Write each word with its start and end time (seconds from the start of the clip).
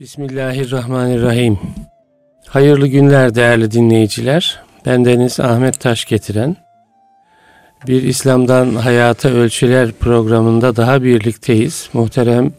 Bismillahirrahmanirrahim. 0.00 1.58
Hayırlı 2.46 2.86
günler 2.86 3.34
değerli 3.34 3.70
dinleyiciler. 3.70 4.60
Bendeniz 4.86 5.40
Ahmet 5.40 5.80
Taş 5.80 6.04
getiren 6.04 6.56
bir 7.86 8.02
İslam'dan 8.02 8.74
Hayata 8.74 9.28
Ölçüler 9.28 9.92
programında 9.92 10.76
daha 10.76 11.02
birlikteyiz. 11.02 11.90
Muhterem 11.92 12.52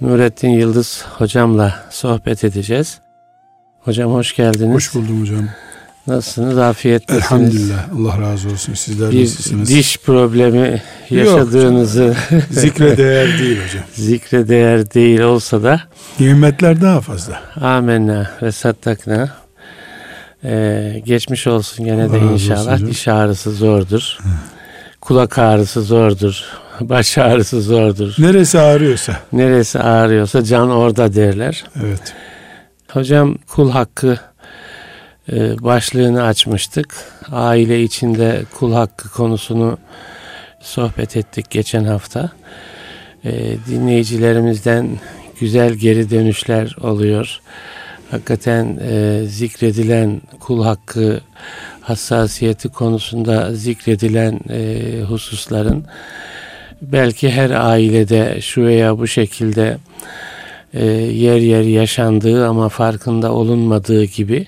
Nurettin 0.00 0.48
Yıldız 0.48 1.04
hocamla 1.18 1.86
sohbet 1.90 2.44
edeceğiz. 2.44 3.00
Hocam 3.80 4.12
hoş 4.12 4.36
geldiniz. 4.36 4.74
Hoş 4.74 4.94
buldum 4.94 5.20
hocam. 5.20 5.48
Nasılsınız? 6.06 6.58
Afiyettesiniz. 6.58 7.24
Elhamdülillah. 7.24 7.88
Allah 7.96 8.20
razı 8.20 8.48
olsun. 8.48 8.74
Sizler 8.74 9.10
bir 9.10 9.22
nasılsınız? 9.22 9.68
diş 9.68 9.98
problemi 9.98 10.82
yaşadığınızı 11.10 12.16
zikre 12.50 12.96
değer 12.96 13.38
değil 13.38 13.58
hocam. 13.64 13.84
zikre 13.94 14.48
değer 14.48 14.94
değil 14.94 15.20
olsa 15.20 15.62
da 15.62 15.80
Nimetler 16.20 16.80
daha 16.80 17.00
fazla. 17.00 17.42
amenna 17.60 18.30
ve 18.42 18.52
sattakna 18.52 19.40
ee, 20.44 21.02
geçmiş 21.06 21.46
olsun 21.46 21.84
gene 21.84 22.04
Allah 22.04 22.12
de 22.12 22.18
inşallah. 22.18 22.74
olsun 22.74 22.86
Diş 22.86 23.08
ağrısı 23.08 23.52
zordur. 23.52 24.18
Kulak 25.00 25.38
ağrısı 25.38 25.82
zordur. 25.82 26.44
Baş 26.80 27.18
ağrısı 27.18 27.62
zordur. 27.62 28.14
Neresi 28.18 28.60
ağrıyorsa. 28.60 29.16
Neresi 29.32 29.78
ağrıyorsa 29.78 30.44
can 30.44 30.70
orada 30.70 31.14
derler. 31.14 31.64
Evet. 31.84 32.14
Hocam 32.88 33.38
kul 33.48 33.70
hakkı 33.70 34.18
başlığını 35.60 36.22
açmıştık. 36.22 36.94
Aile 37.32 37.82
içinde 37.82 38.42
kul 38.58 38.72
hakkı 38.72 39.10
konusunu 39.10 39.78
sohbet 40.60 41.16
ettik 41.16 41.50
geçen 41.50 41.84
hafta. 41.84 42.30
E, 43.24 43.32
dinleyicilerimizden 43.68 44.88
güzel 45.40 45.72
geri 45.72 46.10
dönüşler 46.10 46.76
oluyor. 46.80 47.40
Hakikaten 48.10 48.78
e, 48.90 49.22
zikredilen 49.26 50.20
kul 50.40 50.64
hakkı 50.64 51.20
hassasiyeti 51.80 52.68
konusunda 52.68 53.54
zikredilen 53.54 54.40
e, 54.50 55.02
hususların 55.08 55.84
belki 56.82 57.30
her 57.30 57.50
ailede 57.50 58.40
şu 58.40 58.64
veya 58.64 58.98
bu 58.98 59.06
şekilde 59.06 59.78
e, 60.74 60.86
yer 60.86 61.36
yer 61.36 61.62
yaşandığı 61.62 62.48
ama 62.48 62.68
farkında 62.68 63.32
olunmadığı 63.32 64.04
gibi 64.04 64.46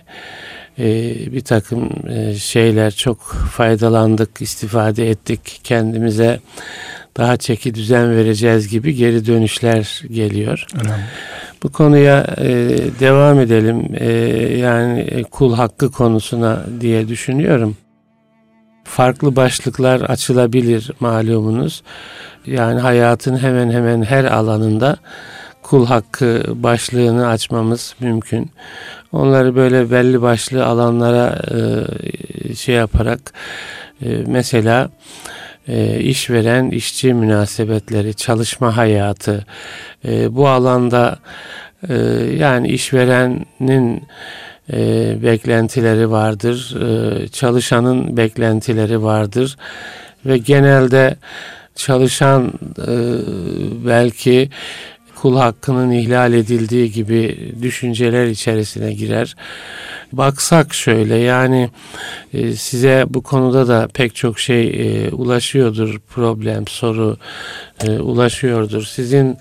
e, 0.79 1.15
bir 1.33 1.41
takım 1.41 1.91
e, 2.09 2.35
şeyler 2.35 2.91
çok 2.91 3.21
faydalandık, 3.51 4.43
istifade 4.43 5.11
ettik, 5.11 5.61
kendimize 5.65 6.41
daha 7.17 7.37
çeki 7.37 7.75
düzen 7.75 8.17
vereceğiz 8.17 8.69
gibi 8.69 8.95
geri 8.95 9.27
dönüşler 9.27 10.03
geliyor. 10.11 10.67
Elhamdülillah. 10.75 11.09
Bu 11.63 11.73
konuya 11.73 12.27
e, 12.39 12.49
devam 13.01 13.41
edelim. 13.41 13.89
E, 13.95 14.09
yani 14.59 15.01
e, 15.01 15.23
kul 15.23 15.55
hakkı 15.55 15.91
konusuna 15.91 16.65
diye 16.81 17.09
düşünüyorum. 17.09 17.77
Farklı 18.85 19.37
başlıklar 19.37 20.01
açılabilir 20.01 20.91
malumunuz. 21.01 21.83
Yani 22.47 22.81
hayatın 22.81 23.39
hemen 23.39 23.71
hemen 23.71 24.03
her 24.03 24.25
alanında 24.25 24.97
kul 25.63 25.87
hakkı 25.87 26.43
başlığını 26.49 27.29
açmamız 27.29 27.95
mümkün. 28.01 28.51
Onları 29.13 29.57
böyle 29.57 29.91
belli 29.91 30.23
başlı 30.23 30.67
alanlara 30.67 31.39
e, 32.51 32.55
şey 32.55 32.75
yaparak 32.75 33.33
e, 34.05 34.09
mesela 34.27 34.91
e, 35.69 36.01
işveren 36.01 36.71
işçi 36.71 37.15
münasebetleri, 37.15 38.15
çalışma 38.15 38.77
hayatı 38.77 39.47
bu 40.29 40.49
alanda 40.49 41.19
yani 42.39 42.69
işverenin 42.69 44.03
e, 44.73 45.17
beklentileri 45.23 46.11
vardır, 46.11 46.77
e, 46.83 47.29
çalışanın 47.29 48.17
beklentileri 48.17 49.03
vardır 49.03 49.57
ve 50.27 50.39
genelde 50.39 51.17
çalışan 51.75 52.53
e, 52.79 52.97
belki 53.87 54.51
kul 55.23 55.37
hakkının 55.37 55.91
ihlal 55.91 56.33
edildiği 56.33 56.93
gibi 56.93 57.53
düşünceler 57.63 58.27
içerisine 58.27 58.93
girer. 58.93 59.37
Baksak 60.13 60.75
şöyle 60.75 61.17
yani 61.17 61.71
e, 62.35 62.53
size 62.53 63.05
bu 63.09 63.23
konuda 63.23 63.69
da 63.69 63.89
pek 63.95 64.15
çok 64.15 64.39
şey 64.39 64.67
e, 64.69 65.11
ulaşıyordur 65.11 65.99
problem 66.15 66.67
soru 66.69 67.17
e, 67.85 67.91
ulaşıyordur. 67.91 68.83
Sizin 68.83 69.37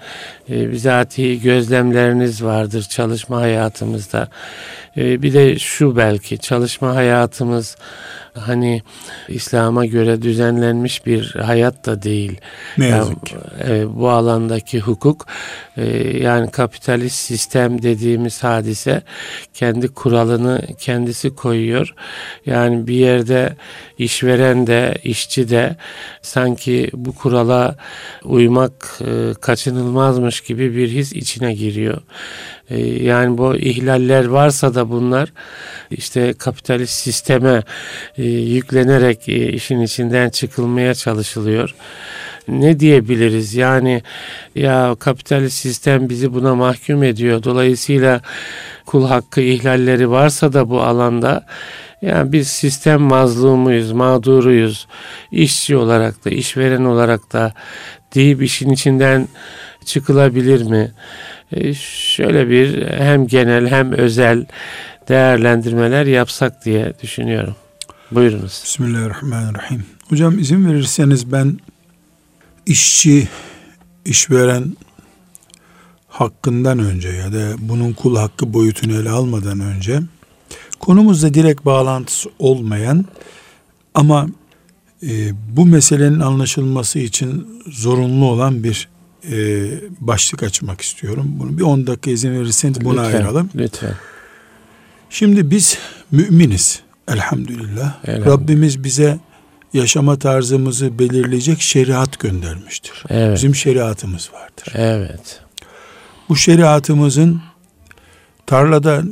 e, 0.49 0.71
bizatihi 0.71 1.41
gözlemleriniz 1.41 2.43
vardır 2.43 2.81
çalışma 2.89 3.41
hayatımızda. 3.41 4.27
E, 4.97 5.21
bir 5.21 5.33
de 5.33 5.59
şu 5.59 5.95
belki 5.95 6.37
çalışma 6.37 6.95
hayatımız 6.95 7.77
hani 8.33 8.81
İslam'a 9.27 9.85
göre 9.85 10.21
düzenlenmiş 10.21 11.05
bir 11.05 11.35
hayat 11.35 11.85
da 11.85 12.01
değil. 12.01 12.37
Ne 12.77 12.85
Ya, 12.87 12.97
yazık 12.97 13.25
ki. 13.25 13.35
e, 13.67 13.95
bu 13.99 14.09
alandaki 14.09 14.79
hukuk 14.79 15.25
e, 15.77 15.85
yani 16.17 16.51
kapitalist 16.51 17.15
sistem 17.15 17.81
dediğimiz 17.81 18.43
hadise 18.43 19.01
kendi 19.53 19.87
kuralını 19.87 20.60
kendisi 20.79 21.35
koyuyor. 21.35 21.93
Yani 22.45 22.87
bir 22.87 22.95
yerde 22.95 23.55
işveren 23.97 24.67
de 24.67 24.95
işçi 25.03 25.49
de 25.49 25.75
sanki 26.21 26.89
bu 26.93 27.15
kurala 27.15 27.75
uymak 28.23 28.99
e, 29.01 29.33
kaçınılmazmış 29.41 30.41
gibi 30.41 30.75
bir 30.75 30.89
his 30.89 31.13
içine 31.13 31.53
giriyor. 31.53 32.01
E, 32.69 32.79
yani 33.03 33.37
bu 33.37 33.55
ihlaller 33.55 34.25
varsa 34.25 34.75
da 34.75 34.89
bunlar 34.89 35.33
işte 35.91 36.33
kapitalist 36.33 36.93
sisteme 36.93 37.63
e, 38.17 38.23
yüklenerek 38.23 39.29
işin 39.29 39.81
içinden 39.81 40.29
çıkılmaya 40.29 40.93
çalışılıyor. 40.93 41.75
Ne 42.47 42.79
diyebiliriz? 42.79 43.55
Yani 43.55 44.01
ya 44.55 44.95
kapitalist 44.99 45.57
sistem 45.57 46.09
bizi 46.09 46.33
buna 46.33 46.55
mahkum 46.55 47.03
ediyor. 47.03 47.43
Dolayısıyla 47.43 48.21
kul 48.85 49.07
hakkı 49.07 49.41
ihlalleri 49.41 50.09
varsa 50.09 50.53
da 50.53 50.69
bu 50.69 50.81
alanda 50.81 51.45
yani 52.01 52.31
biz 52.31 52.47
sistem 52.47 53.01
mazlumuyuz, 53.01 53.91
mağduruyuz. 53.91 54.87
İşçi 55.31 55.75
olarak 55.75 56.25
da, 56.25 56.29
işveren 56.29 56.85
olarak 56.85 57.33
da 57.33 57.53
deyip 58.15 58.43
işin 58.43 58.69
içinden 58.69 59.27
çıkılabilir 59.85 60.63
mi? 60.63 60.91
E, 61.51 61.73
şöyle 61.73 62.49
bir 62.49 62.87
hem 62.87 63.27
genel 63.27 63.67
hem 63.67 63.91
özel 63.91 64.45
değerlendirmeler 65.09 66.05
yapsak 66.05 66.65
diye 66.65 66.93
düşünüyorum. 67.03 67.55
Buyurunuz. 68.11 68.61
Bismillahirrahmanirrahim. 68.63 69.85
Hocam 70.09 70.39
izin 70.39 70.69
verirseniz 70.69 71.31
ben 71.31 71.59
işçi, 72.65 73.27
işveren 74.05 74.77
hakkından 76.07 76.79
önce 76.79 77.09
ya 77.09 77.33
da 77.33 77.53
bunun 77.59 77.93
kul 77.93 78.15
hakkı 78.15 78.53
boyutunu 78.53 78.93
ele 78.93 79.09
almadan 79.09 79.59
önce 79.59 80.01
konumuzla 80.79 81.33
direkt 81.33 81.65
bağlantısı 81.65 82.29
olmayan 82.39 83.05
ama 83.93 84.27
e, 85.03 85.31
bu 85.57 85.65
meselenin 85.65 86.19
anlaşılması 86.19 86.99
için 86.99 87.63
zorunlu 87.67 88.25
olan 88.25 88.63
bir 88.63 88.89
e, 89.31 89.67
başlık 89.99 90.43
açmak 90.43 90.81
istiyorum. 90.81 91.35
Bunu 91.39 91.57
bir 91.57 91.63
10 91.63 91.87
dakika 91.87 92.11
izin 92.11 92.31
verirseniz 92.31 92.81
buna 92.81 93.01
Lütfen, 93.01 93.17
ayıralım. 93.17 93.49
Lütfen. 93.55 93.93
Şimdi 95.09 95.51
biz 95.51 95.77
müminiz 96.11 96.81
elhamdülillah. 97.07 98.05
Elhamdülillah. 98.05 98.25
Rabbimiz 98.25 98.83
bize 98.83 99.19
yaşama 99.73 100.19
tarzımızı 100.19 100.99
belirleyecek 100.99 101.61
şeriat 101.61 102.19
göndermiştir. 102.19 103.03
Evet. 103.09 103.35
Bizim 103.35 103.55
şeriatımız 103.55 104.29
vardır. 104.33 104.73
Evet. 104.75 105.41
Bu 106.29 106.35
şeriatımızın 106.35 107.41
tarlada 108.45 109.03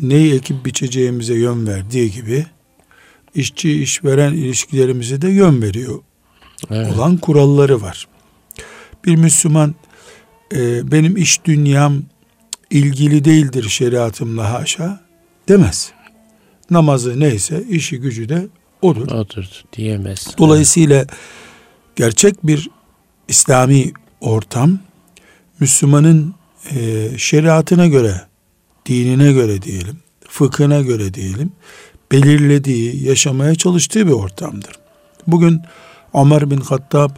neyi 0.00 0.34
ekip 0.34 0.66
biçeceğimize 0.66 1.34
yön 1.34 1.66
verdiği 1.66 2.12
gibi 2.12 2.46
işçi 3.34 3.82
işveren 3.82 4.32
ilişkilerimize 4.32 5.22
de 5.22 5.28
yön 5.28 5.62
veriyor 5.62 6.00
Evet. 6.70 6.94
olan 6.94 7.16
kuralları 7.16 7.82
var. 7.82 8.08
Bir 9.04 9.16
Müslüman 9.16 9.74
e, 10.54 10.92
benim 10.92 11.16
iş 11.16 11.44
dünyam 11.44 12.02
ilgili 12.70 13.24
değildir 13.24 13.68
şeriatımla 13.68 14.52
haşa 14.52 15.00
demez. 15.48 15.92
Namazı 16.70 17.20
neyse 17.20 17.64
işi 17.68 18.00
gücü 18.00 18.28
de 18.28 18.46
odur. 18.86 19.10
Otur 19.10 19.44
diyemez. 19.72 20.26
Dolayısıyla 20.38 21.06
gerçek 21.96 22.46
bir 22.46 22.70
İslami 23.28 23.92
ortam 24.20 24.78
Müslümanın 25.60 26.34
e, 26.70 27.08
şeriatına 27.18 27.86
göre, 27.86 28.20
dinine 28.86 29.32
göre 29.32 29.62
diyelim, 29.62 29.98
fıkhına 30.28 30.80
göre 30.80 31.14
diyelim, 31.14 31.52
belirlediği, 32.12 33.04
yaşamaya 33.04 33.54
çalıştığı 33.54 34.06
bir 34.06 34.12
ortamdır. 34.12 34.72
Bugün 35.26 35.62
Ömer 36.14 36.50
bin 36.50 36.60
Hattab 36.60 37.10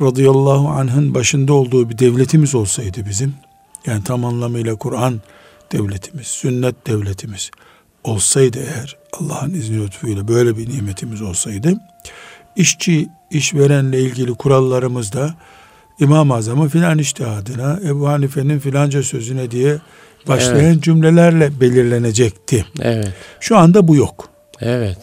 radıyallahu 0.00 0.68
anh'ın 0.68 1.14
başında 1.14 1.52
olduğu 1.52 1.90
bir 1.90 1.98
devletimiz 1.98 2.54
olsaydı 2.54 3.06
bizim, 3.08 3.34
yani 3.86 4.04
tam 4.04 4.24
anlamıyla 4.24 4.76
Kur'an 4.76 5.20
devletimiz, 5.72 6.26
sünnet 6.26 6.86
devletimiz 6.86 7.50
olsaydı 8.04 8.58
eğer 8.58 8.96
Allah'ın 9.20 9.54
izni 9.54 9.84
lütfuyla 9.84 10.28
böyle 10.28 10.56
bir 10.56 10.68
nimetimiz 10.68 11.22
olsaydı 11.22 11.80
işçi 12.56 13.08
işverenle 13.30 14.00
ilgili 14.00 14.34
kurallarımızda 14.34 15.34
İmam-ı 16.00 16.34
Azam'ın 16.34 16.68
filan 16.68 16.98
iştihadına, 16.98 17.80
Ebu 17.84 18.08
Hanife'nin 18.08 18.58
filanca 18.58 19.02
sözüne 19.02 19.50
diye 19.50 19.78
başlayan 20.28 20.72
evet. 20.72 20.82
cümlelerle 20.82 21.60
belirlenecekti. 21.60 22.64
Evet. 22.80 23.12
Şu 23.40 23.56
anda 23.56 23.88
bu 23.88 23.96
yok. 23.96 24.28
Evet. 24.60 24.98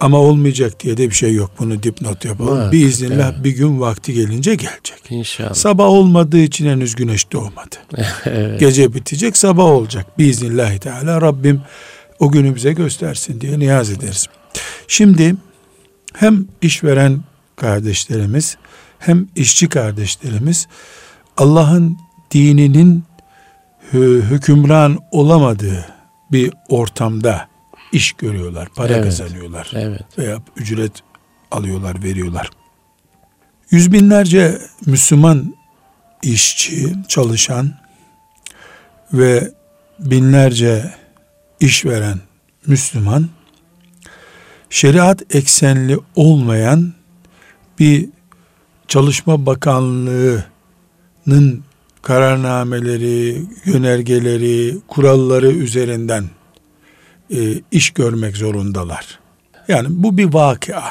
Ama 0.00 0.18
olmayacak 0.18 0.80
diye 0.80 0.96
de 0.96 1.10
bir 1.10 1.14
şey 1.14 1.34
yok. 1.34 1.50
Bunu 1.58 1.82
dipnot 1.82 2.24
yapalım. 2.24 2.58
Var, 2.58 2.72
Biiznillah 2.72 3.32
evet. 3.34 3.44
bir 3.44 3.50
gün 3.50 3.80
vakti 3.80 4.12
gelince 4.12 4.54
gelecek. 4.54 5.10
İnşallah. 5.10 5.54
Sabah 5.54 5.84
olmadığı 5.84 6.38
için 6.38 6.66
henüz 6.66 6.94
güneş 6.94 7.32
doğmadı. 7.32 7.76
evet. 8.24 8.60
Gece 8.60 8.94
bitecek, 8.94 9.36
sabah 9.36 9.64
olacak. 9.64 10.18
Biiznillah 10.18 10.78
Teala 10.78 11.20
Rabbim 11.20 11.62
o 12.20 12.30
günü 12.30 12.54
bize 12.54 12.72
göstersin 12.72 13.40
diye 13.40 13.58
niyaz 13.58 13.90
ederiz. 13.90 14.26
Şimdi 14.88 15.34
hem 16.14 16.46
işveren 16.62 17.20
kardeşlerimiz 17.56 18.56
hem 18.98 19.28
işçi 19.36 19.68
kardeşlerimiz 19.68 20.68
Allah'ın 21.36 21.98
dininin 22.30 23.04
hükümran 24.30 24.98
olamadığı 25.10 25.86
bir 26.32 26.52
ortamda 26.68 27.48
iş 27.92 28.12
görüyorlar, 28.12 28.68
para 28.76 28.92
evet, 28.92 29.04
kazanıyorlar 29.04 29.70
evet. 29.74 30.18
veya 30.18 30.38
ücret 30.56 30.92
alıyorlar, 31.50 32.02
veriyorlar. 32.02 32.50
Yüz 33.70 33.92
binlerce 33.92 34.58
Müslüman 34.86 35.54
işçi, 36.22 36.94
çalışan 37.08 37.74
ve 39.12 39.50
binlerce 39.98 40.94
işveren 41.60 42.18
Müslüman 42.66 43.28
şeriat 44.70 45.34
eksenli 45.34 45.98
olmayan 46.16 46.92
bir 47.78 48.08
Çalışma 48.88 49.46
Bakanlığı'nın 49.46 50.44
kararnameleri, 52.02 53.42
yönergeleri, 53.64 54.76
kuralları 54.88 55.50
üzerinden 55.50 56.24
e, 57.34 57.38
iş 57.72 57.90
görmek 57.90 58.36
zorundalar. 58.36 59.18
Yani 59.68 59.86
bu 59.90 60.18
bir 60.18 60.34
vakia. 60.34 60.82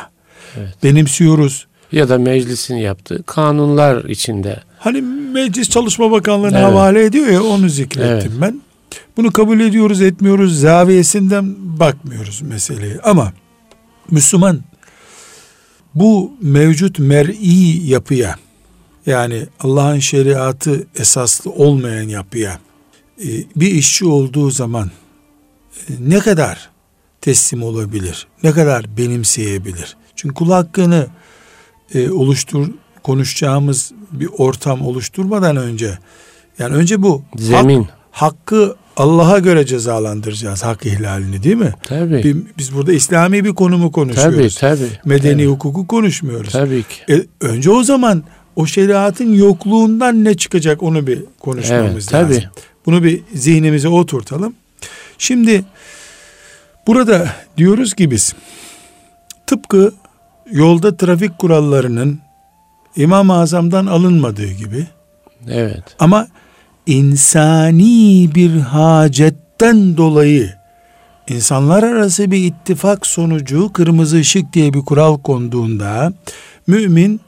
Evet. 0.57 0.73
Benimsiyoruz. 0.83 1.67
Ya 1.91 2.09
da 2.09 2.17
meclisin 2.17 2.75
yaptığı 2.75 3.23
kanunlar 3.23 4.03
içinde. 4.03 4.59
Hani 4.77 5.01
Meclis 5.33 5.69
Çalışma 5.69 6.11
Bakanlığı'na 6.11 6.59
evet. 6.59 6.67
havale 6.67 7.05
ediyor 7.05 7.27
ya 7.27 7.43
onu 7.43 7.69
zikrettim 7.69 8.31
evet. 8.31 8.41
ben. 8.41 8.61
Bunu 9.17 9.31
kabul 9.31 9.59
ediyoruz 9.59 10.01
etmiyoruz 10.01 10.59
zaviyesinden 10.59 11.55
bakmıyoruz 11.79 12.41
meseleye. 12.41 12.99
Ama 13.03 13.33
Müslüman 14.11 14.61
bu 15.95 16.33
mevcut 16.41 16.99
mer'i 16.99 17.87
yapıya 17.87 18.35
yani 19.05 19.47
Allah'ın 19.59 19.99
şeriatı 19.99 20.87
esaslı 20.95 21.51
olmayan 21.51 22.09
yapıya 22.09 22.59
e, 23.23 23.27
bir 23.55 23.71
işçi 23.71 24.05
olduğu 24.05 24.51
zaman 24.51 24.91
e, 25.89 25.93
ne 25.99 26.19
kadar 26.19 26.69
teslim 27.21 27.63
olabilir? 27.63 28.27
Ne 28.43 28.51
kadar 28.51 28.97
benimseyebilir? 28.97 29.97
Çünkü 30.15 30.35
kul 30.35 30.51
hakkını 30.51 31.07
e, 31.93 32.09
oluştur 32.09 32.67
konuşacağımız 33.03 33.91
bir 34.11 34.29
ortam 34.37 34.81
oluşturmadan 34.81 35.57
önce 35.57 35.99
yani 36.59 36.75
önce 36.75 37.01
bu 37.01 37.23
zemin 37.37 37.83
hak, 37.83 37.98
hakkı 38.11 38.75
Allah'a 38.97 39.39
göre 39.39 39.65
cezalandıracağız 39.65 40.63
hak 40.63 40.85
ihlalini 40.85 41.43
değil 41.43 41.55
mi? 41.55 41.73
Tabii. 41.83 42.35
Biz 42.57 42.75
burada 42.75 42.93
İslami 42.93 43.45
bir 43.45 43.53
konumu 43.53 43.91
konuşuyoruz. 43.91 44.55
Tabii 44.55 44.77
tabii. 44.77 44.89
Medeni 45.05 45.33
tabii. 45.33 45.45
hukuku 45.45 45.87
konuşmuyoruz. 45.87 46.51
Tabii 46.51 46.83
ki. 46.83 47.13
E, 47.13 47.25
önce 47.41 47.71
o 47.71 47.83
zaman 47.83 48.23
o 48.55 48.65
şeriatın 48.65 49.33
yokluğundan 49.33 50.23
ne 50.23 50.37
çıkacak 50.37 50.83
onu 50.83 51.07
bir 51.07 51.23
konuşmamız 51.39 51.91
evet, 51.91 52.13
lazım. 52.13 52.35
Tabii. 52.35 52.49
Bunu 52.85 53.03
bir 53.03 53.21
zihnimize 53.33 53.87
oturtalım. 53.87 54.53
Şimdi 55.17 55.63
burada 56.87 57.27
diyoruz 57.57 57.93
ki 57.93 58.11
biz 58.11 58.35
tıpkı 59.47 59.93
yolda 60.51 60.97
trafik 60.97 61.37
kurallarının 61.37 62.19
İmam-ı 62.95 63.33
Azam'dan 63.33 63.85
alınmadığı 63.85 64.51
gibi 64.51 64.87
Evet. 65.47 65.83
Ama 65.99 66.27
insani 66.85 68.29
bir 68.35 68.59
hacetten 68.59 69.97
dolayı 69.97 70.53
insanlar 71.27 71.83
arası 71.83 72.31
bir 72.31 72.37
ittifak 72.37 73.05
sonucu 73.05 73.73
kırmızı 73.73 74.17
ışık 74.17 74.53
diye 74.53 74.73
bir 74.73 74.81
kural 74.81 75.17
konduğunda 75.17 76.13
mümin 76.67 77.21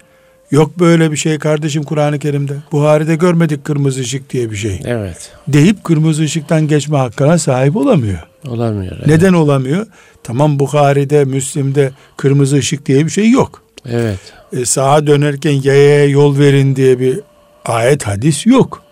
yok 0.51 0.79
böyle 0.79 1.11
bir 1.11 1.17
şey 1.17 1.39
kardeşim 1.39 1.83
Kur'an-ı 1.83 2.19
Kerim'de 2.19 2.53
Buhari'de 2.71 3.15
görmedik 3.15 3.65
kırmızı 3.65 4.01
ışık 4.01 4.29
diye 4.29 4.51
bir 4.51 4.55
şey. 4.55 4.81
Evet. 4.85 5.31
Deyip 5.47 5.83
kırmızı 5.83 6.23
ışıktan 6.23 6.67
geçme 6.67 6.97
hakkına 6.97 7.37
sahip 7.37 7.75
olamıyor. 7.75 8.19
Olamıyor. 8.47 8.93
Evet. 8.97 9.07
Neden 9.07 9.33
olamıyor? 9.33 9.87
Tamam 10.23 10.59
Bukhari'de, 10.59 11.25
Müslim'de 11.25 11.91
kırmızı 12.17 12.55
ışık 12.55 12.85
diye 12.85 13.05
bir 13.05 13.11
şey 13.11 13.29
yok. 13.29 13.63
Evet. 13.85 14.19
E, 14.53 14.65
sağa 14.65 15.07
dönerken 15.07 15.61
yaya 15.63 16.05
yol 16.05 16.39
verin 16.39 16.75
diye 16.75 16.99
bir 16.99 17.19
ayet 17.65 18.07
hadis 18.07 18.45
yok. 18.45 18.83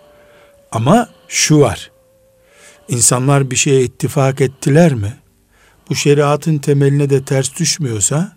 Ama 0.72 1.10
şu 1.28 1.60
var. 1.60 1.92
İnsanlar 2.88 3.52
bir 3.52 3.56
şeye 3.56 3.82
ittifak 3.82 4.42
ettiler 4.42 4.94
mi? 4.94 5.14
Bu 5.90 5.96
şeriatın 5.96 6.58
temeline 6.58 7.10
de 7.10 7.24
ters 7.24 7.56
düşmüyorsa 7.60 8.32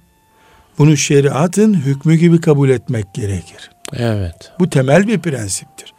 bunu 0.78 0.96
şeriatın 0.96 1.74
hükmü 1.74 2.14
gibi 2.14 2.40
kabul 2.40 2.68
etmek 2.68 3.14
gerekir. 3.14 3.70
Evet. 3.92 4.52
Bu 4.58 4.70
temel 4.70 5.08
bir 5.08 5.18
prensiptir. 5.18 5.94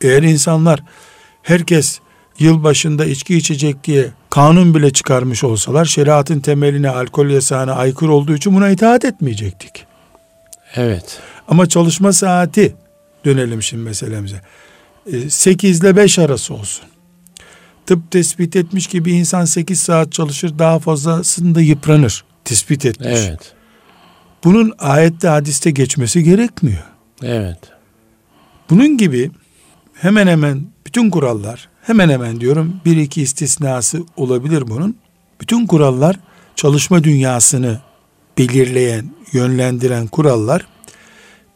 Eğer 0.00 0.22
insanlar 0.22 0.82
herkes 1.42 2.00
yıl 2.38 2.64
başında 2.64 3.04
içki 3.04 3.36
içecek 3.36 3.84
diye 3.84 4.10
kanun 4.30 4.74
bile 4.74 4.92
çıkarmış 4.92 5.44
olsalar 5.44 5.84
şeriatın 5.84 6.40
temeline 6.40 6.90
alkol 6.90 7.26
yasağına 7.26 7.72
aykırı 7.72 8.12
olduğu 8.12 8.34
için 8.34 8.54
buna 8.54 8.68
itaat 8.68 9.04
etmeyecektik. 9.04 9.86
Evet. 10.74 11.20
Ama 11.48 11.68
çalışma 11.68 12.12
saati 12.12 12.74
dönelim 13.24 13.62
şimdi 13.62 13.82
meselemize. 13.82 14.40
8 15.28 15.80
ile 15.80 15.96
5 15.96 16.18
arası 16.18 16.54
olsun. 16.54 16.84
Tıp 17.86 18.10
tespit 18.10 18.56
etmiş 18.56 18.86
ki 18.86 19.04
bir 19.04 19.12
insan 19.12 19.44
8 19.44 19.80
saat 19.80 20.12
çalışır 20.12 20.58
daha 20.58 20.78
fazlasında 20.78 21.60
yıpranır. 21.60 22.24
Tespit 22.44 22.86
etmiş. 22.86 23.08
Evet. 23.08 23.54
Bunun 24.44 24.72
ayette 24.78 25.28
hadiste 25.28 25.70
geçmesi 25.70 26.24
gerekmiyor. 26.24 26.84
Evet. 27.22 27.58
Bunun 28.70 28.96
gibi 28.96 29.30
hemen 29.94 30.26
hemen 30.26 30.66
bütün 30.86 31.10
kurallar 31.10 31.68
hemen 31.82 32.08
hemen 32.08 32.40
diyorum 32.40 32.80
bir 32.84 32.96
iki 32.96 33.22
istisnası 33.22 34.02
olabilir 34.16 34.64
bunun. 34.68 34.96
Bütün 35.40 35.66
kurallar 35.66 36.20
çalışma 36.56 37.04
dünyasını 37.04 37.80
belirleyen, 38.38 39.10
yönlendiren 39.32 40.06
kurallar 40.06 40.66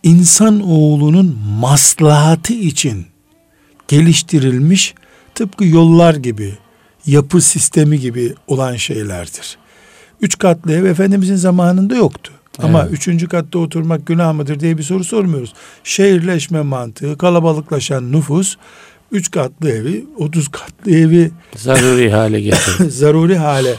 insan 0.03 0.61
oğlunun 0.61 1.39
maslahatı 1.61 2.53
için 2.53 3.07
geliştirilmiş 3.91 4.95
tıpkı 5.35 5.65
yollar 5.65 6.15
gibi, 6.15 6.55
yapı 7.07 7.41
sistemi 7.41 8.01
gibi 8.01 8.35
olan 8.47 8.77
şeylerdir. 8.77 9.59
Üç 10.21 10.39
katlı 10.39 10.73
ev 10.73 10.85
Efendimizin 10.85 11.37
zamanında 11.37 11.95
yoktu. 11.95 12.33
Evet. 12.59 12.69
Ama 12.69 12.87
üçüncü 12.87 13.29
katta 13.29 13.59
oturmak 13.59 14.07
günah 14.07 14.33
mıdır 14.33 14.61
diye 14.61 14.79
bir 14.79 14.83
soru 14.83 15.05
sormuyoruz. 15.05 15.53
Şehirleşme 15.85 16.63
mantığı, 16.63 17.19
kalabalıklaşan 17.19 18.13
nüfus, 18.13 18.57
üç 19.13 19.31
katlı 19.31 19.71
evi, 19.71 20.05
otuz 20.19 20.49
katlı 20.49 20.91
evi 20.91 21.31
zaruri 21.57 22.11
hale 22.17 22.41
getirdi. 22.41 22.91
zaruri 22.91 23.37
hale 23.37 23.75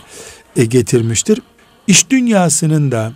e, 0.56 0.65
getirmiştir. 0.65 1.39
İş 1.88 2.10
dünyasının 2.10 2.91
da 2.91 3.13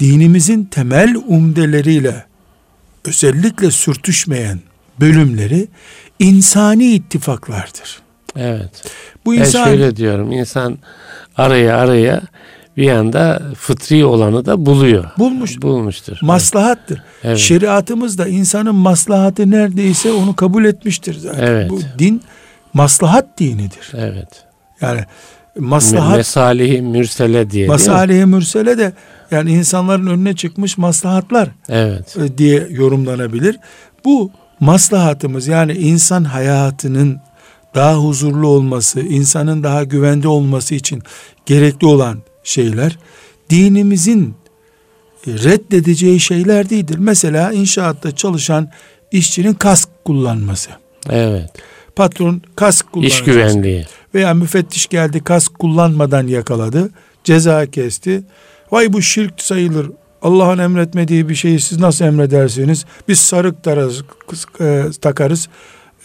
dinimizin 0.00 0.64
temel 0.64 1.16
umdeleriyle 1.26 2.26
özellikle 3.04 3.70
sürtüşmeyen 3.70 4.60
bölümleri 5.00 5.68
insani 6.18 6.84
ittifaklardır. 6.84 8.02
Evet. 8.36 8.90
Bu 9.24 9.34
insan 9.34 9.62
ben 9.62 9.68
şöyle 9.68 9.96
diyorum. 9.96 10.32
insan 10.32 10.78
araya 11.36 11.76
araya 11.76 12.22
bir 12.76 12.90
anda 12.90 13.42
fıtri 13.58 14.04
olanı 14.04 14.46
da 14.46 14.66
buluyor. 14.66 15.04
Bulmuş. 15.18 15.62
Bulmuştur. 15.62 16.18
Maslahattır. 16.22 17.02
Evet. 17.24 17.38
Şeriatımız 17.38 18.18
da 18.18 18.28
insanın 18.28 18.74
maslahatı 18.74 19.50
neredeyse 19.50 20.12
onu 20.12 20.36
kabul 20.36 20.64
etmiştir 20.64 21.14
zaten. 21.14 21.46
Evet. 21.46 21.70
Bu 21.70 21.80
din 21.98 22.22
maslahat 22.72 23.38
dinidir. 23.38 23.92
Evet. 23.94 24.44
Yani 24.80 25.00
maslahat 25.58 26.16
mesalihi 26.16 26.82
mürsele 26.82 27.50
diye. 27.50 27.68
Mesalihi 27.68 28.26
mürsele 28.26 28.78
de 28.78 28.92
yani 29.30 29.52
insanların 29.52 30.06
önüne 30.06 30.36
çıkmış 30.36 30.78
maslahatlar. 30.78 31.48
Evet. 31.68 32.16
E, 32.16 32.38
diye 32.38 32.66
yorumlanabilir. 32.70 33.58
Bu 34.04 34.30
maslahatımız 34.64 35.46
yani 35.46 35.72
insan 35.72 36.24
hayatının 36.24 37.20
daha 37.74 37.94
huzurlu 37.94 38.48
olması, 38.48 39.00
insanın 39.00 39.62
daha 39.62 39.84
güvende 39.84 40.28
olması 40.28 40.74
için 40.74 41.02
gerekli 41.46 41.86
olan 41.86 42.18
şeyler 42.44 42.98
dinimizin 43.50 44.34
reddedeceği 45.26 46.20
şeyler 46.20 46.70
değildir. 46.70 46.98
Mesela 46.98 47.52
inşaatta 47.52 48.16
çalışan 48.16 48.70
işçinin 49.12 49.54
kask 49.54 49.88
kullanması. 50.04 50.70
Evet. 51.10 51.50
Patron 51.96 52.42
kask 52.56 52.92
kullanacak. 52.92 53.20
İş 53.20 53.24
güvenliği. 53.24 53.86
Veya 54.14 54.34
müfettiş 54.34 54.86
geldi 54.86 55.24
kask 55.24 55.58
kullanmadan 55.58 56.26
yakaladı. 56.26 56.90
Ceza 57.24 57.66
kesti. 57.66 58.22
Vay 58.70 58.92
bu 58.92 59.02
şirk 59.02 59.42
sayılır. 59.42 59.90
Allah'ın 60.24 60.58
emretmediği 60.58 61.28
bir 61.28 61.34
şeyi 61.34 61.60
siz 61.60 61.80
nasıl 61.80 62.04
emredersiniz? 62.04 62.84
Biz 63.08 63.20
sarık 63.20 63.62
tararız, 63.62 64.02
e, 64.60 64.84
takarız, 65.00 65.48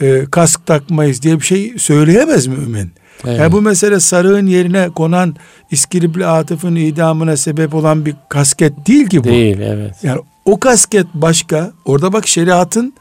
e, 0.02 0.26
kask 0.32 0.66
takmayız 0.66 1.22
diye 1.22 1.40
bir 1.40 1.46
şey 1.46 1.74
söyleyemez 1.78 2.48
mümin. 2.48 2.92
Evet. 3.28 3.40
Yani 3.40 3.52
bu 3.52 3.62
mesele 3.62 4.00
sarığın 4.00 4.48
yerine 4.48 4.90
konan 4.90 5.36
İskilipli 5.72 6.26
Atıf'ın 6.26 6.76
idamına 6.76 7.38
sebep 7.38 7.74
olan 7.74 8.06
bir 8.06 8.16
kasket 8.30 8.88
değil 8.88 9.08
ki 9.08 9.24
bu. 9.24 9.28
Değil 9.28 9.60
evet. 9.60 9.96
Yani 10.04 10.22
o 10.46 10.60
kasket 10.60 11.06
başka. 11.14 11.72
Orada 11.86 12.14
bak 12.14 12.28
şeriatın 12.28 12.94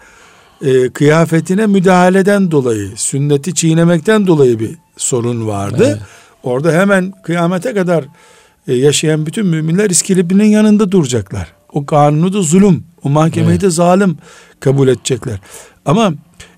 e, 0.62 0.88
kıyafetine 0.88 1.66
müdahaleden 1.66 2.50
dolayı, 2.50 2.88
sünneti 2.96 3.54
çiğnemekten 3.54 4.26
dolayı 4.26 4.58
bir 4.58 4.70
sorun 4.96 5.46
vardı. 5.46 5.84
Evet. 5.86 5.98
Orada 6.42 6.72
hemen 6.72 7.12
kıyamete 7.22 7.74
kadar 7.74 8.04
e, 8.68 8.74
yaşayan 8.74 9.26
bütün 9.26 9.46
müminler 9.46 9.90
İskilip'inin 9.90 10.44
yanında 10.44 10.92
duracaklar. 10.92 11.52
O 11.72 11.86
kanunu 11.86 12.32
da 12.32 12.42
zulüm, 12.42 12.84
o 13.02 13.08
mahkemeyi 13.08 13.50
evet. 13.50 13.60
de 13.60 13.70
zalim 13.70 14.18
kabul 14.60 14.88
edecekler. 14.88 15.40
Ama 15.84 16.14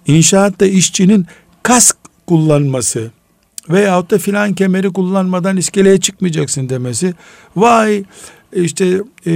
inşaatta 0.06 0.66
işçinin 0.66 1.26
kask 1.62 1.96
kullanması 2.26 3.10
veyahut 3.68 4.10
da 4.10 4.18
filan 4.18 4.54
kemeri 4.54 4.92
kullanmadan 4.92 5.56
iskeleye 5.56 6.00
çıkmayacaksın 6.00 6.68
demesi. 6.68 7.14
Vay 7.56 8.04
işte 8.52 9.02
e, 9.26 9.32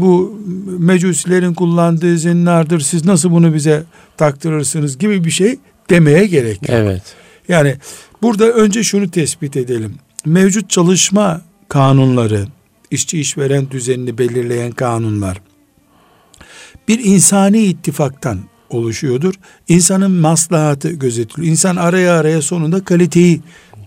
bu 0.00 0.40
mecusilerin 0.78 1.54
kullandığı 1.54 2.18
zinnardır 2.18 2.80
siz 2.80 3.04
nasıl 3.04 3.30
bunu 3.30 3.54
bize 3.54 3.82
taktırırsınız 4.16 4.98
gibi 4.98 5.24
bir 5.24 5.30
şey 5.30 5.58
demeye 5.90 6.26
gerek 6.26 6.62
yok. 6.62 6.70
Evet. 6.70 7.02
Yani 7.48 7.76
burada 8.22 8.52
önce 8.52 8.84
şunu 8.84 9.10
tespit 9.10 9.56
edelim. 9.56 9.94
Mevcut 10.26 10.70
çalışma 10.70 11.40
kanunları, 11.68 12.46
işçi 12.90 13.20
işveren 13.20 13.70
düzenini 13.70 14.18
belirleyen 14.18 14.72
kanunlar 14.72 15.40
bir 16.88 17.04
insani 17.04 17.58
ittifaktan 17.58 18.38
oluşuyordur. 18.70 19.34
İnsanın 19.68 20.10
maslahatı 20.10 20.90
gözetiliyor. 20.90 21.52
İnsan 21.52 21.76
araya 21.76 22.12
araya 22.12 22.42
sonunda 22.42 22.84
kaliteyi 22.84 23.40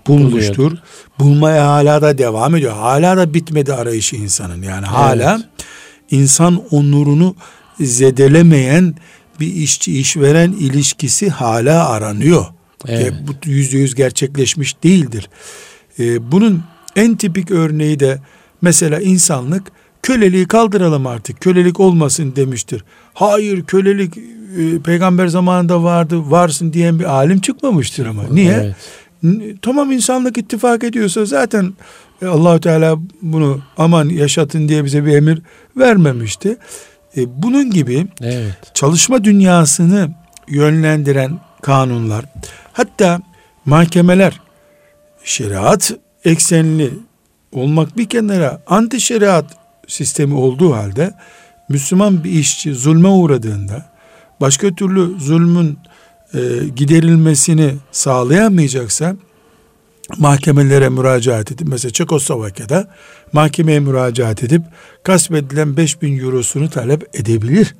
bulmuştur. 0.08 0.72
Bulmaya 1.20 1.68
hala 1.68 2.02
da 2.02 2.18
devam 2.18 2.56
ediyor. 2.56 2.74
Hala 2.74 3.18
da 3.18 3.34
bitmedi 3.34 3.74
arayışı 3.74 4.16
insanın. 4.16 4.62
Yani 4.62 4.86
hala 4.86 5.36
evet. 5.36 5.66
insan 6.12 6.64
onurunu 6.72 7.36
zedelemeyen 7.80 8.96
bir 9.40 9.54
işçi 9.54 10.00
işveren 10.00 10.52
ilişkisi 10.52 11.30
hala 11.30 11.90
aranıyor. 11.90 12.46
Evet. 12.88 13.14
E, 13.14 13.28
bu 13.28 13.32
yüzde 13.46 13.78
yüz 13.78 13.96
gerçekleşmiş 13.96 14.84
değildir. 14.84 15.30
E, 16.00 16.32
bunun 16.32 16.64
en 16.96 17.16
tipik 17.16 17.52
örneği 17.52 18.00
de 18.00 18.20
mesela 18.62 19.00
insanlık 19.00 19.64
köleliği 20.04 20.48
kaldıralım 20.48 21.08
artık 21.08 21.42
kölelik 21.42 21.80
olmasın 21.80 22.34
demiştir. 22.36 22.84
Hayır 23.14 23.64
kölelik 23.64 24.18
e, 24.18 24.80
peygamber 24.84 25.28
zamanında 25.28 25.84
vardı 25.84 26.32
varsın 26.32 26.74
diyen 26.74 27.00
bir 27.00 27.06
alim 27.06 27.42
çıkmamıştır 27.42 28.06
ama. 28.06 28.24
Niye? 28.32 28.54
Evet 28.54 28.76
tamam 29.62 29.92
insanlık 29.92 30.38
ittifak 30.38 30.84
ediyorsa 30.84 31.26
zaten 31.26 31.74
e, 32.22 32.26
Allahu 32.26 32.60
Teala 32.60 32.98
bunu 33.22 33.62
aman 33.78 34.10
yaşatın 34.10 34.70
diye 34.70 34.86
bize 34.86 35.06
bir 35.06 35.16
emir 35.16 35.42
vermemişti. 35.78 36.58
E, 37.18 37.44
bunun 37.44 37.72
gibi 37.72 38.08
evet. 38.22 38.58
çalışma 38.74 39.24
dünyasını 39.24 40.10
yönlendiren 40.48 41.40
kanunlar 41.62 42.26
hatta 42.74 43.22
mahkemeler 43.66 44.40
şeriat 45.24 45.94
eksenli 46.26 46.90
olmak 47.52 47.98
bir 47.98 48.10
kenara 48.10 48.62
anti 48.68 49.02
şeriat 49.02 49.46
sistemi 49.88 50.34
olduğu 50.34 50.74
halde 50.74 51.14
Müslüman 51.70 52.24
bir 52.24 52.32
işçi 52.32 52.76
zulme 52.76 53.08
uğradığında 53.08 53.92
başka 54.42 54.76
türlü 54.76 55.20
zulmün 55.20 55.78
e, 56.34 56.40
giderilmesini 56.76 57.76
sağlayamayacaksa 57.92 59.16
mahkemelere 60.18 60.90
müracaat 60.90 61.52
edip 61.52 61.68
mesela 61.68 61.92
Çekoslovakya'da 61.92 62.88
mahkemeye 63.34 63.80
müracaat 63.80 64.44
edip 64.44 64.62
gasp 65.04 65.32
edilen 65.36 65.78
5000 65.78 66.20
eurosunu 66.20 66.70
talep 66.70 67.20
edebilir. 67.20 67.76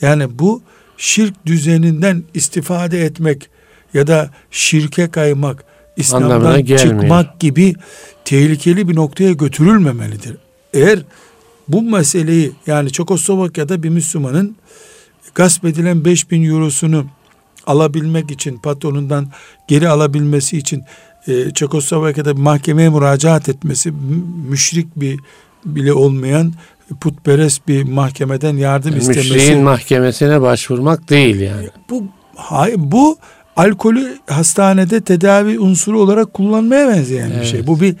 Yani 0.00 0.38
bu 0.38 0.62
şirk 0.96 1.46
düzeninden 1.46 2.22
istifade 2.34 3.04
etmek 3.04 3.50
ya 3.94 4.06
da 4.06 4.30
şirke 4.50 5.10
kaymak, 5.10 5.64
İslam'dan 5.96 6.64
çıkmak 6.64 7.40
gibi 7.40 7.74
tehlikeli 8.24 8.88
bir 8.88 8.96
noktaya 8.96 9.32
götürülmemelidir. 9.32 10.36
Eğer 10.74 10.98
bu 11.68 11.82
meseleyi 11.82 12.52
yani 12.66 12.92
Çekoslovakya'da 12.92 13.82
bir 13.82 13.88
Müslümanın 13.88 14.56
gasp 15.34 15.64
edilen 15.64 16.04
5000 16.04 16.44
eurosunu 16.50 17.06
alabilmek 17.66 18.30
için 18.30 18.58
patronundan 18.58 19.28
geri 19.68 19.88
alabilmesi 19.88 20.58
için 20.58 20.82
e, 21.28 21.50
Çekoslovakya'da 21.50 22.36
bir 22.36 22.42
mahkemeye 22.42 22.88
müracaat 22.88 23.48
etmesi 23.48 23.92
müşrik 24.48 24.96
bir 24.96 25.20
bile 25.64 25.92
olmayan 25.92 26.52
putperest 27.00 27.68
bir 27.68 27.82
mahkemeden 27.82 28.56
yardım 28.56 28.90
yani 28.90 29.00
istemesi. 29.00 29.32
Müşriğin 29.32 29.62
mahkemesine 29.62 30.40
başvurmak 30.40 31.10
değil 31.10 31.40
yani. 31.40 31.68
Bu 31.90 32.04
hayır, 32.36 32.76
bu 32.78 33.18
alkolü 33.56 34.18
hastanede 34.26 35.00
tedavi 35.00 35.58
unsuru 35.58 36.00
olarak 36.00 36.34
kullanmaya 36.34 36.88
benzeyen 36.88 37.30
evet. 37.30 37.40
bir 37.40 37.46
şey. 37.46 37.66
Bu 37.66 37.80
bir 37.80 37.96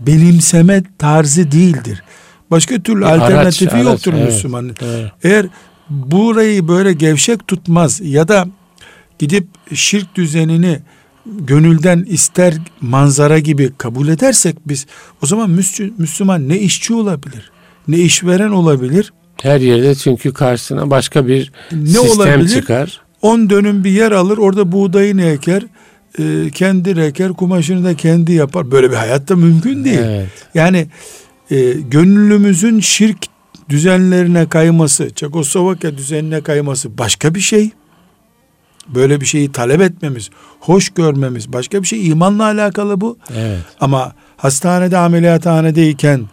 benimseme 0.00 0.82
tarzı 0.98 1.52
değildir. 1.52 2.02
Başka 2.50 2.82
türlü 2.82 3.00
bir 3.00 3.04
alternatifi 3.04 3.76
araç, 3.76 3.84
yoktur 3.84 4.12
araç, 4.14 4.32
Müslümanın. 4.32 4.68
Evet, 4.68 4.80
evet. 4.82 5.12
Eğer 5.22 5.46
burayı 5.90 6.68
böyle 6.68 6.92
gevşek 6.92 7.48
tutmaz 7.48 8.00
ya 8.04 8.28
da 8.28 8.48
gidip 9.18 9.46
şirk 9.74 10.14
düzenini 10.14 10.78
gönülden 11.26 12.06
ister 12.08 12.54
manzara 12.80 13.38
gibi 13.38 13.72
kabul 13.78 14.08
edersek 14.08 14.56
biz 14.66 14.86
o 15.22 15.26
zaman 15.26 15.50
Müslüman 15.98 16.48
ne 16.48 16.58
işçi 16.58 16.94
olabilir 16.94 17.50
ne 17.88 17.98
işveren 17.98 18.50
olabilir 18.50 19.12
her 19.42 19.60
yerde 19.60 19.94
çünkü 19.94 20.32
karşısına 20.32 20.90
başka 20.90 21.26
bir 21.26 21.52
ne 21.72 21.86
sistem 21.86 22.10
olabilir? 22.10 22.48
çıkar 22.48 23.00
10 23.22 23.50
dönüm 23.50 23.84
bir 23.84 23.90
yer 23.90 24.12
alır 24.12 24.38
orada 24.38 24.72
buğdayını 24.72 25.22
eker 25.22 25.62
e, 26.18 26.50
kendi 26.50 26.96
reker 26.96 27.32
kumaşını 27.32 27.84
da 27.84 27.96
kendi 27.96 28.32
yapar 28.32 28.70
böyle 28.70 28.90
bir 28.90 28.96
hayatta 28.96 29.36
mümkün 29.36 29.84
değil 29.84 29.98
evet. 29.98 30.28
yani 30.54 30.86
e, 31.50 31.72
gönlümüzün 31.72 32.80
şirk 32.80 33.18
düzenlerine 33.68 34.48
kayması 34.48 35.10
Çekoslovakya 35.14 35.96
düzenine 35.96 36.40
kayması 36.40 36.98
başka 36.98 37.34
bir 37.34 37.40
şey 37.40 37.70
böyle 38.88 39.20
bir 39.20 39.26
şeyi 39.26 39.52
talep 39.52 39.80
etmemiz, 39.80 40.30
hoş 40.60 40.90
görmemiz 40.90 41.52
başka 41.52 41.82
bir 41.82 41.86
şey 41.86 42.06
imanla 42.06 42.44
alakalı 42.44 43.00
bu. 43.00 43.18
Evet. 43.36 43.60
Ama 43.80 44.12
hastanede 44.36 44.98
ameliyathanedeyken 44.98 46.26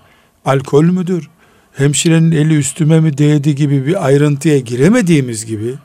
alkol 0.45 0.83
müdür? 0.83 1.29
Hemşirenin 1.73 2.31
eli 2.31 2.57
üstüme 2.57 2.99
mi 2.99 3.17
değdi 3.17 3.55
gibi 3.55 3.85
bir 3.85 4.05
ayrıntıya 4.05 4.59
giremediğimiz 4.59 5.45
gibi 5.45 5.75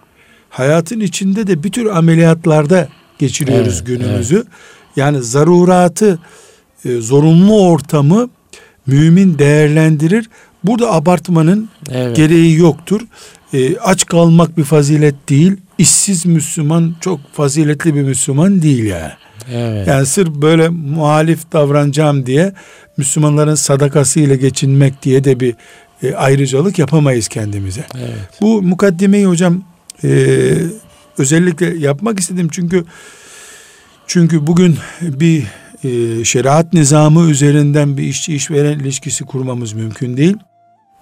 hayatın 0.50 1.00
içinde 1.00 1.46
de 1.46 1.62
bir 1.62 1.72
tür 1.72 1.86
ameliyatlarda 1.86 2.88
geçiriyoruz 3.18 3.74
evet, 3.76 3.86
günümüzü. 3.86 4.34
Evet. 4.34 4.46
Yani 4.96 5.22
zaruratı, 5.22 6.18
e, 6.84 7.00
zorunlu 7.00 7.66
ortamı 7.66 8.30
mümin 8.86 9.38
değerlendirir. 9.38 10.30
Burada 10.64 10.92
abartmanın 10.92 11.68
evet. 11.90 12.16
gereği 12.16 12.56
yoktur. 12.56 13.00
E, 13.54 13.76
aç 13.76 14.06
kalmak 14.06 14.58
bir 14.58 14.64
fazilet 14.64 15.28
değil 15.28 15.56
işsiz 15.78 16.26
Müslüman 16.26 16.94
çok 17.00 17.20
faziletli 17.32 17.94
bir 17.94 18.02
Müslüman 18.02 18.62
değil 18.62 18.84
yani. 18.84 19.12
Evet. 19.52 19.88
Yani 19.88 20.06
sırf 20.06 20.28
böyle 20.28 20.68
muhalif 20.68 21.52
davranacağım 21.52 22.26
diye 22.26 22.52
Müslümanların 22.96 23.54
sadakasıyla 23.54 24.34
geçinmek 24.34 25.02
diye 25.02 25.24
de 25.24 25.40
bir 25.40 25.54
e, 26.02 26.14
ayrıcalık 26.14 26.78
yapamayız 26.78 27.28
kendimize. 27.28 27.86
Evet. 27.98 28.40
Bu 28.40 28.62
mukaddimeyi 28.62 29.26
hocam 29.26 29.62
e, 30.04 30.54
özellikle 31.18 31.78
yapmak 31.78 32.20
istedim 32.20 32.48
çünkü 32.52 32.84
çünkü 34.06 34.46
bugün 34.46 34.78
bir 35.00 35.44
e, 35.84 36.24
şeriat 36.24 36.72
nizamı 36.72 37.30
üzerinden 37.30 37.96
bir 37.96 38.02
işçi 38.02 38.34
işveren 38.34 38.78
ilişkisi 38.78 39.24
kurmamız 39.24 39.72
mümkün 39.72 40.16
değil. 40.16 40.36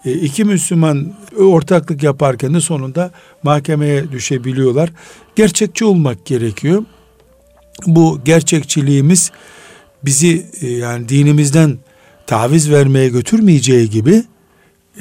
E, 0.04 0.12
iki 0.12 0.44
Müslüman 0.44 1.12
ortaklık 1.38 2.02
yaparken 2.02 2.54
de 2.54 2.60
sonunda 2.60 3.10
mahkemeye 3.42 4.12
düşebiliyorlar. 4.12 4.90
Gerçekçi 5.36 5.84
olmak 5.84 6.26
gerekiyor. 6.26 6.84
bu 7.86 8.20
gerçekçiliğimiz 8.24 9.32
bizi 10.04 10.46
e, 10.60 10.68
yani 10.68 11.08
dinimizden 11.08 11.78
taviz 12.26 12.70
vermeye 12.70 13.08
götürmeyeceği 13.08 13.90
gibi 13.90 14.22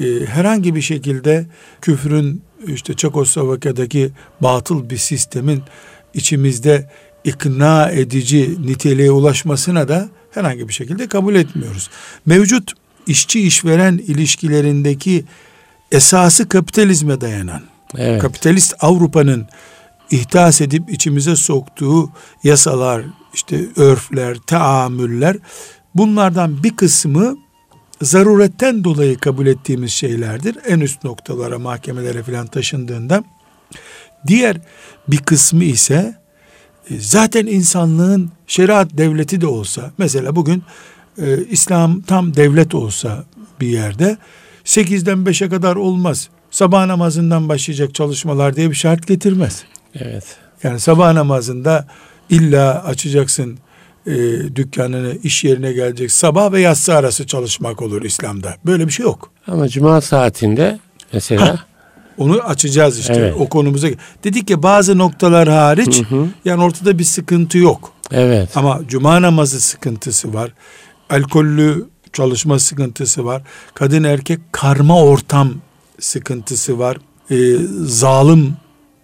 e, 0.00 0.04
herhangi 0.26 0.74
bir 0.74 0.82
şekilde 0.82 1.46
küfrün 1.80 2.42
işte 2.68 2.94
Çekoslovakya'daki 2.94 4.10
batıl 4.40 4.90
bir 4.90 4.96
sistemin 4.96 5.62
içimizde 6.14 6.90
ikna 7.24 7.90
edici 7.90 8.56
niteliğe 8.66 9.10
ulaşmasına 9.10 9.88
da 9.88 10.08
herhangi 10.30 10.68
bir 10.68 10.72
şekilde 10.72 11.08
kabul 11.08 11.34
etmiyoruz. 11.34 11.90
Mevcut 12.26 12.72
işçi 13.06 13.40
işveren 13.40 13.98
ilişkilerindeki 13.98 15.24
esası 15.92 16.48
kapitalizme 16.48 17.20
dayanan, 17.20 17.62
evet. 17.96 18.22
kapitalist 18.22 18.74
Avrupa'nın 18.80 19.46
ihdas 20.10 20.60
edip 20.60 20.90
içimize 20.90 21.36
soktuğu 21.36 22.10
yasalar, 22.44 23.02
işte 23.34 23.60
örfler, 23.76 24.36
taamüller 24.46 25.36
bunlardan 25.94 26.62
bir 26.62 26.76
kısmı 26.76 27.36
zaruretten 28.02 28.84
dolayı 28.84 29.18
kabul 29.18 29.46
ettiğimiz 29.46 29.92
şeylerdir. 29.92 30.56
En 30.66 30.80
üst 30.80 31.04
noktalara, 31.04 31.58
mahkemelere 31.58 32.22
filan 32.22 32.46
taşındığında 32.46 33.24
diğer 34.26 34.56
bir 35.08 35.18
kısmı 35.18 35.64
ise 35.64 36.14
e, 36.90 36.98
zaten 36.98 37.46
insanlığın 37.46 38.30
şeriat 38.46 38.98
devleti 38.98 39.40
de 39.40 39.46
olsa 39.46 39.92
mesela 39.98 40.36
bugün 40.36 40.62
e, 41.18 41.44
İslam 41.44 42.00
tam 42.00 42.36
devlet 42.36 42.74
olsa 42.74 43.24
bir 43.60 43.66
yerde 43.66 44.18
8'den 44.64 45.18
5'e 45.18 45.48
kadar 45.48 45.76
olmaz. 45.76 46.28
Sabah 46.50 46.86
namazından 46.86 47.48
başlayacak 47.48 47.94
çalışmalar 47.94 48.56
diye 48.56 48.70
bir 48.70 48.74
şart 48.74 49.06
getirmez. 49.06 49.64
Evet. 49.94 50.24
Yani 50.62 50.80
sabah 50.80 51.12
namazında 51.12 51.86
illa 52.30 52.84
açacaksın 52.84 53.58
e, 54.06 54.12
dükkanını, 54.56 55.18
iş 55.22 55.44
yerine 55.44 55.72
gelecek. 55.72 56.12
Sabah 56.12 56.52
ve 56.52 56.60
yatsı 56.60 56.94
arası 56.94 57.26
çalışmak 57.26 57.82
olur 57.82 58.02
İslam'da. 58.02 58.54
Böyle 58.66 58.86
bir 58.86 58.92
şey 58.92 59.04
yok. 59.04 59.30
Ama 59.46 59.68
cuma 59.68 60.00
saatinde 60.00 60.78
mesela 61.12 61.48
ha, 61.48 61.58
onu 62.18 62.40
açacağız 62.40 62.98
işte 62.98 63.14
evet. 63.14 63.34
o 63.38 63.48
konumuza. 63.48 63.88
Dedik 64.24 64.50
ya 64.50 64.62
bazı 64.62 64.98
noktalar 64.98 65.48
hariç 65.48 66.02
hı 66.08 66.16
hı. 66.16 66.26
yani 66.44 66.62
ortada 66.62 66.98
bir 66.98 67.04
sıkıntı 67.04 67.58
yok. 67.58 67.92
Evet. 68.10 68.56
Ama 68.56 68.80
cuma 68.88 69.22
namazı 69.22 69.60
sıkıntısı 69.60 70.34
var. 70.34 70.52
Alkollü 71.10 71.86
çalışma 72.12 72.58
sıkıntısı 72.58 73.24
var. 73.24 73.42
Kadın 73.74 74.04
erkek 74.04 74.40
karma 74.52 75.02
ortam 75.02 75.54
sıkıntısı 76.00 76.78
var. 76.78 76.96
Ee, 77.30 77.36
zalim 77.84 78.56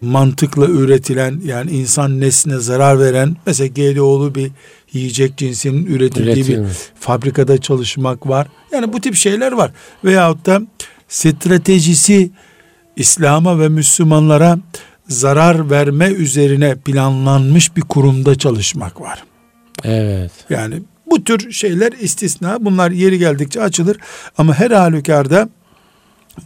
mantıkla 0.03 0.67
üretilen 0.67 1.41
yani 1.45 1.71
insan 1.71 2.21
nesline 2.21 2.59
zarar 2.59 3.01
veren 3.01 3.37
mesela 3.47 3.67
GDO'lu 3.67 4.35
bir 4.35 4.51
yiyecek 4.93 5.37
cinsinin 5.37 5.87
üretildiği 5.87 6.37
Üretilmiş. 6.37 6.71
bir 6.71 7.01
fabrikada 7.01 7.59
çalışmak 7.59 8.29
var. 8.29 8.47
Yani 8.73 8.93
bu 8.93 9.01
tip 9.01 9.15
şeyler 9.15 9.53
var. 9.53 9.73
Veyahut 10.05 10.47
da 10.47 10.63
stratejisi 11.09 12.31
İslam'a 12.97 13.59
ve 13.59 13.69
Müslümanlara 13.69 14.59
zarar 15.09 15.71
verme 15.71 16.07
üzerine 16.09 16.75
planlanmış 16.77 17.77
bir 17.77 17.83
kurumda 17.83 18.35
çalışmak 18.35 19.01
var. 19.01 19.25
Evet. 19.85 20.33
Yani 20.51 20.83
bu 21.11 21.25
tür 21.25 21.53
şeyler 21.53 21.93
istisna. 21.93 22.65
Bunlar 22.65 22.91
yeri 22.91 23.19
geldikçe 23.19 23.63
açılır. 23.63 23.97
Ama 24.39 24.55
her 24.55 24.71
halükarda 24.71 25.49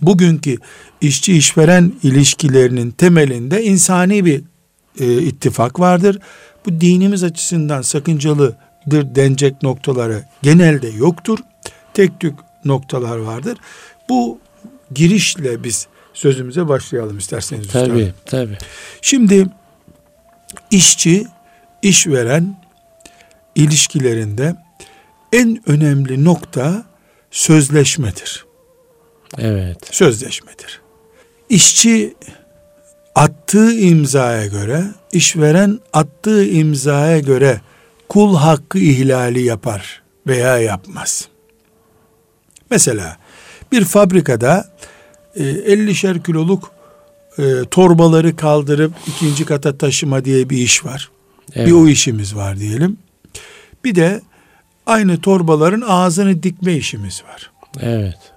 bugünkü 0.02 0.56
işçi 1.00 1.36
işveren 1.36 1.92
ilişkilerinin 2.02 2.90
temelinde 2.90 3.64
insani 3.64 4.24
bir 4.24 4.42
e, 5.00 5.22
ittifak 5.22 5.80
vardır. 5.80 6.18
Bu 6.66 6.80
dinimiz 6.80 7.25
açısından 7.25 7.82
sakıncalıdır 7.82 8.56
denecek 8.87 9.62
noktaları 9.62 10.25
genelde 10.42 10.88
yoktur. 10.88 11.38
Tek 11.94 12.21
tük 12.21 12.34
noktalar 12.64 13.17
vardır. 13.17 13.58
Bu 14.08 14.38
girişle 14.95 15.64
biz 15.64 15.86
sözümüze 16.14 16.69
başlayalım 16.69 17.19
isterseniz. 17.19 17.69
Tabii, 17.69 18.12
tabii. 18.26 18.58
Şimdi 19.02 19.47
işçi, 20.71 21.26
işveren 21.82 22.56
ilişkilerinde 23.54 24.56
en 25.32 25.71
önemli 25.71 26.25
nokta 26.25 26.84
sözleşmedir. 27.30 28.47
Evet. 29.38 29.78
Sözleşmedir. 29.90 30.80
İşçi 31.49 32.14
attığı 33.16 33.72
imzaya 33.74 34.46
göre, 34.46 34.84
işveren 35.12 35.80
attığı 35.92 36.44
imzaya 36.44 37.18
göre 37.18 37.60
kul 38.08 38.36
hakkı 38.36 38.78
ihlali 38.78 39.42
yapar 39.42 40.02
veya 40.26 40.58
yapmaz. 40.58 41.28
Mesela 42.70 43.16
bir 43.72 43.84
fabrikada 43.84 44.68
e, 45.36 45.42
50'şer 45.42 46.22
kiloluk 46.22 46.70
e, 47.38 47.42
torbaları 47.70 48.36
kaldırıp 48.36 48.92
ikinci 49.06 49.44
kata 49.44 49.78
taşıma 49.78 50.24
diye 50.24 50.50
bir 50.50 50.58
iş 50.58 50.84
var. 50.84 51.10
Evet. 51.54 51.66
Bir 51.66 51.72
o 51.72 51.88
işimiz 51.88 52.36
var 52.36 52.58
diyelim. 52.58 52.96
Bir 53.84 53.94
de 53.94 54.20
aynı 54.86 55.20
torbaların 55.20 55.84
ağzını 55.86 56.42
dikme 56.42 56.74
işimiz 56.74 57.22
var. 57.24 57.50
Evet. 57.80 58.35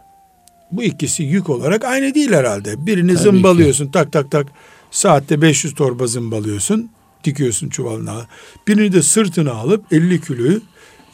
Bu 0.72 0.84
ikisi 0.84 1.24
yük 1.24 1.50
olarak 1.50 1.86
aynı 1.86 2.16
değil 2.16 2.32
herhalde. 2.32 2.86
Birini 2.86 3.14
Tabii 3.14 3.24
zımbalıyorsun 3.24 3.86
ki. 3.86 3.92
tak 3.92 4.12
tak 4.12 4.32
tak 4.32 4.48
saatte 4.92 5.42
500 5.42 5.74
torba 5.74 6.08
zımbalıyorsun 6.08 6.90
dikiyorsun 7.24 7.70
çuvalına. 7.70 8.28
Birini 8.68 8.92
de 8.94 9.02
sırtına 9.02 9.52
alıp 9.52 9.94
50 9.94 10.22
kiloyu 10.22 10.62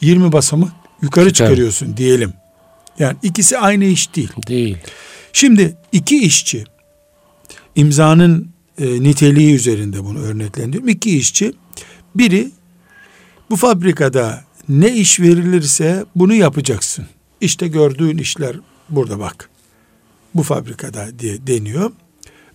20 0.00 0.32
basamak 0.32 0.72
yukarı 1.02 1.32
Çıkar. 1.32 1.46
çıkarıyorsun 1.48 1.96
diyelim. 1.96 2.32
Yani 2.98 3.16
ikisi 3.22 3.58
aynı 3.58 3.84
iş 3.84 4.14
değil. 4.14 4.30
Değil. 4.48 4.76
Şimdi 5.32 5.76
iki 5.92 6.18
işçi 6.18 6.64
imzanın 7.76 8.48
e, 8.78 9.02
niteliği 9.02 9.54
üzerinde 9.54 10.04
bunu 10.04 10.18
örneklendiriyorum. 10.18 10.88
İki 10.88 11.18
işçi 11.18 11.52
biri 12.14 12.50
bu 13.50 13.56
fabrikada 13.56 14.44
ne 14.68 14.94
iş 14.96 15.20
verilirse 15.20 16.04
bunu 16.16 16.34
yapacaksın. 16.34 17.06
İşte 17.40 17.68
gördüğün 17.68 18.18
işler 18.18 18.56
burada 18.88 19.18
bak. 19.18 19.50
Bu 20.34 20.42
fabrikada 20.42 21.18
diye 21.18 21.46
deniyor. 21.46 21.92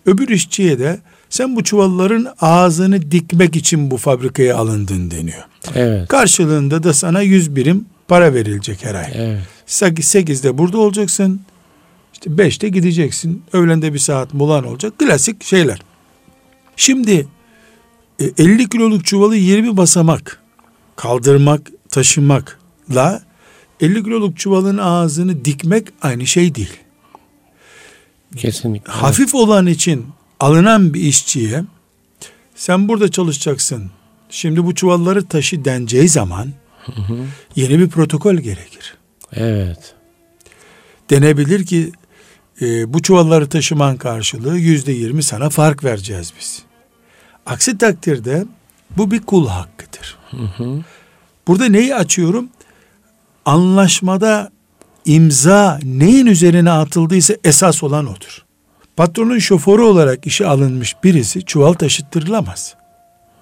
Öbür 0.05 0.27
işçiye 0.27 0.79
de 0.79 0.99
sen 1.29 1.55
bu 1.55 1.63
çuvalların 1.63 2.27
ağzını 2.41 3.11
dikmek 3.11 3.55
için 3.55 3.91
bu 3.91 3.97
fabrikaya 3.97 4.57
alındın 4.57 5.11
deniyor. 5.11 5.43
Evet. 5.75 6.07
Karşılığında 6.07 6.83
da 6.83 6.93
sana 6.93 7.21
yüz 7.21 7.55
birim 7.55 7.85
para 8.07 8.33
verilecek 8.33 8.85
her 8.85 8.95
ay. 8.95 9.11
Evet. 9.15 10.05
Sekizde 10.05 10.57
burada 10.57 10.77
olacaksın. 10.77 11.41
İşte 12.13 12.37
beşte 12.37 12.69
gideceksin. 12.69 13.43
Öğlende 13.53 13.93
bir 13.93 13.99
saat 13.99 14.33
molan 14.33 14.63
olacak. 14.63 14.99
Klasik 14.99 15.43
şeyler. 15.43 15.81
Şimdi 16.75 17.27
50 18.37 18.61
e, 18.61 18.69
kiloluk 18.69 19.05
çuvalı 19.05 19.35
20 19.35 19.77
basamak 19.77 20.41
kaldırmak, 20.95 21.61
taşımakla 21.89 23.21
50 23.81 24.03
kiloluk 24.03 24.37
çuvalın 24.37 24.77
ağzını 24.77 25.45
dikmek 25.45 25.87
aynı 26.01 26.27
şey 26.27 26.55
değil. 26.55 26.77
Kesinlikle. 28.37 28.91
Hafif 28.91 29.35
olan 29.35 29.67
için 29.67 30.07
alınan 30.39 30.93
bir 30.93 31.01
işçiye 31.01 31.63
sen 32.55 32.87
burada 32.87 33.11
çalışacaksın. 33.11 33.91
Şimdi 34.29 34.65
bu 34.65 34.75
çuvalları 34.75 35.25
taşı 35.25 35.65
deneceği 35.65 36.09
zaman 36.09 36.47
hı 36.85 37.01
hı. 37.01 37.25
yeni 37.55 37.79
bir 37.79 37.89
protokol 37.89 38.35
gerekir. 38.35 38.97
Evet. 39.33 39.95
Denebilir 41.09 41.65
ki 41.65 41.91
e, 42.61 42.93
bu 42.93 43.01
çuvalları 43.01 43.49
taşıman 43.49 43.97
karşılığı 43.97 44.57
yüzde 44.57 44.91
yirmi 44.91 45.23
sana 45.23 45.49
fark 45.49 45.83
vereceğiz 45.83 46.33
biz. 46.39 46.63
Aksi 47.45 47.77
takdirde 47.77 48.45
bu 48.97 49.11
bir 49.11 49.21
kul 49.21 49.47
hakkıdır. 49.47 50.17
Hı 50.31 50.37
hı. 50.37 50.81
Burada 51.47 51.65
neyi 51.65 51.95
açıyorum? 51.95 52.49
Anlaşmada 53.45 54.51
imza 55.05 55.79
neyin 55.83 56.25
üzerine 56.25 56.71
atıldıysa 56.71 57.33
esas 57.43 57.83
olan 57.83 58.05
odur. 58.07 58.45
Patronun 58.97 59.39
şoförü 59.39 59.81
olarak 59.81 60.27
işe 60.27 60.47
alınmış 60.47 60.95
birisi 61.03 61.45
çuval 61.45 61.73
taşıttırılamaz. 61.73 62.75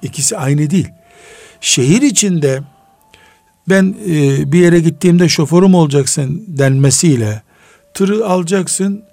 İkisi 0.01 0.37
aynı 0.37 0.69
değil. 0.69 0.87
Şehir 1.61 2.01
içinde 2.01 2.61
ben 3.69 3.95
e, 4.07 4.51
bir 4.51 4.59
yere 4.59 4.79
gittiğimde 4.79 5.29
şoförüm 5.29 5.75
olacaksın 5.75 6.43
denmesiyle 6.47 7.41
tırı 7.93 8.27
alacaksın 8.27 9.03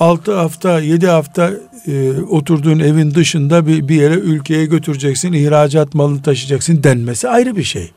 6 0.00 0.34
hafta 0.34 0.80
7 0.80 1.06
hafta 1.06 1.50
e, 1.86 2.12
oturduğun 2.20 2.78
evin 2.78 3.14
dışında 3.14 3.66
bir, 3.66 3.88
bir 3.88 3.94
yere 3.94 4.14
ülkeye 4.14 4.66
götüreceksin 4.66 5.32
ihracat 5.32 5.94
malını 5.94 6.22
taşıyacaksın 6.22 6.82
denmesi 6.82 7.28
ayrı 7.28 7.56
bir 7.56 7.64
şey. 7.64 7.90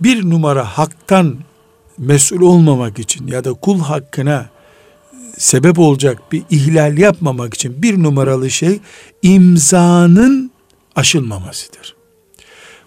Bir 0.00 0.30
numara 0.30 0.64
haktan 0.64 1.38
mesul 1.98 2.40
olmamak 2.40 2.98
için 2.98 3.26
ya 3.26 3.44
da 3.44 3.52
kul 3.52 3.80
hakkına 3.80 4.48
sebep 5.38 5.78
olacak 5.78 6.32
bir 6.32 6.42
ihlal 6.50 6.98
yapmamak 6.98 7.54
için 7.54 7.82
bir 7.82 8.02
numaralı 8.02 8.50
şey 8.50 8.80
imzanın 9.22 10.50
aşılmamasıdır. 10.96 11.96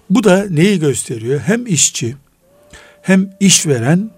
Bu 0.09 0.23
da 0.23 0.45
neyi 0.49 0.79
gösteriyor? 0.79 1.39
Hem 1.39 1.67
işçi 1.67 2.15
hem 3.01 3.29
işveren 3.39 4.11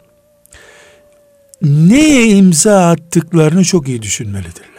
neye 1.62 2.28
imza 2.28 2.90
attıklarını 2.90 3.64
çok 3.64 3.88
iyi 3.88 4.02
düşünmelidirler. 4.02 4.70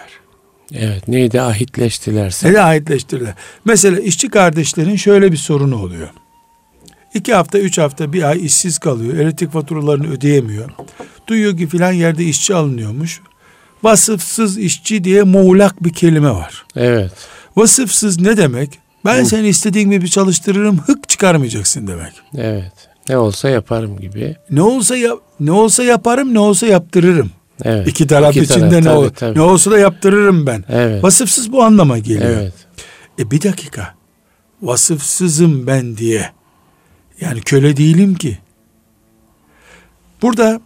Evet 0.74 1.08
neydi 1.08 1.40
ahitleştilerse. 1.40 2.48
Ne 2.48 2.54
de 2.54 2.62
ahitleştirdiler. 2.62 3.34
Mesela 3.64 4.00
işçi 4.00 4.28
kardeşlerin 4.28 4.96
şöyle 4.96 5.32
bir 5.32 5.36
sorunu 5.36 5.82
oluyor. 5.82 6.08
İki 7.14 7.34
hafta, 7.34 7.58
üç 7.58 7.78
hafta, 7.78 8.12
bir 8.12 8.22
ay 8.22 8.46
işsiz 8.46 8.78
kalıyor. 8.78 9.14
Elektrik 9.14 9.52
faturalarını 9.52 10.12
ödeyemiyor. 10.12 10.70
Duyuyor 11.26 11.56
ki 11.56 11.66
filan 11.66 11.92
yerde 11.92 12.24
işçi 12.24 12.54
alınıyormuş. 12.54 13.20
Vasıfsız 13.82 14.58
işçi 14.58 15.04
diye 15.04 15.22
muğlak 15.22 15.84
bir 15.84 15.92
kelime 15.92 16.30
var. 16.30 16.64
Evet. 16.76 17.12
Vasıfsız 17.56 18.20
ne 18.20 18.36
demek? 18.36 18.78
Ben 19.04 19.24
seni 19.24 19.48
istediğin 19.48 19.90
gibi 19.90 20.10
çalıştırırım, 20.10 20.78
hık 20.78 21.08
çıkarmayacaksın 21.08 21.86
demek. 21.86 22.12
Evet. 22.36 22.72
Ne 23.08 23.18
olsa 23.18 23.48
yaparım 23.48 24.00
gibi. 24.00 24.36
Ne 24.50 24.62
olsa 24.62 24.96
ya, 24.96 25.12
ne 25.40 25.52
olsa 25.52 25.84
yaparım, 25.84 26.34
ne 26.34 26.38
olsa 26.38 26.66
yaptırırım. 26.66 27.30
Evet. 27.64 27.88
İki 27.88 28.06
taraf 28.06 28.36
İki 28.36 28.44
içinde 28.44 28.60
taraf, 28.60 28.72
ne 28.72 28.82
tabii, 28.82 28.96
ol, 28.96 29.08
tabii. 29.08 29.38
ne 29.38 29.42
olsa 29.42 29.70
da 29.70 29.78
yaptırırım 29.78 30.46
ben. 30.46 30.64
Evet. 30.68 31.04
Vasıfsız 31.04 31.52
bu 31.52 31.62
anlama 31.62 31.98
geliyor. 31.98 32.30
Evet. 32.30 32.54
E 33.18 33.30
bir 33.30 33.42
dakika. 33.42 33.94
Vasıfsızım 34.62 35.66
ben 35.66 35.96
diye. 35.96 36.30
Yani 37.20 37.40
köle 37.40 37.76
değilim 37.76 38.14
ki. 38.14 38.38
Burada 40.22 40.60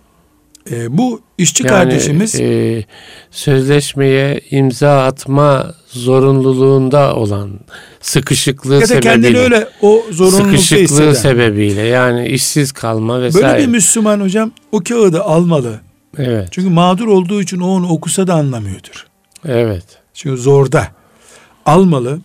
e, 0.71 0.99
bu 0.99 1.21
işçi 1.38 1.62
Yani, 1.62 1.71
kardeşimiz 1.71 2.35
e, 2.40 2.85
sözleşmeye 3.31 4.40
imza 4.51 5.05
atma 5.05 5.75
zorunluluğunda 5.88 7.17
olan 7.17 7.61
sıkışıklığı 8.01 8.75
ya 8.75 8.81
da 8.81 8.87
sebebiyle 8.87 9.11
kendini 9.12 9.38
öyle 9.38 9.69
o 9.83 10.03
zorunlulukta 10.11 10.59
sıkışıklığı 10.59 10.83
hisseden. 10.83 11.12
sebebiyle 11.12 11.81
yani 11.81 12.29
işsiz 12.29 12.73
kalma 12.73 13.23
vesaire. 13.23 13.47
Böyle 13.47 13.62
bir 13.62 13.67
Müslüman 13.67 14.21
hocam 14.21 14.53
o 14.73 14.81
kağıdı 14.81 15.23
almalı. 15.23 15.81
evet. 16.19 16.49
Çünkü 16.51 16.71
mağdur 16.71 17.07
olduğu 17.07 17.43
için 17.43 17.61
o 17.61 17.67
onu 17.67 17.88
okusa 17.88 18.27
da 18.27 18.35
anlamıyordur. 18.35 19.07
Evet. 19.49 19.85
Çünkü 20.14 20.37
zorda. 20.43 20.88
Almalı. 21.67 22.21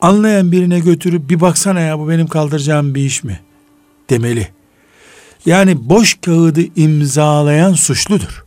Anlayan 0.00 0.52
birine 0.52 0.80
götürüp 0.80 1.30
bir 1.30 1.40
baksana 1.40 1.80
ya 1.80 1.98
bu 1.98 2.08
benim 2.08 2.26
kaldıracağım 2.26 2.94
bir 2.94 3.04
iş 3.04 3.24
mi? 3.24 3.40
Demeli. 4.12 4.48
Yani 5.46 5.88
boş 5.88 6.18
kağıdı 6.20 6.60
imzalayan 6.76 7.72
suçludur. 7.72 8.44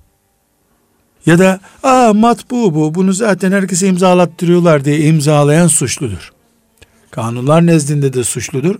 Ya 1.26 1.40
da 1.40 1.60
aa 1.84 2.14
matbu 2.14 2.76
bu 2.76 2.96
bunu 2.96 3.14
zaten 3.14 3.52
herkese 3.52 3.88
imzalattırıyorlar 3.88 4.86
diye 4.86 5.00
imzalayan 5.00 5.68
suçludur. 5.68 6.34
Kanunlar 7.12 7.66
nezdinde 7.66 8.14
de 8.14 8.24
suçludur. 8.24 8.76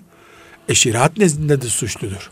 Eşirat 0.70 1.18
nezdinde 1.18 1.62
de 1.62 1.68
suçludur. 1.68 2.32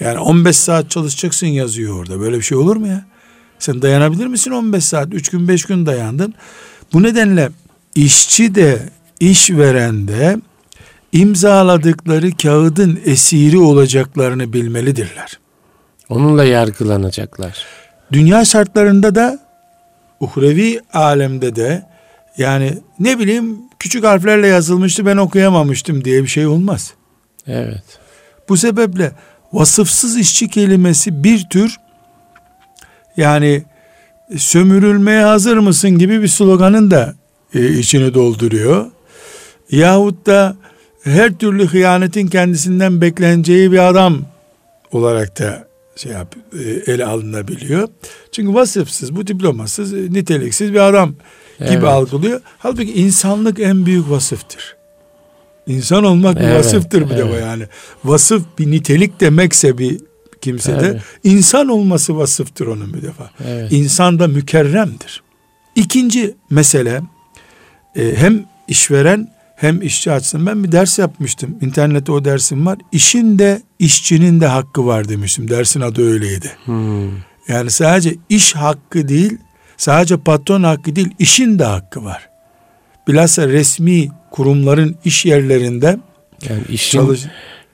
Yani 0.00 0.18
15 0.18 0.56
saat 0.56 0.90
çalışacaksın 0.90 1.46
yazıyor 1.46 1.98
orada. 1.98 2.20
Böyle 2.20 2.36
bir 2.36 2.42
şey 2.42 2.58
olur 2.58 2.76
mu 2.76 2.86
ya? 2.86 3.04
Sen 3.58 3.82
dayanabilir 3.82 4.26
misin 4.26 4.50
15 4.50 4.84
saat? 4.84 5.14
3 5.14 5.28
gün 5.28 5.48
5 5.48 5.64
gün 5.64 5.86
dayandın. 5.86 6.34
Bu 6.92 7.02
nedenle 7.02 7.50
işçi 7.94 8.54
de 8.54 8.88
işveren 9.20 10.08
de 10.08 10.36
imzaladıkları 11.14 12.36
kağıdın 12.36 13.00
esiri 13.04 13.58
olacaklarını 13.58 14.52
bilmelidirler. 14.52 15.38
Onunla 16.08 16.44
yargılanacaklar. 16.44 17.66
Dünya 18.12 18.44
şartlarında 18.44 19.14
da 19.14 19.38
uhrevi 20.20 20.80
alemde 20.92 21.56
de 21.56 21.86
yani 22.38 22.78
ne 23.00 23.18
bileyim 23.18 23.58
küçük 23.78 24.04
harflerle 24.04 24.46
yazılmıştı 24.46 25.06
ben 25.06 25.16
okuyamamıştım 25.16 26.04
diye 26.04 26.22
bir 26.22 26.28
şey 26.28 26.46
olmaz. 26.46 26.94
Evet. 27.46 27.84
Bu 28.48 28.56
sebeple 28.56 29.12
vasıfsız 29.52 30.16
işçi 30.16 30.48
kelimesi 30.48 31.24
bir 31.24 31.48
tür 31.50 31.76
yani 33.16 33.62
sömürülmeye 34.36 35.22
hazır 35.24 35.58
mısın 35.58 35.90
gibi 35.90 36.22
bir 36.22 36.28
sloganın 36.28 36.90
da 36.90 37.14
e, 37.54 37.78
içini 37.78 38.14
dolduruyor. 38.14 38.90
Yahut 39.70 40.26
da 40.26 40.56
her 41.04 41.34
türlü 41.38 41.66
hıyanetin 41.66 42.26
kendisinden 42.26 43.00
bekleneceği 43.00 43.72
bir 43.72 43.88
adam 43.88 44.18
olarak 44.92 45.38
da 45.38 45.68
şey 45.96 46.12
yap, 46.12 46.34
e, 46.52 46.92
ele 46.92 47.04
alınabiliyor. 47.04 47.88
Çünkü 48.32 48.54
vasıfsız, 48.54 49.16
bu 49.16 49.26
diplomasız, 49.26 49.94
e, 49.94 49.96
niteliksiz 49.96 50.72
bir 50.72 50.88
adam 50.88 51.08
gibi 51.58 51.68
Evet. 51.70 51.84
algılıyor. 51.84 52.40
Halbuki 52.58 52.92
insanlık 52.92 53.60
en 53.60 53.86
büyük 53.86 54.10
vasıftır. 54.10 54.76
İnsan 55.66 56.04
olmak 56.04 56.36
bir 56.36 56.40
Evet, 56.40 56.58
vasıftır 56.58 57.10
bir 57.10 57.16
de 57.16 57.24
bu 57.28 57.32
evet. 57.32 57.42
yani. 57.42 57.64
Vasıf 58.04 58.42
bir 58.58 58.70
nitelik 58.70 59.20
demekse 59.20 59.78
bir 59.78 60.00
kimsede 60.40 60.78
Tabii. 60.78 61.00
insan 61.24 61.68
olması 61.68 62.16
vasıftır 62.16 62.66
onun 62.66 62.94
bir 62.94 63.02
defa. 63.02 63.30
Evet. 63.48 63.72
İnsan 63.72 64.18
da 64.18 64.28
mükerremdir. 64.28 65.22
İkinci 65.76 66.34
mesele 66.50 67.00
e, 67.96 68.14
hem 68.16 68.44
işveren 68.68 69.33
hem 69.56 69.82
işçi 69.82 70.12
açısından 70.12 70.46
ben 70.46 70.64
bir 70.64 70.72
ders 70.72 70.98
yapmıştım. 70.98 71.58
İnternette 71.60 72.12
o 72.12 72.24
dersim 72.24 72.66
var. 72.66 72.78
İşin 72.92 73.38
de 73.38 73.62
işçinin 73.78 74.40
de 74.40 74.46
hakkı 74.46 74.86
var 74.86 75.08
demiştim. 75.08 75.50
Dersin 75.50 75.80
adı 75.80 76.12
öyleydi. 76.12 76.50
Hmm. 76.64 77.08
Yani 77.48 77.70
sadece 77.70 78.14
iş 78.28 78.54
hakkı 78.54 79.08
değil, 79.08 79.38
sadece 79.76 80.16
patron 80.16 80.62
hakkı 80.62 80.96
değil, 80.96 81.08
işin 81.18 81.58
de 81.58 81.64
hakkı 81.64 82.04
var. 82.04 82.28
Bilhassa 83.08 83.48
resmi 83.48 84.08
kurumların 84.30 84.96
iş 85.04 85.24
yerlerinde 85.26 85.98
Yani 86.48 86.60
işin 86.68 86.98
çalış 86.98 87.20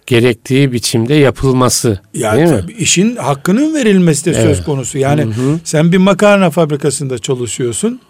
gerektiği 0.07 0.73
biçimde 0.73 1.15
yapılması. 1.15 2.01
yani 2.15 2.37
değil 2.39 2.49
mi? 2.51 2.61
tabii 2.61 2.73
işin 2.73 3.17
hakkının 3.17 3.75
verilmesi 3.75 4.25
de 4.25 4.35
söz 4.35 4.45
Evet. 4.45 4.65
konusu. 4.65 4.99
Yani 4.99 5.23
Hı 5.23 5.27
hı. 5.29 5.61
sen 5.65 5.93
bir 5.93 5.97
makarna 5.99 6.51
fabrikasında 6.51 7.19
çalışıyorsun. 7.19 8.01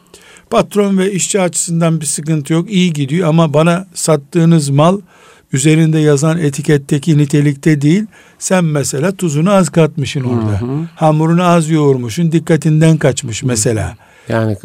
Patron 0.50 0.98
ve 0.98 1.12
işçi 1.12 1.40
açısından 1.40 2.00
bir 2.00 2.06
sıkıntı 2.06 2.52
yok. 2.52 2.72
iyi 2.72 2.92
gidiyor 2.92 3.28
ama 3.28 3.54
bana 3.54 3.86
sattığınız 3.94 4.70
mal 4.70 5.00
üzerinde 5.52 5.98
yazan 5.98 6.38
etiketteki 6.38 7.18
nitelikte 7.18 7.80
değil. 7.80 8.04
Sen 8.38 8.64
mesela 8.64 9.12
tuzunu 9.12 9.50
az 9.50 9.68
katmışsın 9.68 10.20
orada. 10.20 10.60
hı. 10.60 10.88
Hamurunu 10.94 11.44
az 11.44 11.70
yoğurmuşsun. 11.70 12.32
Dikkatinden 12.32 12.96
kaçmış 12.96 13.42
mesela. 13.42 13.96
Yani 14.28 14.56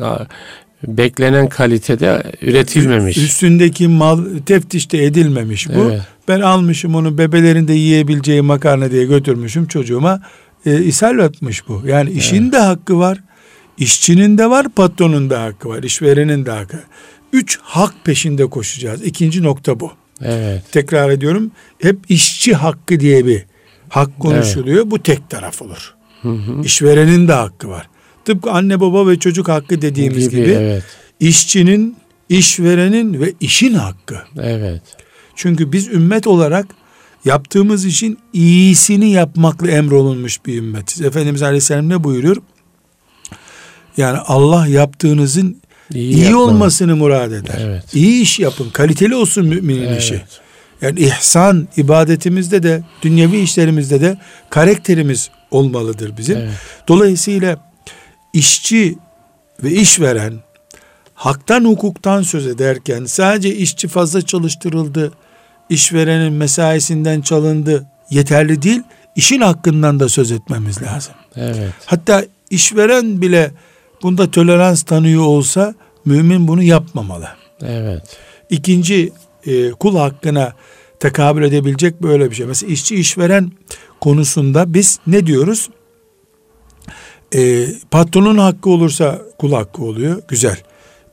beklenen 0.87 1.49
kalitede 1.49 2.23
üretilmemiş. 2.41 3.17
Üstündeki 3.17 3.87
mal 3.87 4.25
teftişte 4.45 5.03
edilmemiş 5.03 5.69
bu. 5.69 5.89
Evet. 5.91 6.01
Ben 6.27 6.41
almışım 6.41 6.95
onu 6.95 7.17
bebelerinde 7.17 7.73
yiyebileceği 7.73 8.41
makarna 8.41 8.91
diye 8.91 9.05
götürmüşüm 9.05 9.67
çocuğuma. 9.67 10.21
E, 10.65 10.83
ishal 10.83 11.19
etmiş 11.19 11.67
bu. 11.67 11.81
Yani 11.85 12.11
işin 12.11 12.51
de 12.51 12.57
hakkı 12.57 12.99
var. 12.99 13.19
İşçinin 13.77 14.37
de 14.37 14.49
var, 14.49 14.69
patronun 14.69 15.29
da 15.29 15.43
hakkı 15.43 15.69
var. 15.69 15.83
işverenin 15.83 16.45
de 16.45 16.51
hakkı. 16.51 16.79
Üç 17.33 17.59
hak 17.61 17.93
peşinde 18.03 18.45
koşacağız. 18.45 19.03
İkinci 19.03 19.43
nokta 19.43 19.79
bu. 19.79 19.91
Evet. 20.21 20.63
Tekrar 20.71 21.09
ediyorum. 21.09 21.51
Hep 21.79 21.97
işçi 22.09 22.53
hakkı 22.53 22.99
diye 22.99 23.25
bir 23.25 23.45
hak 23.89 24.19
konuşuluyor. 24.19 24.91
Bu 24.91 25.03
tek 25.03 25.29
taraf 25.29 25.61
olur. 25.61 25.93
Hı 26.21 26.29
hı. 26.29 26.61
İşverenin 26.63 27.27
de 27.27 27.33
hakkı 27.33 27.69
var. 27.69 27.89
Tıpkı 28.25 28.51
anne 28.51 28.79
baba 28.79 29.07
ve 29.07 29.19
çocuk 29.19 29.47
hakkı 29.47 29.81
dediğimiz 29.81 30.29
gibi, 30.29 30.41
Evet. 30.41 30.83
işçinin, 31.19 31.97
işverenin 32.29 33.21
ve 33.21 33.33
işin 33.39 33.73
hakkı. 33.73 34.17
Evet. 34.41 34.81
Çünkü 35.35 35.71
biz 35.71 35.87
ümmet 35.87 36.27
olarak 36.27 36.65
yaptığımız 37.25 37.85
işin 37.85 38.17
iyisini 38.33 39.11
yapmakla 39.11 39.71
emrolunmuş 39.71 40.45
bir 40.45 40.57
ümmetiz. 40.57 41.01
Efendimiz 41.01 41.43
Aleyhisselam 41.43 41.89
ne 41.89 42.03
buyuruyor? 42.03 42.37
Yani 43.97 44.17
Allah 44.17 44.67
yaptığınızın 44.67 45.61
iyi, 45.93 46.19
yapma. 46.23 46.39
olmasını 46.39 46.95
murad 46.95 47.31
eder. 47.31 47.59
Evet. 47.59 47.83
İyi 47.93 48.21
iş 48.21 48.39
yapın, 48.39 48.69
kaliteli 48.69 49.15
olsun 49.15 49.45
müminin 49.45 49.87
Evet. 49.87 50.01
işi. 50.01 50.21
Yani 50.81 50.99
ihsan 50.99 51.67
ibadetimizde 51.77 52.63
de, 52.63 52.83
dünyevi 53.01 53.37
işlerimizde 53.37 54.01
de 54.01 54.17
karakterimiz 54.49 55.29
olmalıdır 55.51 56.17
bizim. 56.17 56.37
Evet. 56.37 56.53
Dolayısıyla 56.87 57.71
işçi 58.33 58.97
ve 59.63 59.71
işveren 59.71 60.33
haktan 61.13 61.65
hukuktan 61.65 62.21
söz 62.21 62.47
ederken 62.47 63.05
sadece 63.05 63.55
işçi 63.55 63.87
fazla 63.87 64.21
çalıştırıldı, 64.21 65.11
işverenin 65.69 66.33
mesaisinden 66.33 67.21
çalındı 67.21 67.85
yeterli 68.09 68.61
değil, 68.61 68.81
işin 69.15 69.41
hakkından 69.41 69.99
da 69.99 70.09
söz 70.09 70.31
etmemiz 70.31 70.81
lazım. 70.81 71.13
Evet. 71.35 71.73
Hatta 71.85 72.25
işveren 72.49 73.21
bile 73.21 73.51
bunda 74.05 74.31
tolerans 74.31 74.83
tanıyor 74.83 75.23
olsa 75.23 75.75
mümin 76.05 76.47
bunu 76.47 76.63
yapmamalı. 76.63 77.27
Evet. 77.61 78.17
İkinci 78.49 79.13
e, 79.45 79.71
kul 79.71 79.97
hakkına 79.97 80.53
tekabül 80.99 81.43
edebilecek 81.43 82.01
böyle 82.01 82.31
bir 82.31 82.35
şey. 82.35 82.45
Mesela 82.45 82.71
işçi 82.71 82.95
işveren 82.95 83.51
konusunda 84.01 84.73
biz 84.73 84.99
ne 85.07 85.25
diyoruz? 85.25 85.69
E, 87.35 87.67
patronun 87.91 88.37
hakkı 88.37 88.69
olursa 88.69 89.21
kul 89.37 89.53
hakkı 89.53 89.83
oluyor. 89.83 90.21
Güzel. 90.27 90.57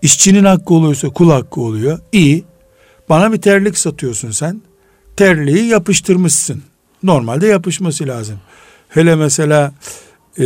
İşçinin 0.02 0.44
hakkı 0.44 0.74
olursa 0.74 1.08
kul 1.08 1.30
hakkı 1.30 1.60
oluyor. 1.60 1.98
İyi. 2.12 2.44
Bana 3.08 3.32
bir 3.32 3.40
terlik 3.40 3.78
satıyorsun 3.78 4.30
sen. 4.30 4.62
terliği 5.16 5.66
yapıştırmışsın. 5.66 6.62
Normalde 7.02 7.46
yapışması 7.46 8.06
lazım. 8.06 8.38
Hele 8.88 9.16
mesela 9.16 9.72
e, 10.38 10.44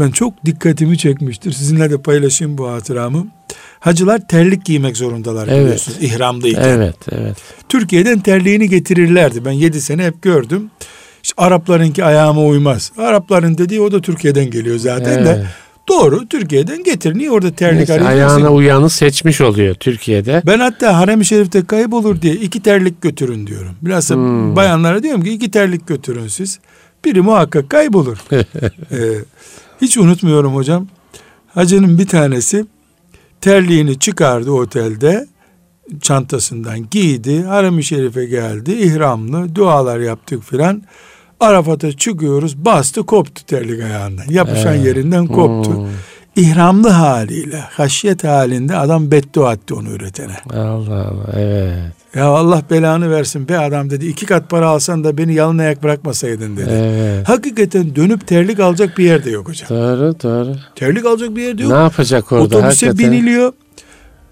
ben 0.00 0.10
çok 0.10 0.44
dikkatimi 0.44 0.98
çekmiştir. 0.98 1.52
Sizinle 1.52 1.90
de 1.90 1.98
paylaşayım 2.02 2.58
bu 2.58 2.68
hatıramı. 2.68 3.26
Hacılar 3.80 4.28
terlik 4.28 4.64
giymek 4.64 4.96
zorundalar 4.96 5.48
Evet. 5.48 5.60
biliyorsunuz 5.64 5.98
ihramdayken. 6.00 6.62
Evet, 6.68 6.96
evet. 7.12 7.36
Türkiye'den 7.68 8.20
terliğini 8.20 8.68
getirirlerdi. 8.68 9.44
Ben 9.44 9.52
7 9.52 9.80
sene 9.80 10.04
hep 10.06 10.22
gördüm. 10.22 10.70
İşte 11.22 11.34
Araplarınki 11.42 12.04
ayağıma 12.04 12.40
uymaz. 12.44 12.92
Arapların 12.98 13.58
dediği 13.58 13.80
o 13.80 13.92
da 13.92 14.00
Türkiye'den 14.00 14.50
geliyor 14.50 14.76
zaten 14.78 15.24
de. 15.24 15.30
Evet. 15.30 15.46
Doğru 15.88 16.26
Türkiye'den 16.28 16.84
getir. 16.84 17.18
Niye 17.18 17.30
orada 17.30 17.50
terlik 17.50 17.76
Neyse, 17.78 17.92
arıyorsun? 17.92 18.12
ayağına 18.16 18.50
uyanı 18.52 18.90
seçmiş 18.90 19.40
oluyor 19.40 19.74
Türkiye'de. 19.74 20.42
Ben 20.46 20.58
hatta 20.58 20.98
harem-i 20.98 21.24
şerifte 21.24 21.64
kaybolur 21.64 22.22
diye 22.22 22.34
iki 22.34 22.62
terlik 22.62 23.02
götürün 23.02 23.46
diyorum. 23.46 23.72
Bilhassa 23.82 24.14
Hmm. 24.14 24.56
bayanlara 24.56 25.02
diyorum 25.02 25.22
ki 25.24 25.30
iki 25.30 25.50
terlik 25.50 25.86
götürün 25.86 26.28
siz. 26.28 26.58
Biri 27.04 27.20
muhakkak 27.20 27.70
kaybolur. 27.70 28.16
Ee, 28.32 28.42
hiç 29.80 29.96
unutmuyorum 29.96 30.54
hocam. 30.54 30.86
Hacının 31.54 31.98
bir 31.98 32.06
tanesi 32.06 32.66
terliğini 33.40 33.98
çıkardı 33.98 34.50
otelde. 34.52 35.26
Çantasından 36.00 36.90
giydi. 36.90 37.42
Harem-i 37.42 37.84
şerife 37.84 38.24
geldi. 38.24 38.72
ihramlı 38.72 39.54
dualar 39.54 40.00
yaptık 40.00 40.42
filan. 40.42 40.82
Arafat'a 41.40 41.92
çıkıyoruz. 41.92 42.64
Bastı 42.64 43.02
koptu 43.02 43.46
terlik 43.46 43.82
ayağından. 43.82 44.24
Yapışan 44.28 44.74
Evet. 44.74 44.86
yerinden 44.86 45.26
koptu. 45.26 45.74
Hmm. 45.78 45.88
İhramlı 46.36 46.88
haliyle, 46.88 47.58
haşyet 47.58 48.24
halinde 48.24 48.76
adam 48.76 49.10
beddua 49.10 49.52
etti 49.52 49.74
onu 49.74 49.90
üretene. 49.90 50.36
Allah 50.54 51.06
Allah, 51.06 51.32
evet. 51.36 51.78
Ya 52.14 52.24
Allah 52.26 52.62
belanı 52.70 53.10
versin 53.10 53.48
be 53.48 53.58
adam 53.58 53.90
dedi. 53.90 54.06
iki 54.06 54.26
kat 54.26 54.50
para 54.50 54.68
alsan 54.68 55.04
da 55.04 55.18
beni 55.18 55.34
yalın 55.34 55.58
ayak 55.58 55.82
bırakmasaydın 55.82 56.56
dedi. 56.56 56.70
Evet. 56.72 57.28
Hakikaten 57.28 57.96
dönüp 57.96 58.26
terlik 58.26 58.60
alacak 58.60 58.98
bir 58.98 59.04
yerde 59.04 59.30
yok 59.30 59.48
hocam. 59.48 59.68
Doğru, 59.70 60.14
doğru. 60.22 60.56
Terlik 60.74 61.06
alacak 61.06 61.36
bir 61.36 61.42
yerde 61.42 61.62
yok. 61.62 61.72
Ne 61.72 61.78
yapacak 61.78 62.32
orada 62.32 62.44
Otobüse 62.44 62.86
hakikaten? 62.86 62.98
biniliyor. 62.98 63.52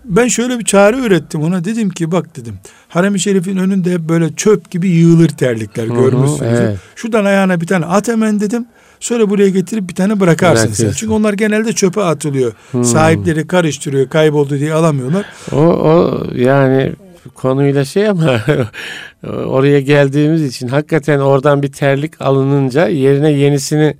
Ben 0.05 0.29
şöyle 0.29 0.59
bir 0.59 0.65
çare 0.65 0.99
ürettim 0.99 1.43
ona. 1.43 1.65
Dedim 1.65 1.91
ki 1.91 2.13
bak 2.13 2.37
dedim. 2.37 2.59
Harem-i 2.89 3.21
Şerif'in 3.21 3.57
önünde 3.57 3.93
hep 3.93 4.01
böyle 4.01 4.33
çöp 4.35 4.71
gibi 4.71 4.89
yığılır 4.89 5.29
terlikler 5.29 5.85
hı, 5.85 5.95
görmüşsünüz. 5.95 6.61
evet. 6.61 6.79
Şuradan 6.97 7.25
ayağına 7.25 7.61
bir 7.61 7.67
tane 7.67 7.87
at 7.87 8.09
hemen 8.09 8.41
dedim. 8.41 8.67
Sonra 9.01 9.31
buraya 9.31 9.49
getirip 9.49 9.89
bir 9.89 9.95
tane 9.95 10.21
bırakarsın 10.21 10.73
sen. 10.73 10.93
Çünkü 10.97 11.13
onlar 11.13 11.33
genelde 11.33 11.73
çöpe 11.73 12.03
atılıyor. 12.03 12.53
Hmm. 12.71 12.85
Sahipleri 12.85 13.47
karıştırıyor, 13.47 14.09
kayboldu 14.09 14.59
diye 14.59 14.73
alamıyorlar. 14.73 15.25
O, 15.53 15.57
o 15.57 16.23
yani 16.35 16.93
konuyla 17.35 17.85
şey 17.85 18.09
ama 18.09 18.41
oraya 19.47 19.81
geldiğimiz 19.81 20.43
için 20.45 20.69
hakikaten 20.69 21.19
oradan 21.19 21.63
bir 21.63 21.73
terlik 21.73 22.21
alınınca 22.23 22.89
yerine 22.89 23.31
yenisini 23.33 23.97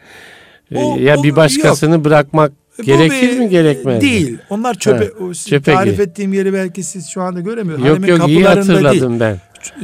e, 0.73 0.79
O- 0.79 0.99
ya 0.99 1.17
o- 1.19 1.23
bir 1.23 1.37
başkasını 1.37 2.05
bırakmak 2.05 2.53
Bu 2.79 2.83
gerekir 2.83 3.23
bir- 3.33 3.39
mi 3.39 3.49
gerekmez 3.49 3.95
mi? 3.97 4.01
Değil. 4.01 4.39
Onlar 4.51 4.75
çöpe. 4.75 5.11
O 5.25 5.35
siz 5.35 5.49
çöpe 5.49 5.75
tarif 5.75 5.97
gir. 5.97 6.03
ettiğim 6.03 6.33
yeri 6.33 6.53
belki 6.53 6.83
siz 6.83 7.09
şu 7.09 7.23
anda 7.23 7.41
göremiyorsunuz. 7.41 7.89
Yok 7.89 7.99
Haremin 7.99 8.19
yok 8.21 8.29
iyi 8.29 8.43
kapılarında 8.43 8.75
değil. 8.75 8.85
hatırladım 8.87 9.21
ben. 9.21 9.37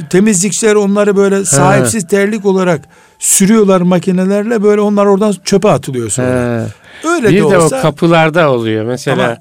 Temizlikçiler 0.09 0.75
onları 0.75 1.17
böyle 1.17 1.45
sahipsiz 1.45 2.07
terlik 2.07 2.45
olarak 2.45 2.81
sürüyorlar 3.19 3.81
makinelerle 3.81 4.63
böyle 4.63 4.81
onlar 4.81 5.05
oradan 5.05 5.35
çöpe 5.43 5.69
atılıyor 5.69 6.09
sonra. 6.09 6.65
He. 6.65 7.07
Öyle 7.07 7.29
bir 7.29 7.37
de, 7.37 7.51
de, 7.51 7.57
olsa 7.57 7.79
o 7.79 7.81
kapılarda 7.81 8.51
oluyor 8.51 8.85
mesela 8.85 9.23
Ama- 9.23 9.37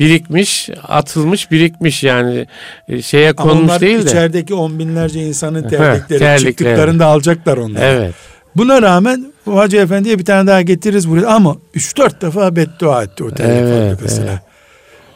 birikmiş 0.00 0.70
atılmış 0.88 1.50
birikmiş 1.50 2.02
yani 2.02 2.46
e, 2.88 3.02
şeye 3.02 3.32
konmuş 3.32 3.62
onlar 3.64 3.80
değil 3.80 3.98
de. 3.98 4.02
içerideki 4.02 4.54
on 4.54 4.78
binlerce 4.78 5.20
insanın 5.20 5.68
terlikleri 5.68 6.18
terlikleri. 6.18 6.38
çıktıklarında 6.38 7.06
alacaklar 7.06 7.56
onları. 7.56 7.84
Evet. 7.84 8.14
Buna 8.56 8.82
rağmen 8.82 9.32
o 9.46 9.56
Hacı 9.56 9.76
Efendi'ye 9.76 10.18
bir 10.18 10.24
tane 10.24 10.46
daha 10.46 10.62
getiririz 10.62 11.10
buraya 11.10 11.26
ama 11.26 11.56
3-4 11.74 12.20
defa 12.20 12.56
beddua 12.56 13.02
etti 13.02 13.24
o 13.24 13.30
terlik 13.30 13.72
Evet, 13.72 14.18
evet. 14.20 14.40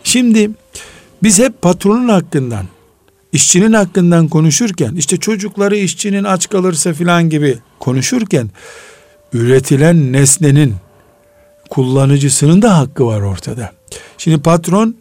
Şimdi 0.05 0.51
biz 1.23 1.39
hep 1.39 1.63
patronun 1.63 2.09
hakkından, 2.09 2.67
işçinin 3.33 3.73
hakkından 3.73 4.29
konuşurken, 4.29 4.95
işte 4.95 5.17
çocukları 5.17 5.77
işçinin 5.77 6.25
aç 6.25 6.49
kalırsa 6.49 6.93
filan 6.93 7.31
gibi 7.31 7.59
konuşurken, 7.79 8.51
üretilen 9.33 10.13
nesnenin 10.13 10.75
kullanıcısının 11.71 12.63
da 12.63 12.79
hakkı 12.79 13.07
var 13.07 13.21
ortada. 13.21 13.71
Şimdi 14.19 14.43
patron 14.43 14.97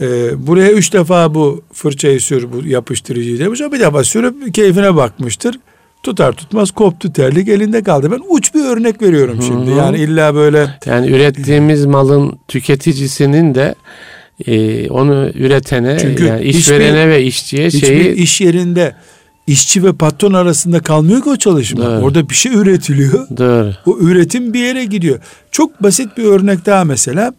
e, 0.00 0.06
buraya 0.46 0.72
üç 0.72 0.92
defa 0.92 1.34
bu 1.34 1.62
fırçayı 1.72 2.20
sür, 2.20 2.52
bu 2.52 2.66
yapıştırıcıyı 2.66 3.38
demiş. 3.38 3.60
Bir 3.60 3.80
defa 3.80 4.04
sürüp 4.04 4.54
keyfine 4.54 4.96
bakmıştır. 4.96 5.58
Tutar 6.02 6.32
tutmaz 6.32 6.70
koptu 6.70 7.12
terlik 7.12 7.48
elinde 7.48 7.82
kaldı. 7.82 8.10
Ben 8.10 8.20
uç 8.28 8.54
bir 8.54 8.64
örnek 8.64 9.02
veriyorum 9.02 9.42
şimdi. 9.42 9.70
Hı 9.70 9.74
hı. 9.74 9.78
Yani 9.78 9.98
illa 9.98 10.34
böyle 10.34 10.78
Yani 10.86 11.10
ürettiğimiz 11.10 11.86
malın 11.86 12.38
tüketicisinin 12.48 13.54
de 13.54 13.74
e, 14.46 14.88
onu 14.90 15.30
üretene 15.34 15.98
Çünkü 16.00 16.24
yani 16.24 16.44
hiçbir- 16.44 16.58
işverene 16.58 17.08
ve 17.08 17.22
işçiye 17.24 17.66
hiçbir 17.66 17.86
şeyi 17.86 18.14
iş 18.14 18.40
yerinde 18.40 18.94
işçi 19.46 19.84
ve 19.84 19.92
patron 19.92 20.32
arasında 20.32 20.80
kalmıyor 20.80 21.22
ki 21.22 21.28
o 21.28 21.36
çalışma. 21.36 21.84
Evet. 21.90 22.02
Orada 22.04 22.30
bir 22.30 22.34
şey 22.34 22.52
üretiliyor. 22.54 23.26
doğru. 23.36 23.72
O 23.86 23.98
üretim 23.98 24.54
bir 24.54 24.60
yere 24.60 24.84
gidiyor. 24.84 25.18
Çok 25.50 25.82
basit 25.82 26.16
bir 26.16 26.24
örnek 26.24 26.66
daha 26.66 26.84
mesela. 26.84 27.34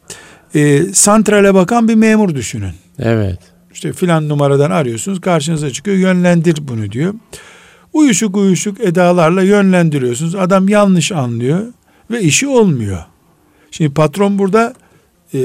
E, 0.55 0.83
santrale 0.93 1.53
bakan 1.53 1.87
bir 1.87 1.95
memur 1.95 2.35
düşünün. 2.35 2.73
Evet. 2.99 3.39
İşte 3.73 3.93
filan 3.93 4.29
numaradan 4.29 4.71
arıyorsunuz 4.71 5.21
karşınıza 5.21 5.69
çıkıyor 5.69 5.97
yönlendir 5.97 6.57
bunu 6.67 6.91
diyor. 6.91 7.13
Uyuşuk 7.93 8.37
uyuşuk 8.37 8.79
edalarla 8.79 9.41
yönlendiriyorsunuz. 9.43 10.35
Adam 10.35 10.69
yanlış 10.69 11.11
anlıyor 11.11 11.61
ve 12.11 12.21
işi 12.21 12.47
olmuyor. 12.47 12.99
Şimdi 13.71 13.93
patron 13.93 14.39
burada 14.39 14.73
e, 15.33 15.37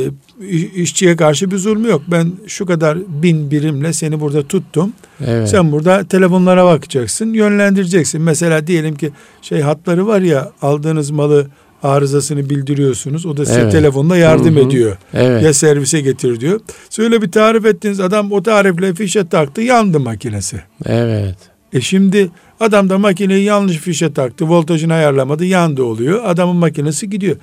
işçiye 0.75 1.17
karşı 1.17 1.51
bir 1.51 1.57
zulmü 1.57 1.89
yok. 1.89 2.03
Ben 2.09 2.33
şu 2.47 2.67
kadar 2.67 2.99
bin 3.23 3.51
birimle 3.51 3.93
seni 3.93 4.21
burada 4.21 4.43
tuttum. 4.43 4.93
Evet. 5.27 5.49
Sen 5.49 5.73
burada 5.73 6.05
telefonlara 6.05 6.65
bakacaksın, 6.65 7.33
yönlendireceksin. 7.33 8.23
Mesela 8.23 8.67
diyelim 8.67 8.95
ki 8.95 9.11
şey 9.43 9.61
hatları 9.61 10.07
var 10.07 10.21
ya 10.21 10.53
aldığınız 10.63 11.11
malı 11.11 11.47
arızasını 11.83 12.51
bildiriyorsunuz. 12.51 13.27
O 13.27 13.37
da 13.37 13.47
size 13.47 13.61
Evet. 13.61 13.73
telefonla 13.73 14.17
yardım 14.17 14.57
Hı 14.57 14.61
hı. 14.61 14.67
ediyor. 14.67 14.97
evet. 15.15 15.43
Ya 15.43 15.55
servise 15.55 16.01
getir 16.01 16.41
diyor. 16.41 16.61
Söyle 16.91 17.23
bir 17.23 17.31
tarif 17.31 17.67
ettiniz 17.67 18.01
adam 18.01 18.33
o 18.33 18.43
tarifle 18.43 18.95
fişe 18.95 19.29
taktı 19.29 19.61
yandı 19.63 20.01
makinesi. 20.01 20.63
Evet. 20.87 21.37
E 21.73 21.81
şimdi 21.81 22.31
adam 22.61 22.89
da 22.89 22.99
makineyi 22.99 23.45
yanlış 23.45 23.77
fişe 23.77 24.13
taktı 24.13 24.49
voltajını 24.49 24.95
ayarlamadı 24.95 25.45
yandı 25.45 25.83
oluyor. 25.83 26.21
Adamın 26.25 26.57
makinesi 26.57 27.11
gidiyor. 27.11 27.37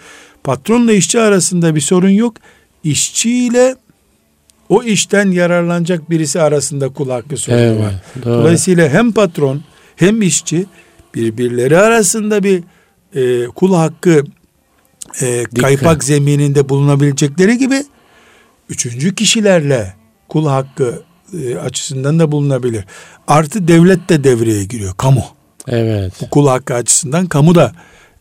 Patronla 0.44 0.92
işçi 0.94 1.20
arasında 1.20 1.76
bir 1.76 1.82
sorun 1.82 2.10
yok. 2.10 2.34
İşçiyle 2.84 3.76
o 4.70 4.84
işten 4.84 5.32
yararlanacak 5.32 6.10
birisi 6.10 6.42
arasında 6.42 6.90
kul 6.90 7.10
hakkı 7.10 7.38
sorunu 7.38 7.62
Evet. 7.62 7.80
var. 7.80 7.94
Doğru. 8.26 8.34
Dolayısıyla 8.34 8.90
hem 8.90 9.12
patron 9.12 9.64
hem 9.96 10.22
işçi 10.22 10.66
birbirleri 11.16 11.78
arasında 11.78 12.44
bir 12.44 12.64
e, 13.16 13.46
kul 13.46 13.76
hakkı 13.76 14.24
e, 15.22 15.44
kaypak 15.44 16.04
zemininde 16.04 16.70
bulunabilecekleri 16.70 17.58
gibi 17.58 17.84
üçüncü 18.70 19.16
kişilerle 19.16 19.94
kul 20.28 20.48
hakkı 20.48 21.04
e, 21.34 21.56
açısından 21.56 22.20
da 22.20 22.32
bulunabilir. 22.32 22.86
Artı 23.28 23.68
devlet 23.68 24.10
de 24.10 24.24
devreye 24.24 24.64
giriyor. 24.64 24.94
Kamu. 24.98 25.24
Evet. 25.68 26.14
Bu 26.22 26.30
kul 26.30 26.48
hakkı 26.48 26.74
açısından 26.74 27.28
kamu 27.28 27.56
da 27.56 27.72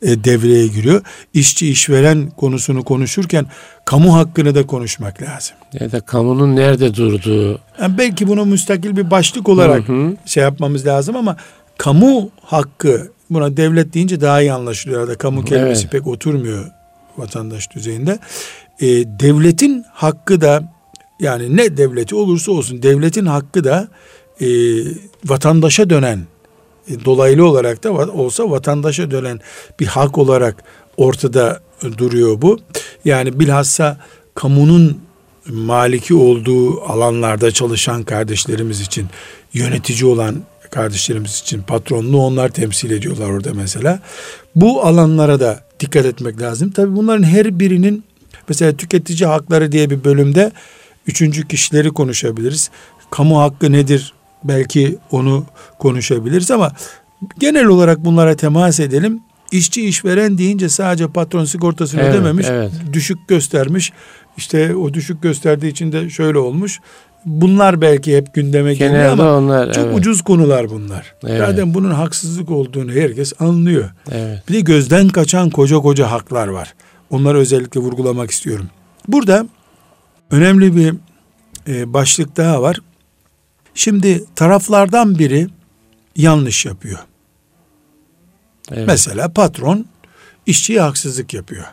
e, 0.02 0.24
devreye 0.24 0.66
giriyor. 0.66 1.02
İşçi 1.34 1.68
işveren 1.68 2.30
konusunu 2.30 2.84
konuşurken 2.84 3.46
kamu 3.84 4.14
hakkını 4.16 4.54
da 4.54 4.66
konuşmak 4.66 5.22
lazım. 5.22 5.56
Ya 5.80 5.92
da 5.92 6.00
kamunun 6.00 6.56
nerede 6.56 6.94
durduğu. 6.94 7.60
Yani 7.80 7.98
belki 7.98 8.28
bunu 8.28 8.44
müstakil 8.44 8.96
bir 8.96 9.10
başlık 9.10 9.48
olarak 9.48 9.88
Hı 9.88 9.92
hı. 9.92 10.16
şey 10.26 10.42
yapmamız 10.42 10.86
lazım 10.86 11.16
ama 11.16 11.36
kamu 11.78 12.30
hakkı 12.42 13.12
buna 13.30 13.56
devlet 13.56 13.94
deyince 13.94 14.20
daha 14.20 14.40
iyi 14.40 14.52
anlaşılıyor. 14.52 15.08
Da 15.08 15.14
kamu 15.14 15.44
kelimesi 15.44 15.82
Evet. 15.82 15.92
pek 15.92 16.06
oturmuyor 16.06 16.70
vatandaş 17.16 17.70
düzeyinde. 17.70 18.18
Ee, 18.80 18.86
devletin 19.20 19.84
hakkı 19.92 20.40
da 20.40 20.72
yani 21.20 21.56
ne 21.56 21.76
devleti 21.76 22.14
olursa 22.14 22.52
olsun 22.52 22.82
devletin 22.82 23.26
hakkı 23.26 23.64
da 23.64 23.88
e, 24.40 24.46
vatandaşa 25.24 25.90
dönen 25.90 26.18
e, 26.18 26.22
dolaylı 27.04 27.48
olarak 27.48 27.84
da 27.84 27.92
olsa 27.92 28.50
vatandaşa 28.50 29.10
dönen 29.10 29.40
bir 29.80 29.86
hak 29.86 30.18
olarak 30.18 30.64
ortada 30.96 31.60
duruyor 31.98 32.42
bu. 32.42 32.58
Yani 33.04 33.40
bilhassa 33.40 33.98
kamunun 34.34 35.00
maliki 35.48 36.14
olduğu 36.14 36.82
alanlarda 36.82 37.50
çalışan 37.50 38.02
kardeşlerimiz 38.02 38.80
için 38.80 39.06
yönetici 39.52 40.04
olan 40.04 40.36
kardeşlerimiz 40.70 41.40
için 41.40 41.62
patronluğu 41.62 42.22
onlar 42.22 42.48
temsil 42.48 42.90
ediyorlar 42.90 43.30
orada 43.30 43.54
mesela. 43.54 44.00
Bu 44.54 44.82
alanlara 44.82 45.40
da 45.40 45.60
dikkat 45.80 46.06
etmek 46.06 46.40
lazım. 46.40 46.70
Tabii 46.70 46.96
bunların 46.96 47.22
her 47.22 47.60
birinin 47.60 48.04
mesela 48.48 48.76
tüketici 48.76 49.26
hakları 49.26 49.72
diye 49.72 49.90
bir 49.90 50.04
bölümde 50.04 50.52
üçüncü 51.06 51.48
kişileri 51.48 51.90
konuşabiliriz. 51.90 52.70
Kamu 53.10 53.40
hakkı 53.40 53.72
nedir 53.72 54.14
belki 54.44 54.98
onu 55.10 55.44
konuşabiliriz 55.78 56.50
ama 56.50 56.72
genel 57.38 57.66
olarak 57.66 58.04
bunlara 58.04 58.36
temas 58.36 58.80
edelim. 58.80 59.20
İşçi 59.52 59.86
işveren 59.88 60.38
deyince 60.38 60.68
sadece 60.68 61.08
patron 61.08 61.44
sigortasını 61.44 62.00
Evet, 62.00 62.14
ödememiş, 62.14 62.46
evet. 62.50 62.72
düşük 62.92 63.28
göstermiş. 63.28 63.92
İşte 64.36 64.76
o 64.76 64.94
düşük 64.94 65.22
gösterdiği 65.22 65.68
için 65.68 65.92
de 65.92 66.10
şöyle 66.10 66.38
olmuş. 66.38 66.80
Bunlar 67.24 67.80
belki 67.80 68.16
hep 68.16 68.34
gündeme 68.34 68.74
geliyor 68.74 69.04
ama 69.04 69.36
onlar 69.36 69.72
çok 69.72 69.84
evet, 69.84 69.98
ucuz 69.98 70.22
konular 70.22 70.70
bunlar. 70.70 71.14
Evet. 71.26 71.38
Zaten 71.38 71.74
bunun 71.74 71.90
haksızlık 71.90 72.50
olduğunu 72.50 72.92
herkes 72.92 73.32
anlıyor. 73.40 73.90
evet. 74.10 74.42
Bir 74.48 74.54
de 74.54 74.60
gözden 74.60 75.08
kaçan 75.08 75.50
koca 75.50 75.76
koca 75.78 76.10
haklar 76.10 76.48
var. 76.48 76.74
Onları 77.10 77.38
özellikle 77.38 77.80
vurgulamak 77.80 78.30
istiyorum. 78.30 78.66
Burada 79.08 79.46
önemli 80.30 80.76
bir 80.76 80.94
e, 81.68 81.92
başlık 81.92 82.36
daha 82.36 82.62
var. 82.62 82.80
Şimdi 83.78 84.24
taraflardan 84.34 85.18
biri 85.18 85.48
yanlış 86.16 86.66
yapıyor. 86.66 86.98
evet. 88.72 88.86
Mesela 88.86 89.32
patron 89.32 89.86
işçiye 90.46 90.80
haksızlık 90.80 91.34
yapıyor. 91.34 91.64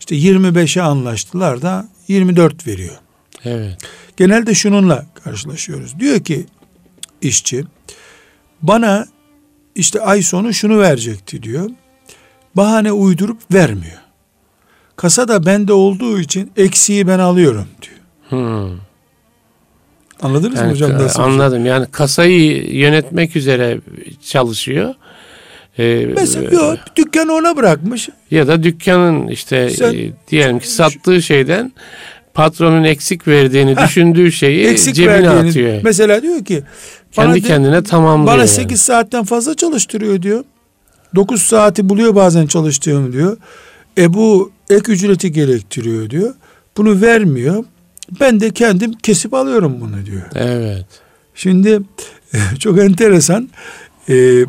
İşte 0.00 0.16
25'e 0.16 0.82
anlaştılar 0.82 1.62
da 1.62 1.88
24 2.08 2.66
veriyor. 2.66 2.94
Evet. 3.44 3.78
Genelde 4.16 4.54
şununla 4.54 5.06
karşılaşıyoruz. 5.24 6.00
Diyor 6.00 6.20
ki 6.20 6.46
işçi 7.20 7.64
bana 8.62 9.06
işte 9.74 10.00
ay 10.00 10.22
sonu 10.22 10.54
şunu 10.54 10.78
verecekti 10.78 11.42
diyor. 11.42 11.70
Bahane 12.54 12.92
uydurup 12.92 13.54
vermiyor. 13.54 14.00
Kasada 14.96 15.46
bende 15.46 15.72
olduğu 15.72 16.20
için 16.20 16.52
eksiği 16.56 17.06
ben 17.06 17.18
alıyorum 17.18 17.68
diyor. 17.82 17.98
Hmm. 18.28 18.78
Anladınız 20.22 20.54
mı 20.54 20.60
Yani, 20.60 20.70
hocam 20.72 20.92
nasıl? 20.92 21.16
şey? 21.16 21.24
anladım. 21.24 21.66
Yani 21.66 21.86
kasayı 21.92 22.72
yönetmek 22.76 23.36
üzere 23.36 23.78
çalışıyor. 24.26 24.94
Ee, 25.78 26.06
Mesela 26.16 26.50
yok 26.50 26.78
dükkanı 26.96 27.32
ona 27.32 27.56
bırakmış. 27.56 28.08
ya 28.30 28.48
da 28.48 28.62
dükkanın 28.62 29.28
işte 29.28 29.70
Sen- 29.70 29.94
e, 29.94 30.10
diyelim 30.30 30.58
ki 30.58 30.70
sattığı 30.70 31.22
şeyden 31.22 31.72
patronun 32.34 32.84
eksik 32.84 33.28
verdiğini 33.28 33.76
düşündüğü 33.76 34.32
şeyi 34.32 34.66
Eksik 34.66 34.94
cebine 34.94 35.12
verdiğini. 35.12 35.48
atıyor. 35.48 35.80
Mesela 35.84 36.22
diyor 36.22 36.44
ki 36.44 36.62
Kendi 37.12 37.34
de- 37.42 37.46
kendine 37.48 37.82
tamamlıyor. 37.82 38.26
Bana 38.26 38.38
yani. 38.38 38.48
8 38.48 38.80
saatten 38.80 39.24
fazla 39.24 39.54
çalıştırıyor 39.56 40.22
diyor. 40.22 40.44
9 41.14 41.42
saati 41.42 41.88
buluyor 41.88 42.14
bazen 42.14 42.46
çalıştığım 42.46 43.12
diyor. 43.12 43.36
E 43.98 44.14
bu 44.14 44.52
ek 44.70 44.92
ücreti 44.92 45.32
gerektiriyor 45.32 46.10
diyor. 46.10 46.34
Bunu 46.76 47.00
vermiyor. 47.00 47.64
Ben 48.20 48.40
de 48.40 48.50
kendim 48.50 48.92
kesip 48.92 49.34
alıyorum 49.34 49.76
bunu 49.80 50.06
diyor. 50.06 50.22
Evet. 50.34 50.86
Şimdi 51.34 51.80
çok 52.58 52.78
enteresan. 52.78 53.50
Ee, 54.08 54.44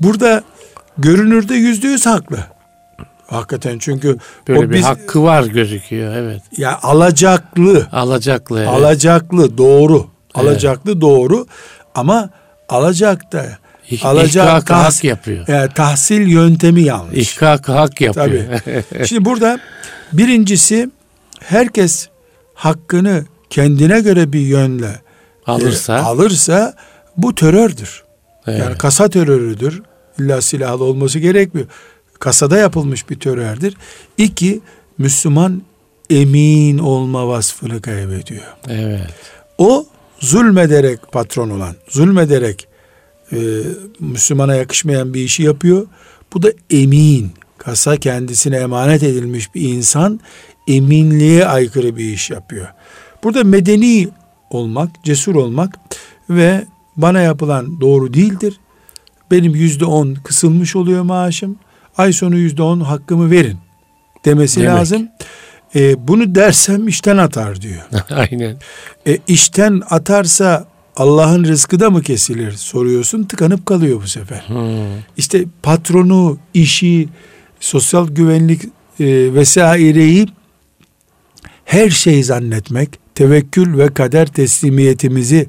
burada 0.00 0.42
görünürde 0.98 1.54
yüzde 1.54 1.88
yüz 1.88 2.06
haklı. 2.06 2.38
Hakikaten 3.26 3.78
çünkü 3.78 4.16
Böyle 4.48 4.60
o 4.60 4.62
bir 4.62 4.70
biz 4.70 4.84
hakkı 4.84 5.22
var 5.22 5.44
gözüküyor. 5.44 6.14
Evet. 6.14 6.42
ya 6.56 6.78
alacaklı, 6.82 7.88
Alacaklı. 7.92 8.58
Evet. 8.58 8.68
alacaklı 8.68 9.58
doğru, 9.58 10.06
alacaklı 10.34 11.00
doğru 11.00 11.46
ama 11.94 12.30
alacakta 12.68 13.46
alacak 14.02 14.70
hak 14.70 15.04
yapıyor. 15.04 15.48
e, 15.48 15.68
tahsil 15.74 16.26
yöntemi 16.28 16.82
yanlış. 16.82 17.18
İhkakı 17.18 17.72
hak 17.72 18.00
yapıyor. 18.00 18.44
Şimdi 19.06 19.24
burada 19.24 19.60
birincisi 20.12 20.90
herkes 21.40 22.08
hakkını 22.60 23.24
kendine 23.50 24.00
göre 24.00 24.32
bir 24.32 24.40
yönle 24.40 24.86
e, 24.86 25.50
Alırsa. 25.50 25.96
alırsa 25.96 26.74
bu 27.16 27.34
terördür. 27.34 28.04
evet. 28.46 28.60
Yani 28.60 28.78
kasa 28.78 29.08
terörüdür. 29.08 29.82
İlla 30.18 30.42
silahlı 30.42 30.84
olması 30.84 31.18
gerekmiyor. 31.18 31.66
Kasada 32.18 32.56
yapılmış 32.56 33.10
bir 33.10 33.20
terördür. 33.20 33.74
İki, 34.18 34.60
Müslüman 34.98 35.62
emin 36.10 36.78
olma 36.78 37.28
vasfını 37.28 37.82
kaybediyor. 37.82 38.42
evet. 38.68 39.00
O 39.58 39.86
zulmederek 40.18 41.12
patron 41.12 41.50
olan, 41.50 41.74
zulmederek 41.88 42.68
e, 43.32 43.38
Müslümana 44.00 44.54
yakışmayan 44.54 45.14
bir 45.14 45.20
işi 45.20 45.42
yapıyor. 45.42 45.86
Bu 46.32 46.42
da 46.42 46.48
emin, 46.70 47.32
kasa 47.58 47.96
kendisine 47.96 48.56
emanet 48.56 49.02
edilmiş 49.02 49.54
bir 49.54 49.68
insan 49.68 50.20
eminliğe 50.76 51.46
aykırı 51.46 51.96
bir 51.96 52.04
iş 52.04 52.30
yapıyor. 52.30 52.68
Burada 53.24 53.44
medeni 53.44 54.08
olmak, 54.50 55.04
cesur 55.04 55.34
olmak 55.34 55.78
ve 56.30 56.64
bana 56.96 57.20
yapılan 57.20 57.80
doğru 57.80 58.14
değildir. 58.14 58.60
Benim 59.30 59.54
yüzde 59.54 59.84
on 59.84 60.14
kısılmış 60.14 60.76
oluyor 60.76 61.02
maaşım. 61.02 61.56
Ay 61.98 62.12
sonu 62.12 62.36
yüzde 62.36 62.62
on 62.62 62.80
hakkımı 62.80 63.30
verin 63.30 63.56
demesi 64.24 64.60
Demek. 64.60 64.74
lazım. 64.74 65.08
E, 65.74 66.08
bunu 66.08 66.34
dersem 66.34 66.88
işten 66.88 67.16
atar 67.16 67.60
diyor. 67.60 67.82
Aynen. 68.10 68.56
E, 69.06 69.18
işten 69.28 69.82
atarsa 69.90 70.66
Allah'ın 70.96 71.44
rızkı 71.44 71.80
da 71.80 71.90
mı 71.90 72.02
kesilir 72.02 72.52
soruyorsun 72.52 73.24
tıkanıp 73.24 73.66
kalıyor 73.66 74.02
bu 74.02 74.08
sefer. 74.08 74.44
Hmm. 74.46 75.02
İşte 75.16 75.44
patronu, 75.62 76.38
işi, 76.54 77.08
sosyal 77.60 78.08
güvenlik 78.08 78.64
e, 79.00 79.34
vesaireyi 79.34 80.26
her 81.70 81.90
şey 81.90 82.22
zannetmek, 82.22 82.88
tevekkül 83.14 83.78
ve 83.78 83.94
kader 83.94 84.26
teslimiyetimizi 84.26 85.46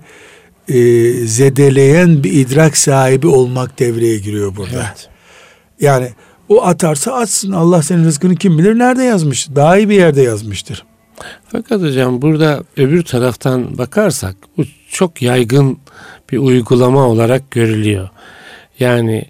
e, 0.67 0.73
zedeleyen 1.11 2.23
bir 2.23 2.33
idrak 2.33 2.77
sahibi 2.77 3.27
olmak 3.27 3.79
devreye 3.79 4.17
giriyor 4.17 4.55
burada. 4.55 4.85
Evet. 4.87 5.09
Yani 5.79 6.09
o 6.49 6.63
atarsa 6.63 7.13
atsın 7.13 7.51
Allah 7.51 7.81
senin 7.81 8.05
rızkını 8.05 8.35
kim 8.35 8.57
bilir 8.57 8.79
nerede 8.79 9.03
yazmış. 9.03 9.47
Daha 9.55 9.77
iyi 9.77 9.89
bir 9.89 9.95
yerde 9.95 10.21
yazmıştır. 10.21 10.85
Fakat 11.47 11.81
hocam 11.81 12.21
burada 12.21 12.63
öbür 12.77 13.03
taraftan 13.03 13.77
bakarsak 13.77 14.35
bu 14.57 14.63
çok 14.91 15.21
yaygın 15.21 15.77
bir 16.31 16.37
uygulama 16.37 17.07
olarak 17.07 17.51
görülüyor. 17.51 18.09
Yani 18.79 19.25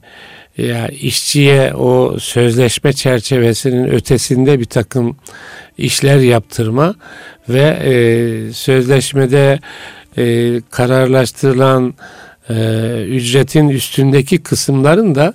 ya 0.57 0.87
işçiye 0.87 1.73
o 1.73 2.19
sözleşme 2.19 2.93
çerçevesinin 2.93 3.87
ötesinde 3.87 4.59
bir 4.59 4.65
takım 4.65 5.17
işler 5.81 6.17
yaptırma 6.19 6.95
ve 7.49 7.61
e, 7.61 7.93
sözleşmede 8.53 9.59
e, 10.17 10.55
kararlaştırılan 10.71 11.93
e, 12.49 12.53
ücretin 13.07 13.69
üstündeki 13.69 14.43
kısımların 14.43 15.15
da 15.15 15.33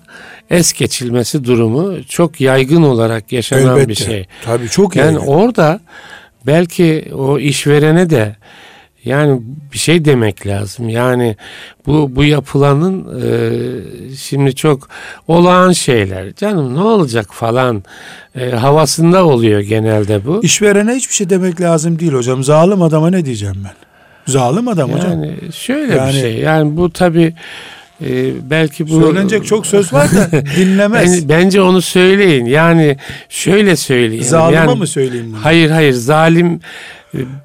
es 0.51 0.73
geçilmesi 0.73 1.45
durumu 1.45 2.05
çok 2.09 2.41
yaygın 2.41 2.83
olarak 2.83 3.33
yaşanan 3.33 3.89
bir 3.89 3.95
şey. 3.95 4.27
Tabii 4.45 4.69
çok 4.69 4.97
Yani 4.97 5.15
yaygın. 5.15 5.27
orada 5.27 5.81
belki 6.47 7.11
o 7.15 7.39
işverene 7.39 8.11
de 8.11 8.37
yani 9.07 9.41
bir 9.73 9.79
şey 9.79 10.05
demek 10.05 10.47
lazım. 10.47 10.89
Yani 10.89 11.37
bu 11.87 12.17
bu 12.17 12.25
yapılanın 12.25 13.21
e, 13.23 14.17
şimdi 14.17 14.55
çok 14.55 14.89
olağan 15.29 15.73
şeyler. 15.73 16.35
Canım 16.35 16.75
ne 16.75 16.81
olacak 16.81 17.27
falan 17.33 17.85
e, 18.39 18.51
havasında 18.51 19.27
oluyor 19.27 19.61
genelde 19.61 20.27
bu. 20.27 20.41
İşverene 20.43 20.95
hiçbir 20.95 21.15
şey 21.15 21.31
demek 21.31 21.61
lazım 21.61 21.99
değil 21.99 22.13
hocam. 22.13 22.45
Zalim 22.45 22.83
adama 22.83 23.11
ne 23.11 23.25
diyeceğim 23.25 23.57
ben? 23.65 23.75
Zalim 24.33 24.69
adam 24.69 24.93
hocam. 24.93 25.11
Yani 25.11 25.35
şöyle 25.53 25.95
Yani- 25.95 26.09
bir 26.09 26.21
şey. 26.21 26.39
Yani 26.39 26.77
bu 26.77 26.93
tabi 26.93 27.35
belki 28.51 28.89
bu 28.89 29.01
Söylenecek 29.01 29.47
çok 29.47 29.67
söz 29.67 29.93
var 29.93 30.09
da 30.13 30.31
dinlemez. 30.57 31.29
Ben- 31.29 31.29
bence 31.29 31.61
onu 31.61 31.83
söyleyin. 31.83 32.45
Yani 32.45 32.97
şöyle 33.29 33.77
söyleyin. 33.77 34.23
Zalime 34.23 34.57
yani, 34.57 34.81
mi 34.81 34.87
söyleyeyim 34.87 35.27
bunu? 35.33 35.45
Hayır 35.45 35.71
hayır 35.71 35.93
zalim 35.93 36.61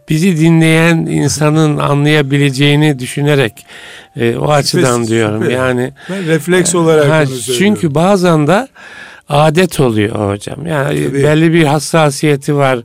bizi 0.10 0.38
dinleyen 0.38 0.96
insanın 0.98 1.78
anlayabileceğini 1.78 3.00
düşünerek 3.00 3.66
e, 4.16 4.36
o 4.36 4.52
açıdan 4.52 4.94
Süper, 5.04 5.08
diyorum. 5.08 5.42
süper. 5.44 5.56
Yani 5.56 5.94
Ben 6.10 6.26
refleks 6.28 6.76
olarak 6.76 7.10
ha, 7.12 7.24
çünkü 7.58 7.96
bazen 7.96 8.48
de 8.48 8.68
adet 9.30 9.80
oluyor 9.80 10.32
hocam. 10.32 10.68
Yani 10.68 11.08
Tabii. 11.08 11.24
belli 11.24 11.54
bir 11.54 11.64
hassasiyeti 11.64 12.56
var. 12.56 12.80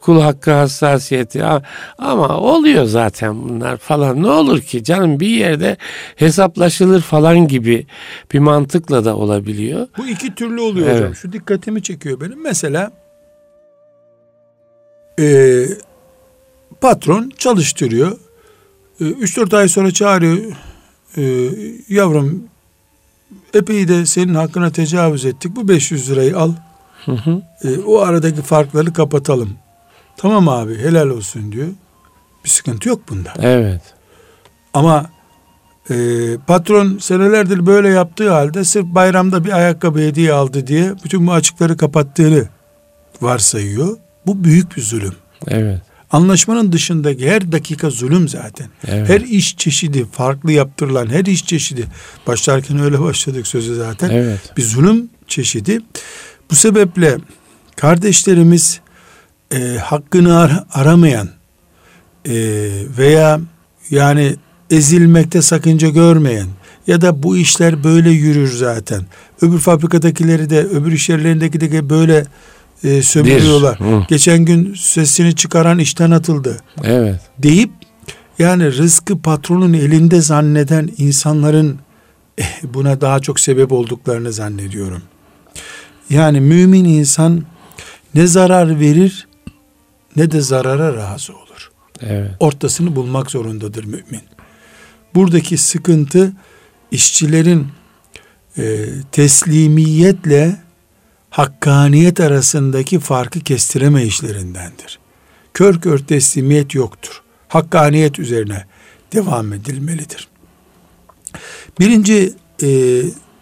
Kul 0.00 0.20
hakkı 0.20 0.50
hassasiyeti 0.52 1.44
A- 1.44 1.62
ama 1.98 2.28
oluyor 2.38 2.84
zaten 2.84 3.42
bunlar 3.48 3.76
falan 3.76 4.22
ne 4.22 4.26
olur 4.28 4.60
ki 4.60 4.84
canım 4.84 5.20
bir 5.20 5.28
yerde 5.28 5.76
hesaplaşılır 6.16 7.00
falan 7.00 7.48
gibi 7.48 7.86
bir 8.32 8.38
mantıkla 8.38 9.04
da 9.04 9.16
olabiliyor. 9.16 9.86
Bu 9.98 10.06
iki 10.08 10.34
türlü 10.34 10.60
oluyor 10.60 10.86
Evet. 10.88 10.98
hocam. 11.00 11.14
Şu 11.14 11.32
dikkatimi 11.32 11.82
çekiyor 11.82 12.20
benim. 12.20 12.42
Mesela 12.42 12.90
e, 15.20 15.24
patron 16.80 17.32
çalıştırıyor. 17.38 18.18
3-4 19.00 19.56
ay 19.56 19.68
sonra 19.68 19.90
çağırıyor. 19.90 20.36
E, 21.16 21.22
yavrum 21.88 22.44
epey 23.54 23.88
de 23.88 24.06
senin 24.06 24.34
hakkına 24.34 24.72
tecavüz 24.72 25.24
ettik. 25.24 25.56
Bu 25.56 25.68
500 25.68 26.10
lirayı 26.10 26.38
al. 26.38 26.52
Hı 27.04 27.12
hı. 27.12 27.42
E, 27.64 27.78
o 27.78 27.98
aradaki 27.98 28.42
farkları 28.42 28.92
kapatalım. 28.92 29.50
Tamam 30.16 30.48
abi 30.48 30.78
helal 30.78 31.08
olsun 31.08 31.52
diyor. 31.52 31.68
Bir 32.44 32.48
sıkıntı 32.48 32.88
yok 32.88 33.00
bunda. 33.08 33.32
Evet. 33.38 33.82
Ama 34.74 35.06
e, 35.90 35.94
patron 36.46 36.98
senelerdir 36.98 37.66
böyle 37.66 37.88
yaptığı 37.88 38.30
halde 38.30 38.64
sırf 38.64 38.86
bayramda 38.86 39.44
bir 39.44 39.52
ayakkabı 39.52 39.98
hediye 39.98 40.32
aldı 40.32 40.66
diye 40.66 40.94
bütün 41.04 41.26
bu 41.26 41.32
açıkları 41.32 41.76
kapattığını 41.76 42.48
varsayıyor. 43.20 43.96
Bu 44.26 44.44
büyük 44.44 44.76
bir 44.76 44.82
zulüm. 44.82 45.14
Evet. 45.48 45.82
Anlaşmanın 46.14 46.72
dışındaki 46.72 47.30
her 47.30 47.52
dakika 47.52 47.90
zulüm 47.90 48.28
zaten. 48.28 48.66
Evet. 48.86 49.08
Her 49.08 49.20
iş 49.20 49.56
çeşidi 49.56 50.06
farklı 50.12 50.52
yaptırılan 50.52 51.06
her 51.06 51.24
iş 51.24 51.46
çeşidi 51.46 51.86
başlarken 52.26 52.78
öyle 52.78 53.00
başladık 53.00 53.46
sözü 53.46 53.74
zaten. 53.74 54.10
Evet. 54.10 54.40
Bir 54.56 54.62
zulüm 54.62 55.08
çeşidi. 55.28 55.80
Bu 56.50 56.54
sebeple 56.54 57.16
kardeşlerimiz 57.76 58.80
e, 59.54 59.78
hakkını 59.82 60.38
ar- 60.38 60.64
aramayan 60.72 61.28
e, 62.28 62.32
veya 62.98 63.40
yani 63.90 64.36
ezilmekte 64.70 65.42
sakınca 65.42 65.88
görmeyen 65.88 66.48
ya 66.86 67.00
da 67.00 67.22
bu 67.22 67.36
işler 67.36 67.84
böyle 67.84 68.10
yürür 68.10 68.52
zaten. 68.52 69.02
Öbür 69.42 69.58
fabrikadakileri 69.58 70.50
de 70.50 70.60
öbür 70.60 70.92
iş 70.92 71.08
yerlerindeki 71.08 71.60
de 71.60 71.90
böyle 71.90 72.24
e, 72.84 73.02
sömürüyorlar. 73.02 73.78
Geçen 74.08 74.44
gün 74.44 74.74
sesini 74.74 75.36
çıkaran 75.36 75.78
işten 75.78 76.10
atıldı 76.10 76.56
Evet. 76.84 77.20
deyip 77.38 77.70
yani 78.38 78.72
rızkı 78.72 79.18
patronun 79.18 79.72
elinde 79.72 80.20
zanneden 80.20 80.90
insanların 80.98 81.78
eh, 82.38 82.62
buna 82.62 83.00
daha 83.00 83.20
çok 83.20 83.40
sebep 83.40 83.72
olduklarını 83.72 84.32
zannediyorum. 84.32 85.02
Yani 86.10 86.40
mümin 86.40 86.84
insan 86.84 87.44
ne 88.14 88.26
zarar 88.26 88.80
verir 88.80 89.28
ne 90.16 90.30
de 90.30 90.40
zarara 90.40 90.96
razı 90.96 91.32
olur. 91.32 91.70
Evet. 92.00 92.30
Ortasını 92.40 92.96
bulmak 92.96 93.30
zorundadır 93.30 93.84
mümin. 93.84 94.22
Buradaki 95.14 95.58
sıkıntı 95.58 96.32
işçilerin 96.90 97.66
e, 98.58 98.86
teslimiyetle 99.12 100.63
hakkaniyet 101.34 102.20
arasındaki 102.20 102.98
farkı 102.98 103.40
kestireme 103.40 104.04
işlerindendir. 104.04 104.98
Kör 105.54 105.80
kör 105.80 105.98
teslimiyet 105.98 106.74
yoktur. 106.74 107.22
Hakkaniyet 107.48 108.18
üzerine 108.18 108.64
devam 109.12 109.52
edilmelidir. 109.52 110.28
Birinci 111.80 112.32
e, 112.62 112.68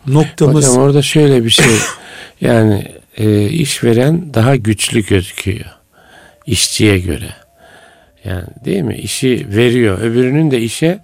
noktamız 0.07 0.68
Hocam 0.68 0.82
orada 0.82 1.03
şöyle 1.03 1.45
bir 1.45 1.51
şey 1.51 1.76
yani 2.40 2.93
e, 3.16 3.49
işveren 3.49 4.34
daha 4.34 4.57
güçlü 4.57 5.07
gözüküyor 5.07 5.66
işçiye 6.47 6.99
göre. 6.99 7.34
Yani 8.24 8.47
değil 8.64 8.82
mi? 8.82 8.97
İşi 8.97 9.47
veriyor. 9.49 10.01
Öbürünün 10.01 10.51
de 10.51 10.61
işe 10.61 11.01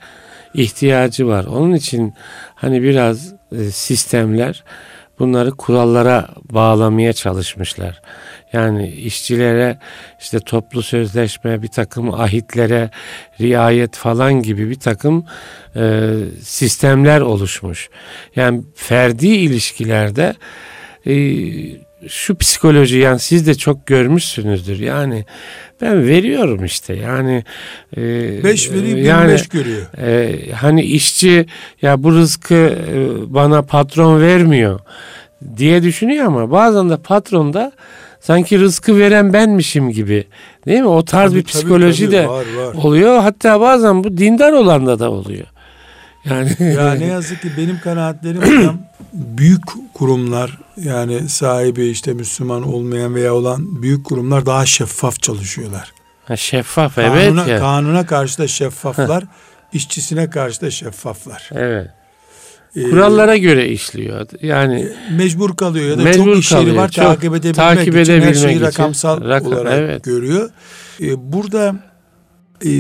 ihtiyacı 0.55 1.27
var. 1.27 1.45
Onun 1.45 1.75
için 1.75 2.15
hani 2.55 2.83
biraz 2.83 3.35
e, 3.53 3.71
sistemler 3.71 4.65
bunları 5.19 5.51
kurallara 5.51 6.29
bağlamaya 6.53 7.13
çalışmışlar. 7.13 8.03
Yani 8.53 8.89
işçilere 8.91 9.79
işte 10.21 10.41
toplu 10.41 10.83
sözleşme, 10.83 11.63
bir 11.63 11.69
takım 11.69 12.15
ahitlere 12.15 12.91
riayet 13.41 13.97
falan 13.97 14.43
gibi 14.43 14.71
bir 14.71 14.81
takım 14.81 15.27
e, 15.77 16.11
sistemler 16.43 17.21
oluşmuş. 17.21 17.89
Yani 18.37 18.63
ferdi 18.75 19.27
ilişkilerde 19.27 20.35
e, 21.07 21.15
şu 22.09 22.37
psikoloji 22.37 22.99
yani 22.99 23.19
siz 23.19 23.47
de 23.47 23.55
çok 23.55 23.87
görmüşsünüzdür. 23.87 24.81
Yani 24.81 25.25
ben 25.81 26.07
veriyorum 26.09 26.65
işte 26.65 26.95
yani 26.95 27.45
e, 27.97 28.01
5 28.45 28.71
vereyim 28.73 29.05
yani 29.05 29.23
25 29.23 29.49
görüyor. 29.49 29.87
e, 29.99 30.37
hani 30.53 30.83
işçi 30.83 31.47
ya 31.83 32.03
bu 32.03 32.13
rızkı 32.13 32.55
e, 32.55 32.95
bana 33.35 33.63
patron 33.63 34.21
vermiyor 34.21 34.81
diye 35.57 35.83
düşünüyor 35.83 36.27
ama 36.27 36.51
bazen 36.51 36.91
de 36.91 36.97
patron 36.97 37.53
da 37.53 37.73
sanki 38.21 38.61
rızkı 38.61 38.99
veren 38.99 39.33
benmişim 39.33 39.91
gibi 39.91 40.25
değil 40.67 40.81
mi? 40.81 40.87
O 40.89 41.05
tarz 41.05 41.31
Tabii, 41.31 41.39
bir 41.39 41.45
tabii, 41.45 41.53
psikoloji 41.53 42.05
tabii, 42.05 42.17
de 42.17 42.29
var, 42.29 42.45
var. 42.57 42.75
oluyor. 42.75 43.19
Hatta 43.21 43.61
bazen 43.61 44.05
bu 44.05 44.17
dindar 44.17 44.53
olanda 44.53 44.99
da 44.99 45.11
oluyor. 45.11 45.47
Yani 46.25 46.51
Ya 46.77 46.95
ne 46.95 47.05
yazık 47.07 47.43
ki 47.43 47.49
benim 47.57 47.81
kanaatlerim 47.81 48.43
hocam 48.43 48.79
büyük 49.13 49.63
kurumlar 49.95 50.59
yani 50.77 51.29
sahibi 51.29 51.87
işte 51.87 52.13
Müslüman 52.13 52.63
olmayan 52.63 53.15
veya 53.15 53.35
olan 53.35 53.83
büyük 53.83 54.05
kurumlar 54.05 54.47
daha 54.47 54.67
şeffaf 54.67 55.23
çalışıyorlar. 55.23 55.93
Ha, 56.25 56.37
şeffaf 56.37 56.99
evet 56.99 57.29
kanuna, 57.29 57.47
ya. 57.47 57.59
kanuna 57.59 58.07
karşı 58.07 58.39
da 58.39 58.49
şeffaflar, 58.49 59.25
işçisine 59.73 60.31
karşı 60.31 60.61
da 60.61 60.71
şeffaflar. 60.71 61.51
Evet. 61.55 61.91
Ee, 62.77 62.91
Kurallara 62.91 63.37
göre 63.37 63.69
işliyor. 63.69 64.27
Yani 64.43 64.89
mecbur 65.17 65.57
kalıyor 65.57 65.89
ya 65.91 65.99
da 65.99 66.03
Mecbur 66.03 66.25
çok 66.25 66.39
iş 66.39 66.53
yeri 66.53 66.61
kalıyor, 66.61 66.77
var 66.77 66.89
çok 66.89 67.05
takip 67.05 67.35
edebilmek 67.35 67.55
takip 67.55 67.89
için 67.89 67.95
her 67.97 68.03
edebilmek 68.03 68.37
şeyi 68.37 68.57
için. 68.57 68.61
rakamsal 68.67 69.21
Rakam- 69.21 69.47
olarak 69.47 69.79
evet. 69.79 70.05
görüyor. 70.05 70.51
Ee, 71.01 71.33
burada 71.33 71.75
e, 72.65 72.71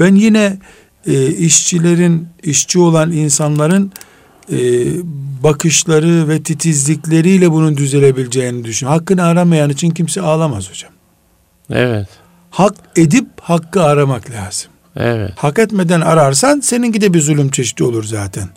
ben 0.00 0.14
yine 0.14 0.58
e, 1.06 1.26
işçilerin, 1.26 2.28
işçi 2.42 2.78
olan 2.78 3.12
insanların 3.12 3.92
e, 4.52 4.58
bakışları 5.42 6.28
ve 6.28 6.42
titizlikleriyle 6.42 7.52
bunun 7.52 7.76
düzelebileceğini 7.76 8.64
düşünüyorum. 8.64 9.00
Hakkını 9.00 9.24
aramayan 9.24 9.70
için 9.70 9.90
kimse 9.90 10.20
ağlamaz 10.20 10.70
hocam. 10.70 10.92
evet. 11.72 12.08
Hak 12.50 12.74
edip 12.96 13.26
hakkı 13.40 13.82
aramak 13.82 14.30
lazım. 14.30 14.70
Evet. 14.96 15.32
Hak 15.36 15.58
etmeden 15.58 16.00
ararsan 16.00 16.60
seninki 16.60 17.00
de 17.00 17.14
bir 17.14 17.20
zulüm 17.20 17.50
çeşidi 17.50 17.84
olur 17.84 18.04
zaten. 18.04 18.48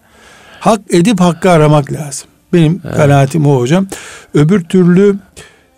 Hak 0.59 0.81
edip 0.89 1.19
hakkı 1.19 1.51
aramak 1.51 1.91
lazım. 1.91 2.27
Benim 2.53 2.81
kanaatim 2.81 3.47
o 3.47 3.59
hocam. 3.59 3.87
Öbür 4.33 4.63
türlü 4.63 5.15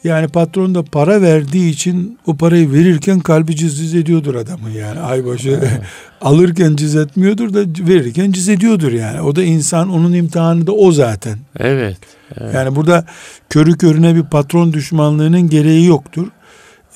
yani 0.03 0.27
patron 0.27 0.75
da 0.75 0.83
para 0.83 1.21
verdiği 1.21 1.69
için 1.69 2.19
o 2.25 2.37
parayı 2.37 2.73
verirken 2.73 3.19
kalbi 3.19 3.55
cız 3.55 3.95
ediyordur 3.95 4.35
adamın 4.35 4.69
yani. 4.69 4.99
Aybaşı 4.99 5.59
alırken 6.21 6.75
cız 6.75 6.95
etmiyordur 6.95 7.53
da 7.53 7.87
verirken 7.87 8.31
cız 8.31 8.49
ediyordur 8.49 8.91
yani. 8.91 9.21
O 9.21 9.35
da 9.35 9.43
insan 9.43 9.89
onun 9.89 10.13
imtihanı 10.13 10.67
da 10.67 10.71
o 10.71 10.91
zaten. 10.91 11.37
Evet. 11.59 11.97
evet. 12.37 12.53
Yani 12.53 12.75
burada 12.75 13.05
körü 13.49 13.77
körüne 13.77 14.15
bir 14.15 14.23
patron 14.23 14.73
düşmanlığının 14.73 15.49
gereği 15.49 15.85
yoktur. 15.85 16.27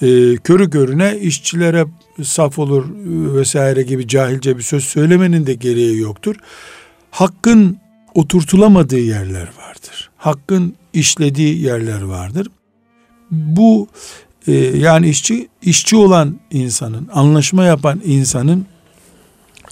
Ee, 0.01 0.35
körü 0.35 0.69
körüne 0.69 1.17
işçilere 1.19 1.85
saf 2.23 2.59
olur 2.59 2.85
e, 2.85 3.35
vesaire 3.35 3.81
gibi 3.81 4.07
cahilce 4.07 4.57
bir 4.57 4.63
söz 4.63 4.83
söylemenin 4.83 5.45
de 5.45 5.53
gereği 5.53 5.99
yoktur. 5.99 6.35
Hakkın 7.11 7.77
oturtulamadığı 8.13 8.99
yerler 8.99 9.49
vardır. 9.57 10.09
Hakkın 10.17 10.75
işlediği 10.93 11.61
yerler 11.61 12.01
vardır. 12.01 12.47
Bu 13.31 13.87
e, 14.47 14.53
yani 14.53 15.09
işçi 15.09 15.47
işçi 15.61 15.95
olan 15.95 16.39
insanın, 16.51 17.09
anlaşma 17.13 17.65
yapan 17.65 18.01
insanın 18.05 18.65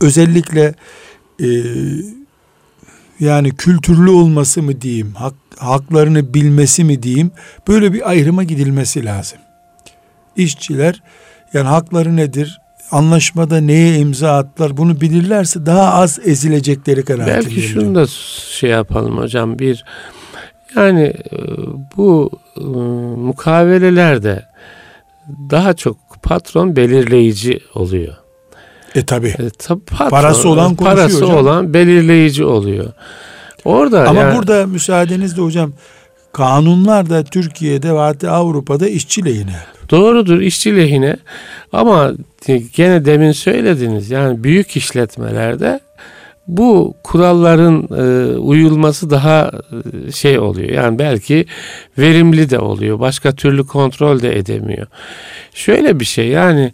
özellikle 0.02 0.74
e, 1.40 1.48
yani 3.20 3.52
kültürlü 3.52 4.10
olması 4.10 4.62
mı 4.62 4.82
diyeyim, 4.82 5.14
hak, 5.16 5.34
haklarını 5.58 6.34
bilmesi 6.34 6.84
mi 6.84 7.04
diyeyim, 7.04 7.32
böyle 7.68 7.94
bir 7.94 8.10
ayrıma 8.10 8.44
gidilmesi 8.44 9.06
lazım. 9.06 9.40
İşçiler 10.36 11.04
yani 11.54 11.68
hakları 11.68 12.16
nedir, 12.16 12.60
anlaşmada 12.92 13.62
neye 13.62 14.00
imza 14.00 14.38
attılar 14.38 14.78
bunu 14.78 15.02
bilirlerse 15.02 15.66
daha 15.66 15.94
az 15.94 16.20
ezilecekleri 16.26 17.06
kanaatindeyim. 17.06 17.46
Belki 17.46 17.62
şunu 17.62 17.96
da 17.96 18.08
şey 18.60 18.70
yapalım 18.70 19.18
hocam 19.18 19.60
bir 19.60 19.86
yani 20.76 21.02
e, 21.04 21.38
bu 21.98 22.32
e, 22.58 22.62
mukavelelerde 23.20 24.46
daha 25.50 25.74
çok 25.74 25.98
patron 26.24 26.76
belirleyici 26.76 27.60
oluyor. 27.76 28.14
E 28.96 29.06
tabi. 29.06 29.28
E, 29.28 29.32
tab- 29.48 29.86
patron, 29.86 30.10
Parası 30.10 30.50
olan 30.50 30.76
konuşuyor 30.76 30.96
parası 30.98 31.24
hocam. 31.26 31.38
olan 31.38 31.74
belirleyici 31.74 32.46
oluyor. 32.46 32.94
Orada 33.66 34.08
Ama 34.10 34.22
yani- 34.22 34.38
burada 34.38 34.68
müsaadenizle 34.68 35.42
hocam 35.42 35.72
kanunlar 36.34 37.10
da 37.10 37.24
Türkiye'de 37.24 37.94
ve 37.94 37.98
hatta 37.98 38.32
Avrupa'da 38.32 38.88
işçi 38.88 39.26
lehine. 39.26 39.56
Doğrudur 39.90 40.40
işçi 40.42 40.78
lehine 40.78 41.16
ama 41.74 42.12
gene 42.76 43.06
demin 43.06 43.32
söylediniz 43.32 44.12
yani 44.12 44.44
büyük 44.44 44.78
işletmelerde 44.78 45.80
bu 46.48 46.96
kuralların 47.04 47.88
e, 47.98 48.38
uyulması 48.38 49.10
daha 49.10 49.52
e, 50.08 50.12
şey 50.12 50.40
oluyor. 50.40 50.70
Yani 50.70 51.00
belki 51.00 51.46
verimli 51.98 52.50
de 52.50 52.60
oluyor. 52.60 53.00
Başka 53.00 53.32
türlü 53.32 53.68
kontrol 53.68 54.22
de 54.22 54.38
edemiyor. 54.38 54.88
Şöyle 55.54 56.00
bir 56.00 56.06
şey 56.06 56.28
yani 56.28 56.74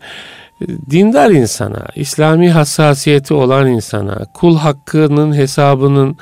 dindar 0.89 1.31
insana, 1.31 1.85
İslami 1.95 2.49
hassasiyeti 2.49 3.33
olan 3.33 3.67
insana, 3.67 4.25
kul 4.33 4.57
hakkının 4.57 5.35
hesabının 5.35 6.17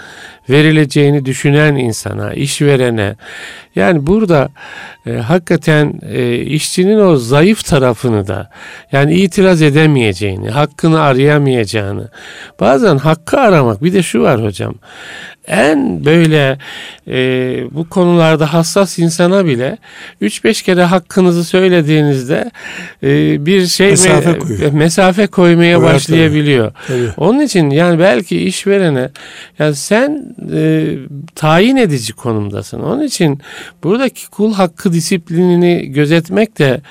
verileceğini 0.49 1.25
düşünen 1.25 1.75
insana, 1.75 2.33
işverene 2.33 3.15
yani 3.75 4.07
burada 4.07 4.49
e, 5.05 5.11
hakikaten 5.11 5.99
e, 6.11 6.35
işçinin 6.37 6.99
o 6.99 7.15
zayıf 7.15 7.65
tarafını 7.65 8.27
da 8.27 8.49
yani 8.91 9.13
itiraz 9.13 9.61
edemeyeceğini, 9.61 10.49
hakkını 10.49 11.01
arayamayacağını 11.01 12.09
bazen 12.59 12.97
hakkı 12.97 13.39
aramak 13.39 13.83
bir 13.83 13.93
de 13.93 14.03
şu 14.03 14.21
var 14.21 14.43
hocam 14.43 14.75
en 15.47 16.05
böyle 16.05 16.57
e, 17.07 17.17
bu 17.71 17.89
konularda 17.89 18.53
hassas 18.53 18.99
insana 18.99 19.45
bile 19.45 19.77
3-5 20.21 20.63
kere 20.63 20.83
hakkınızı 20.83 21.43
söylediğinizde 21.43 22.51
e, 23.03 23.45
bir 23.45 23.65
şey 23.67 23.89
mesafe, 23.89 24.29
me- 24.29 24.39
koyuyor. 24.39 24.71
mesafe 24.71 25.27
koymaya 25.27 25.77
Koyar 25.77 25.93
başlayabiliyor. 25.93 26.71
Tabii. 26.87 27.09
Onun 27.17 27.39
için 27.39 27.69
yani 27.69 27.99
belki 27.99 28.41
işverene 28.41 29.09
yani 29.59 29.75
sen 29.75 30.35
e, 30.53 30.85
tayin 31.35 31.77
edici 31.77 32.13
konumdasın. 32.13 32.79
Onun 32.79 33.03
için 33.03 33.41
buradaki 33.83 34.29
kul 34.29 34.53
hakkı 34.53 34.93
disiplinini 34.93 35.91
gözetmek 35.91 36.59
de 36.59 36.81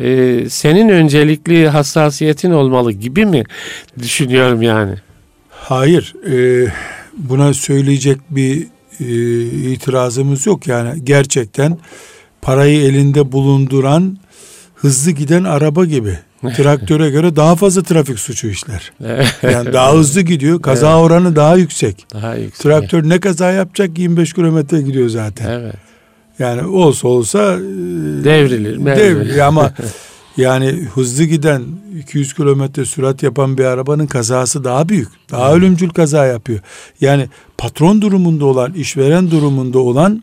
e, 0.00 0.40
senin 0.50 0.88
öncelikli 0.88 1.68
hassasiyetin 1.68 2.50
olmalı 2.50 2.92
gibi 2.92 3.26
mi 3.26 3.44
düşünüyorum 3.98 4.62
yani? 4.62 4.94
Hayır. 5.50 6.14
E, 6.30 6.66
buna 7.16 7.54
söyleyecek 7.54 8.18
bir 8.30 8.66
e, 9.00 9.72
itirazımız 9.72 10.46
yok. 10.46 10.66
Yani 10.66 11.04
gerçekten 11.04 11.78
parayı 12.42 12.82
elinde 12.82 13.32
bulunduran 13.32 14.18
hızlı 14.74 15.10
giden 15.10 15.44
araba 15.44 15.84
gibi. 15.84 16.18
Traktöre 16.56 17.10
göre 17.10 17.36
daha 17.36 17.56
fazla 17.56 17.82
trafik 17.82 18.18
suçu 18.18 18.48
işler. 18.48 18.92
yani 19.42 19.72
daha 19.72 19.94
hızlı 19.94 20.20
gidiyor. 20.20 20.62
Kaza 20.62 20.92
evet. 20.92 21.00
oranı 21.00 21.36
daha 21.36 21.56
yüksek. 21.56 22.06
Daha 22.14 22.34
yüksek. 22.34 22.62
Traktör 22.62 23.08
ne 23.08 23.20
kaza 23.20 23.52
yapacak 23.52 23.98
25 23.98 24.32
kilometre 24.32 24.82
gidiyor 24.82 25.08
zaten. 25.08 25.50
Evet. 25.50 25.74
Yani 26.38 26.66
olsa 26.66 27.08
olsa 27.08 27.58
devrilir. 28.24 28.86
Devrilir 28.86 29.38
ama 29.38 29.72
yani 30.36 30.66
hızlı 30.94 31.24
giden 31.24 31.62
200 31.98 32.34
kilometre 32.34 32.84
sürat 32.84 33.22
yapan 33.22 33.58
bir 33.58 33.64
arabanın 33.64 34.06
kazası 34.06 34.64
daha 34.64 34.88
büyük. 34.88 35.08
Daha 35.30 35.48
hmm. 35.48 35.56
ölümcül 35.56 35.90
kaza 35.90 36.26
yapıyor. 36.26 36.60
Yani 37.00 37.28
patron 37.58 38.02
durumunda 38.02 38.44
olan, 38.44 38.72
işveren 38.72 39.30
durumunda 39.30 39.78
olan 39.78 40.22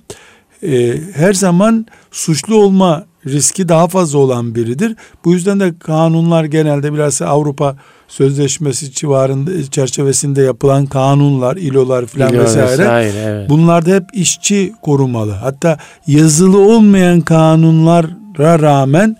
e, 0.63 0.99
her 1.13 1.33
zaman 1.33 1.85
suçlu 2.11 2.55
olma 2.55 3.05
riski 3.27 3.69
daha 3.69 3.87
fazla 3.87 4.17
olan 4.17 4.55
biridir. 4.55 4.95
Bu 5.25 5.33
yüzden 5.33 5.59
de 5.59 5.73
kanunlar 5.79 6.43
genelde 6.43 6.93
biraz 6.93 7.21
Avrupa 7.21 7.75
Sözleşmesi 8.07 8.91
civarında 8.91 9.71
çerçevesinde 9.71 10.41
yapılan 10.41 10.85
kanunlar, 10.85 11.57
ilolar 11.57 12.05
filan 12.05 12.33
İlo 12.33 12.43
vesaire. 12.43 12.71
vesaire 12.71 13.17
evet. 13.17 13.49
Bunlarda 13.49 13.89
hep 13.89 14.03
işçi 14.13 14.73
korumalı. 14.81 15.31
Hatta 15.31 15.77
yazılı 16.07 16.59
olmayan 16.59 17.21
kanunlara 17.21 18.59
rağmen 18.59 19.17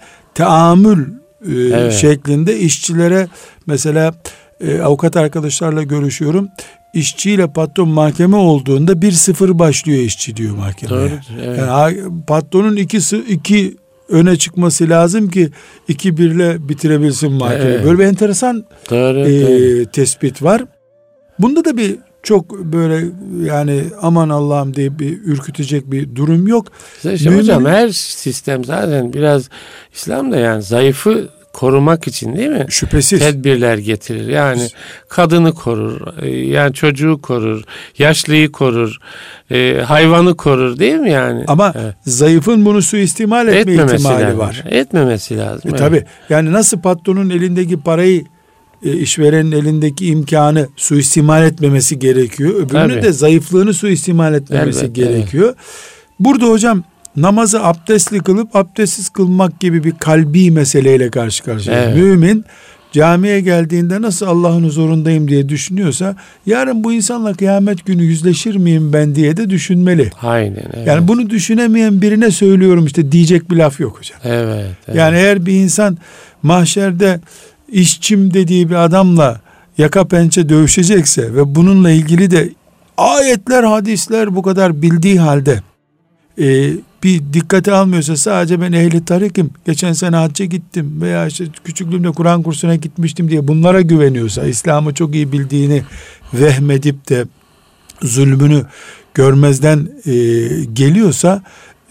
teamül 0.48 1.06
e, 1.48 1.52
evet. 1.52 1.94
şeklinde 1.94 2.60
işçilere 2.60 3.28
mesela 3.68 4.14
e, 4.62 4.80
avukat 4.80 5.18
arkadaşlarla 5.18 5.84
görüşüyorum. 5.84 6.48
İşçiyle 6.94 7.48
patron 7.48 7.90
mahkeme 7.90 8.36
olduğunda 8.36 9.02
bir 9.02 9.12
sıfır 9.12 9.60
başlıyor 9.60 10.00
işçi 10.00 10.36
diyor 10.36 10.56
mahkemeye. 10.56 11.10
Doğru, 11.10 11.20
evet. 11.44 11.60
Yani 11.60 11.98
patronun 12.28 12.76
iki, 12.76 12.98
iki 13.28 13.78
öne 14.10 14.36
çıkması 14.36 14.90
lazım 14.90 15.30
ki 15.30 15.50
iki 15.88 16.18
birle 16.18 16.70
bitirebilsin 16.70 17.32
mahkeme. 17.32 17.64
Evet. 17.64 17.86
Böyle 17.86 18.00
bir 18.00 18.06
enteresan 18.06 18.66
doğru, 18.90 19.20
e, 19.20 19.42
doğru. 19.42 19.86
tespit 19.86 20.44
var. 20.44 20.66
Bunda 21.40 21.66
da 21.66 21.78
bir 21.78 21.98
çok 22.24 22.52
böyle 22.52 23.06
yani 23.44 23.84
aman 24.02 24.30
Allah'ım 24.30 24.76
diye 24.76 25.00
bir 25.00 25.20
ürkütecek 25.24 25.92
bir 25.92 26.16
durum 26.16 26.48
yok. 26.48 26.68
İşte 26.96 27.30
Mümin... 27.30 27.40
hocam 27.42 27.66
her 27.66 27.90
sistem 27.90 28.64
zaten 28.64 29.14
biraz 29.14 29.50
İslam'da 29.94 30.38
yani 30.38 30.64
zayıfı 30.64 31.30
korumak 31.54 32.08
için 32.08 32.36
değil 32.36 32.50
mi? 32.50 32.66
Şüphesiz. 32.70 33.20
Tedbirler 33.20 33.78
getirir. 33.78 34.28
Yani 34.28 34.68
kadını 35.10 35.54
korur, 35.54 36.22
e, 36.22 36.30
yani 36.30 36.74
çocuğu 36.74 37.20
korur, 37.22 37.64
yaşlıyı 37.98 38.52
korur, 38.52 38.98
e, 39.52 39.82
hayvanı 39.86 40.38
korur 40.38 40.80
değil 40.80 40.96
mi 40.96 41.12
yani? 41.12 41.44
Ama 41.48 41.74
evet. 41.76 41.96
zayıfın 42.06 42.66
bunu 42.66 42.82
suistimal 42.82 43.48
etme 43.48 43.60
Etmemesi 43.60 43.96
ihtimali 43.96 44.24
lazım. 44.24 44.40
var. 44.40 44.64
Etmemesi 44.70 45.38
lazım. 45.38 45.62
E, 45.66 45.70
evet. 45.70 45.80
Tabii. 45.80 46.06
Yani 46.30 46.52
nasıl 46.52 46.80
patronun 46.80 47.30
elindeki 47.30 47.80
parayı 47.80 48.24
e, 48.86 48.98
işverenin 48.98 49.52
elindeki 49.52 50.08
imkanı 50.08 50.68
suistimal 50.76 51.44
etmemesi 51.44 52.00
gerekiyor. 52.00 52.54
Öbürünün 52.54 52.90
Tabii. 52.90 53.02
de 53.02 53.12
zayıflığını 53.12 53.74
suistimal 53.74 54.34
etmemesi 54.34 54.80
Elbette, 54.80 55.02
gerekiyor. 55.02 55.46
Evet. 55.46 55.58
Burada 56.20 56.46
hocam 56.46 56.84
namazı 57.16 57.64
abdestli 57.64 58.20
kılıp 58.20 58.56
abdestsiz 58.56 59.10
kılmak 59.10 59.60
gibi 59.60 59.84
bir 59.84 59.92
kalbi 59.92 60.52
meseleyle 60.52 61.10
karşı 61.10 61.44
karşıya. 61.44 61.84
Evet. 61.84 61.96
Mümin 61.96 62.46
camiye 62.92 63.42
geldiğinde 63.42 64.02
nasıl 64.02 64.26
Allah'ın 64.26 64.64
huzurundayım 64.64 65.28
diye 65.28 65.50
düşünüyorsa 65.50 66.16
yarın 66.46 66.84
bu 66.84 66.94
insanla 66.94 67.34
kıyamet 67.34 67.86
günü 67.86 68.04
yüzleşir 68.04 68.56
miyim 68.56 68.94
ben 68.94 69.16
diye 69.16 69.38
de 69.38 69.50
düşünmeli. 69.50 70.10
Aynen. 70.22 70.64
Evet. 70.74 70.88
Yani 70.88 71.08
bunu 71.08 71.30
düşünemeyen 71.30 72.02
birine 72.02 72.32
söylüyorum 72.32 72.86
işte 72.86 73.12
diyecek 73.12 73.52
bir 73.52 73.56
laf 73.56 73.80
yok 73.80 74.00
hocam. 74.00 74.20
Evet. 74.24 74.66
evet. 74.88 74.98
Yani 74.98 75.18
eğer 75.18 75.46
bir 75.46 75.54
insan 75.54 75.98
mahşerde 76.44 77.20
işçim 77.72 78.34
dediği 78.34 78.70
bir 78.70 78.76
adamla 78.76 79.42
yaka 79.78 80.08
pençe 80.08 80.50
dövüşecekse 80.50 81.36
ve 81.36 81.56
bununla 81.56 81.92
ilgili 81.92 82.32
de 82.32 82.50
ayetler 82.98 83.64
hadisler 83.64 84.36
bu 84.36 84.42
kadar 84.42 84.82
bildiği 84.82 85.20
halde 85.20 85.62
e, 86.40 86.72
bir 87.04 87.22
dikkate 87.34 87.72
almıyorsa 87.72 88.18
sadece 88.18 88.62
ben 88.62 88.72
ehli 88.72 89.06
tarikim 89.06 89.50
geçen 89.66 89.94
sene 89.94 90.16
hacca 90.16 90.46
gittim 90.46 91.02
veya 91.02 91.28
işte 91.28 91.46
küçüklüğümde 91.64 92.12
Kur'an 92.12 92.44
kursuna 92.44 92.76
gitmiştim 92.76 93.30
diye 93.30 93.48
bunlara 93.48 93.82
güveniyorsa 93.82 94.44
İslam'ı 94.44 94.94
çok 94.94 95.16
iyi 95.16 95.32
bildiğini 95.32 95.84
vehmedip 96.34 97.10
de 97.10 97.26
zulmünü 98.02 98.64
görmezden 99.14 99.90
e, 100.06 100.14
geliyorsa 100.74 101.44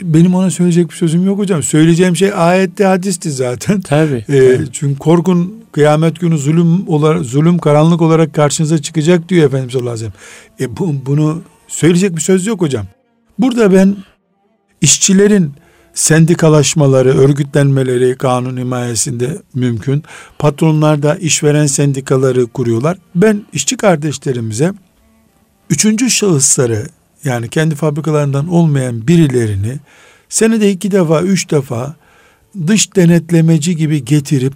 benim 0.03 0.35
ona 0.35 0.51
söyleyecek 0.51 0.91
bir 0.91 0.95
sözüm 0.95 1.27
yok 1.27 1.39
hocam. 1.39 1.63
Söyleyeceğim 1.63 2.17
şey 2.17 2.33
ayette 2.35 2.85
hadisti 2.85 3.31
zaten. 3.31 3.81
Tabii. 3.81 4.25
Ee, 4.29 4.57
tabii. 4.57 4.67
Çünkü 4.73 4.99
korkun 4.99 5.55
kıyamet 5.79 6.21
günü 6.21 6.39
zulüm 6.39 6.89
olarak 6.89 7.25
zulüm 7.25 7.59
karanlık 7.59 8.03
olarak 8.03 8.35
karşınıza 8.35 8.83
çıkacak 8.83 9.29
diyor 9.29 9.47
Efendimiz 9.47 9.73
sallallahu 9.73 9.95
aleyhi 9.95 10.13
ve 10.13 10.13
sellem. 10.59 10.73
E 10.73 10.77
bu, 10.77 11.07
bunu 11.07 11.43
söyleyecek 11.69 12.17
bir 12.17 12.21
söz 12.21 12.47
yok 12.47 12.61
hocam. 12.61 12.87
Burada 13.39 13.73
ben 13.73 13.97
işçilerin 14.81 15.53
sendikalaşmaları, 15.95 17.19
örgütlenmeleri 17.19 18.17
kanun 18.17 18.57
himayesinde 18.57 19.43
mümkün. 19.55 20.03
Patronlar 20.39 21.03
da 21.03 21.17
işveren 21.17 21.67
sendikaları 21.67 22.47
kuruyorlar. 22.47 22.99
Ben 23.15 23.43
işçi 23.53 23.77
kardeşlerimize 23.77 24.73
üçüncü 25.71 26.11
şahısları 26.11 26.87
yani 27.25 27.49
kendi 27.49 27.75
fabrikalarından 27.75 28.49
olmayan 28.49 29.09
birilerini 29.09 29.77
senede 30.29 30.71
iki 30.71 30.91
defa, 30.91 31.23
üç 31.23 31.51
defa 31.51 31.95
dış 32.67 32.97
denetlemeci 32.97 33.77
gibi 33.77 34.05
getirip 34.05 34.55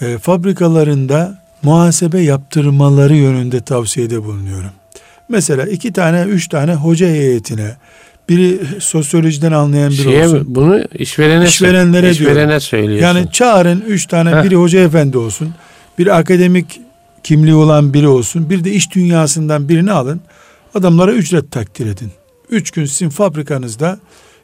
e, 0.00 0.18
fabrikalarında 0.18 1.38
muhasebe 1.62 2.20
yaptırmaları 2.20 3.16
yönünde 3.16 3.60
tavsiyede 3.60 4.24
bulunuyorum. 4.24 4.70
Mesela 5.28 5.66
iki 5.66 5.92
tane, 5.92 6.22
üç 6.22 6.48
tane 6.48 6.74
hoca 6.74 7.06
heyetine, 7.06 7.76
biri 8.28 8.60
sosyolojiden 8.80 9.52
anlayan 9.52 9.90
biri 9.90 10.02
Şeye, 10.02 10.26
olsun. 10.26 10.44
Bunu 10.46 10.84
işverene 10.94 11.44
işverenlere 11.44 12.10
işverene 12.10 12.60
söylüyorsun. 12.60 13.06
Yani 13.06 13.32
çağırın 13.32 13.80
üç 13.80 14.06
tane, 14.06 14.30
Heh. 14.30 14.44
biri 14.44 14.56
hoca 14.56 14.80
efendi 14.80 15.18
olsun, 15.18 15.54
bir 15.98 16.18
akademik 16.18 16.80
kimliği 17.22 17.54
olan 17.54 17.94
biri 17.94 18.08
olsun, 18.08 18.50
bir 18.50 18.64
de 18.64 18.72
iş 18.72 18.94
dünyasından 18.94 19.68
birini 19.68 19.92
alın. 19.92 20.20
Adamlara 20.74 21.12
ücret 21.12 21.50
takdir 21.50 21.86
edin. 21.86 22.10
Üç 22.50 22.70
gün 22.70 22.84
sizin 22.84 23.08
fabrikanızda 23.08 23.98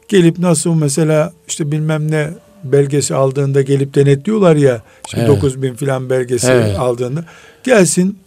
gelip 0.07 0.39
nasıl 0.39 0.73
mesela 0.73 1.33
işte 1.47 1.71
bilmem 1.71 2.11
ne 2.11 2.29
belgesi 2.63 3.15
aldığında 3.15 3.61
gelip 3.61 3.95
denetliyorlar 3.95 4.55
ya 4.55 4.81
işte 5.05 5.19
evet. 5.19 5.29
9 5.29 5.61
bin 5.61 5.73
filan 5.73 6.09
belgesi 6.09 6.47
evet. 6.47 6.79
aldığında 6.79 7.25
gelsin 7.63 8.17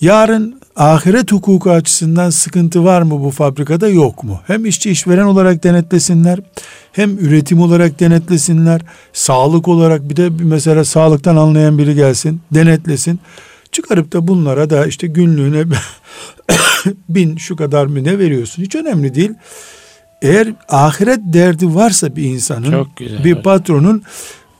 yarın 0.00 0.60
ahiret 0.76 1.32
hukuku 1.32 1.70
açısından 1.70 2.30
sıkıntı 2.30 2.84
var 2.84 3.02
mı 3.02 3.24
bu 3.24 3.30
fabrikada 3.30 3.88
yok 3.88 4.24
mu? 4.24 4.40
Hem 4.46 4.66
işçi 4.66 4.90
işveren 4.90 5.24
olarak 5.24 5.64
denetlesinler 5.64 6.38
hem 6.92 7.18
üretim 7.18 7.60
olarak 7.60 8.00
denetlesinler 8.00 8.80
sağlık 9.12 9.68
olarak 9.68 10.08
bir 10.08 10.16
de 10.16 10.28
mesela 10.40 10.84
sağlıktan 10.84 11.36
anlayan 11.36 11.78
biri 11.78 11.94
gelsin 11.94 12.40
denetlesin 12.54 13.20
çıkarıp 13.72 14.12
da 14.12 14.28
bunlara 14.28 14.70
da 14.70 14.86
işte 14.86 15.06
günlüğüne 15.06 15.64
bin 17.08 17.36
şu 17.36 17.56
kadar 17.56 17.86
mı 17.86 18.04
ne 18.04 18.18
veriyorsun 18.18 18.62
hiç 18.62 18.74
önemli 18.74 19.14
değil. 19.14 19.30
Eğer 20.22 20.48
ahiret 20.68 21.20
derdi 21.22 21.74
varsa 21.74 22.16
bir 22.16 22.22
insanın 22.22 22.86
bir 23.24 23.34
patronun 23.34 24.02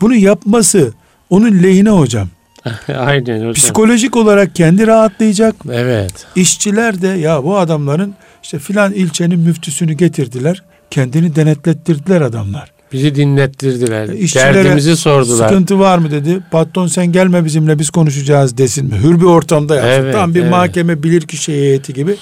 bunu 0.00 0.14
yapması 0.14 0.92
onun 1.30 1.62
lehine 1.62 1.90
hocam. 1.90 2.28
Aynen 2.98 3.38
hocam. 3.38 3.52
Psikolojik 3.52 4.16
olarak 4.16 4.54
kendi 4.54 4.86
rahatlayacak. 4.86 5.54
Evet. 5.72 6.26
İşçiler 6.36 7.02
de 7.02 7.08
ya 7.08 7.44
bu 7.44 7.58
adamların 7.58 8.14
işte 8.42 8.58
filan 8.58 8.92
ilçenin 8.92 9.38
müftüsünü 9.38 9.92
getirdiler. 9.92 10.62
Kendini 10.90 11.36
denetlettirdiler 11.36 12.20
adamlar. 12.20 12.72
Bizi 12.92 13.14
dinlettirdiler. 13.14 14.08
E, 14.08 14.18
işçilere 14.18 14.54
Derdimizi 14.54 14.96
sordular. 14.96 15.48
Sıkıntı 15.48 15.78
var 15.78 15.98
mı 15.98 16.10
dedi. 16.10 16.40
Patron 16.50 16.86
sen 16.86 17.12
gelme 17.12 17.44
bizimle 17.44 17.78
biz 17.78 17.90
konuşacağız 17.90 18.58
desin 18.58 18.86
mi? 18.86 18.98
Hür 19.02 19.20
bir 19.20 19.24
ortamda 19.24 19.74
yapsın. 19.74 19.90
Evet, 19.90 20.14
Tam 20.14 20.34
bir 20.34 20.40
evet. 20.40 20.50
mahkeme 20.50 21.02
bilirkişi 21.02 21.52
heyeti 21.52 21.94
gibi. 21.94 22.16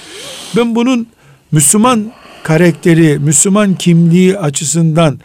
Ben 0.56 0.74
bunun 0.74 1.06
Müslüman 1.52 2.12
karakteri, 2.42 3.18
Müslüman 3.18 3.74
kimliği 3.74 4.38
açısından 4.38 5.18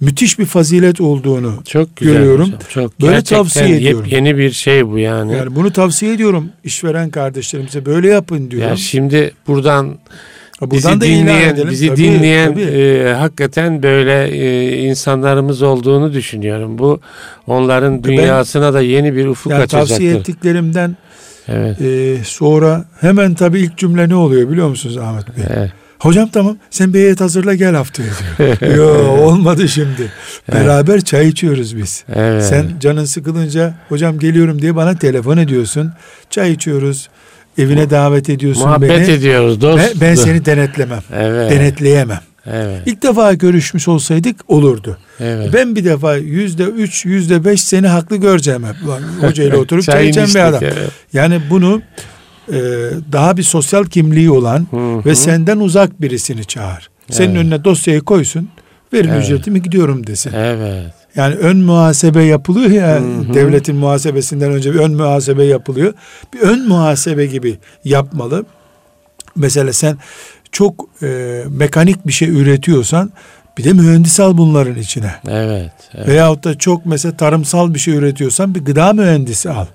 müthiş 0.00 0.38
bir 0.38 0.46
fazilet 0.46 1.00
olduğunu 1.00 1.54
Çok 1.64 1.96
güzel 1.96 2.14
görüyorum. 2.14 2.44
hocam. 2.46 2.60
Çok 2.68 3.00
Böyle 3.00 3.12
gerçekten 3.12 3.36
tavsiye 3.38 3.76
ediyorum. 3.76 4.06
Yeni 4.10 4.38
bir 4.38 4.50
şey 4.50 4.88
bu 4.88 4.98
yani. 4.98 5.32
yani 5.36 5.56
bunu 5.56 5.72
tavsiye 5.72 6.12
ediyorum 6.14 6.48
işveren 6.64 7.10
kardeşlerimize 7.10 7.86
böyle 7.86 8.08
yapın 8.08 8.50
diyorum. 8.50 8.68
ya 8.68 8.76
şimdi 8.76 9.32
buradan 9.46 9.98
Ha, 10.60 10.70
bizi 10.70 10.84
Buradan 10.84 11.00
da 11.00 11.04
dinleyen, 11.04 11.54
edelim. 11.54 11.70
bizi 11.70 11.86
Tabii, 11.88 11.96
dinleyen 11.96 12.52
tabii. 12.52 12.62
e, 12.62 13.12
hakikaten 13.12 13.82
böyle 13.82 14.28
e, 14.28 14.76
insanlarımız 14.88 15.62
olduğunu 15.62 16.12
düşünüyorum. 16.12 16.78
Bu 16.78 17.00
onların 17.46 18.04
dünyasına 18.04 18.74
da 18.74 18.80
yeni 18.80 19.16
bir 19.16 19.26
ufuk 19.26 19.52
yani 19.52 19.62
açacaktır. 19.62 19.88
tavsiye 19.88 20.14
ettiklerimden 20.14 20.96
Evet. 21.48 21.80
e, 21.80 22.16
sonra 22.24 22.84
hemen 23.00 23.34
tabii 23.34 23.60
ilk 23.60 23.76
cümle 23.78 24.08
ne 24.08 24.14
oluyor 24.14 24.50
biliyor 24.50 24.68
musunuz 24.68 24.96
Ahmet 24.96 25.28
Bey? 25.36 25.44
Evet. 25.56 25.70
Hocam 25.98 26.28
tamam 26.28 26.56
sen 26.70 26.94
bir 26.94 26.98
heyet 26.98 27.20
hazırla 27.20 27.54
gel 27.54 27.74
haftaya 27.74 28.08
diyor. 28.38 28.76
Yo 28.76 29.08
olmadı 29.22 29.68
şimdi. 29.68 30.12
Beraber 30.52 31.00
çay 31.00 31.28
içiyoruz 31.28 31.76
biz. 31.76 32.04
Evet. 32.14 32.44
Sen 32.44 32.66
canın 32.80 33.04
sıkılınca 33.04 33.74
hocam 33.88 34.18
geliyorum 34.18 34.62
diye 34.62 34.76
bana 34.76 34.98
telefon 34.98 35.36
ediyorsun. 35.36 35.92
Çay 36.30 36.52
içiyoruz. 36.52 37.08
Evine 37.58 37.90
davet 37.90 38.30
ediyorsun 38.30 38.62
Muhabbet 38.66 38.90
beni. 38.90 39.10
ediyoruz 39.10 39.60
dost. 39.60 39.78
Ben, 39.94 40.00
ben 40.00 40.14
seni 40.14 40.44
denetlemem. 40.44 41.02
Evet. 41.16 41.50
Denetleyemem. 41.50 42.20
Evet. 42.46 42.82
İlk 42.86 43.02
defa 43.02 43.34
görüşmüş 43.34 43.88
olsaydık 43.88 44.36
olurdu. 44.48 44.98
Evet. 45.20 45.50
Ben 45.54 45.76
bir 45.76 45.84
defa 45.84 46.16
yüzde 46.16 46.62
üç, 46.64 47.04
yüzde 47.04 47.44
beş 47.44 47.62
seni 47.62 47.86
haklı 47.86 48.16
göreceğim 48.16 48.64
hep. 48.64 48.76
Hocayla 49.28 49.56
oturup 49.58 49.82
çay 49.84 50.08
içen 50.08 50.26
bir 50.28 50.48
adam. 50.48 50.60
evet. 50.64 50.90
Yani 51.12 51.40
bunu 51.50 51.82
e, 52.52 52.58
daha 53.12 53.36
bir 53.36 53.42
sosyal 53.42 53.84
kimliği 53.84 54.30
olan 54.30 54.66
Hı 54.70 55.04
ve 55.04 55.10
hı. 55.10 55.16
senden 55.16 55.58
uzak 55.58 56.02
birisini 56.02 56.44
çağır. 56.44 56.90
Senin 57.10 57.28
Evet. 57.34 57.40
önüne 57.44 57.64
dosyayı 57.64 58.00
koysun. 58.00 58.48
Verin 58.92 59.08
Evet. 59.08 59.24
ücretimi 59.24 59.62
gidiyorum 59.62 60.06
desin. 60.06 60.32
Evet. 60.36 60.92
Yani 61.16 61.34
ön 61.34 61.56
muhasebe 61.56 62.24
yapılıyor 62.24 62.70
ya 62.70 62.94
Hı 62.94 62.98
hı. 62.98 63.34
devletin 63.34 63.76
muhasebesinden 63.76 64.52
önce 64.52 64.74
bir 64.74 64.78
ön 64.78 64.94
muhasebe 64.94 65.44
yapılıyor. 65.44 65.92
Bir 66.34 66.40
ön 66.40 66.68
muhasebe 66.68 67.26
gibi 67.26 67.58
yapmalı. 67.84 68.44
Mesela 69.36 69.72
sen 69.72 69.96
çok 70.52 70.88
e, 71.02 71.42
mekanik 71.48 72.06
bir 72.06 72.12
şey 72.12 72.28
üretiyorsan 72.28 73.12
bir 73.58 73.64
de 73.64 73.72
mühendis 73.72 74.20
al 74.20 74.38
bunların 74.38 74.76
içine. 74.76 75.12
Evet. 75.28 75.72
evet. 75.94 76.08
Veyahut 76.08 76.44
da 76.44 76.58
çok 76.58 76.86
mesela 76.86 77.16
tarımsal 77.16 77.74
bir 77.74 77.78
şey 77.78 77.94
üretiyorsan 77.94 78.54
bir 78.54 78.64
gıda 78.64 78.92
mühendisi 78.92 79.50
al. 79.50 79.66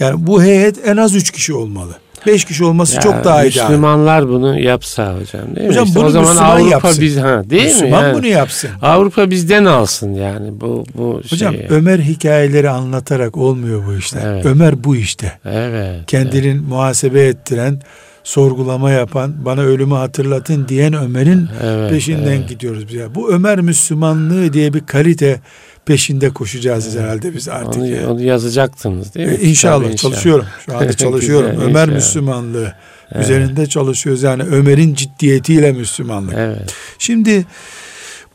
Yani 0.00 0.26
bu 0.26 0.42
heyet 0.42 0.88
en 0.88 0.96
az 0.96 1.14
üç 1.14 1.30
kişi 1.30 1.54
olmalı. 1.54 1.94
Beş 2.26 2.44
kişi 2.44 2.64
olması 2.64 2.94
Ya, 2.94 3.00
çok 3.00 3.24
daha 3.24 3.44
ideal. 3.44 3.64
Müslümanlar 3.68 4.28
bunu 4.28 4.60
yapsa 4.60 5.14
hocam 5.20 5.56
değil 5.56 5.66
mi? 5.66 5.68
Hocam 5.68 5.84
İşte 5.84 5.98
bunu 6.00 6.06
o 6.06 6.10
zaman 6.10 6.28
Müslüman 6.28 6.50
Avrupa 6.50 6.70
yapsın. 6.70 7.02
biz 7.04 7.16
ha 7.16 7.42
değil 7.50 7.64
Müslüman 7.64 8.00
mi? 8.02 8.06
Yani? 8.06 8.18
bunu 8.18 8.26
yapsın. 8.26 8.70
Avrupa 8.82 9.30
bizden 9.30 9.64
alsın 9.64 10.14
yani 10.14 10.60
bu 10.60 10.84
bu 10.94 11.22
Hocam 11.30 11.54
şeyi. 11.54 11.66
Ömer 11.68 11.98
hikayeleri 11.98 12.70
anlatarak 12.70 13.36
olmuyor 13.36 13.86
bu 13.86 13.94
işler. 13.94 14.26
Evet. 14.26 14.46
Ömer 14.46 14.84
bu 14.84 14.96
işte. 14.96 15.32
Evet. 15.44 16.00
Kendinin 16.06 16.62
muhasebe 16.62 17.22
ettiren, 17.26 17.80
sorgulama 18.24 18.90
yapan, 18.90 19.34
bana 19.44 19.60
ölümü 19.60 19.94
hatırlatın 19.94 20.68
diyen 20.68 20.92
Ömer'in 20.92 21.48
Evet, 21.64 21.90
peşinden 21.90 22.26
evet. 22.32 22.48
gidiyoruz 22.48 22.88
biz. 22.88 22.94
ya. 22.94 23.14
Bu 23.14 23.32
Ömer 23.32 23.60
Müslümanlığı 23.60 24.52
diye 24.52 24.74
bir 24.74 24.86
kalite 24.86 25.40
peşinde 25.86 26.30
koşacağız 26.30 26.96
herhalde 26.98 27.34
biz 27.34 27.48
artık. 27.48 27.76
Onu, 27.82 27.86
yani. 27.86 28.06
onu 28.06 28.22
yazacaktınız 28.22 29.14
değil 29.14 29.28
mi? 29.28 29.38
Ee, 29.40 29.48
İnşallah 29.48 29.84
Tabii 29.84 29.96
çalışıyorum. 29.96 30.46
Şu 30.66 30.76
anda 30.76 30.92
çalışıyorum. 30.96 31.50
Güzel, 31.50 31.64
Ömer 31.64 31.82
inşallah. 31.82 31.94
Müslümanlığı 31.94 32.74
üzerinde 33.20 33.66
çalışıyoruz. 33.66 34.22
Yani 34.22 34.42
Ömer'in 34.42 34.94
ciddiyetiyle 34.94 35.72
Müslümanlık. 35.72 36.34
Evet. 36.38 36.74
Şimdi 36.98 37.44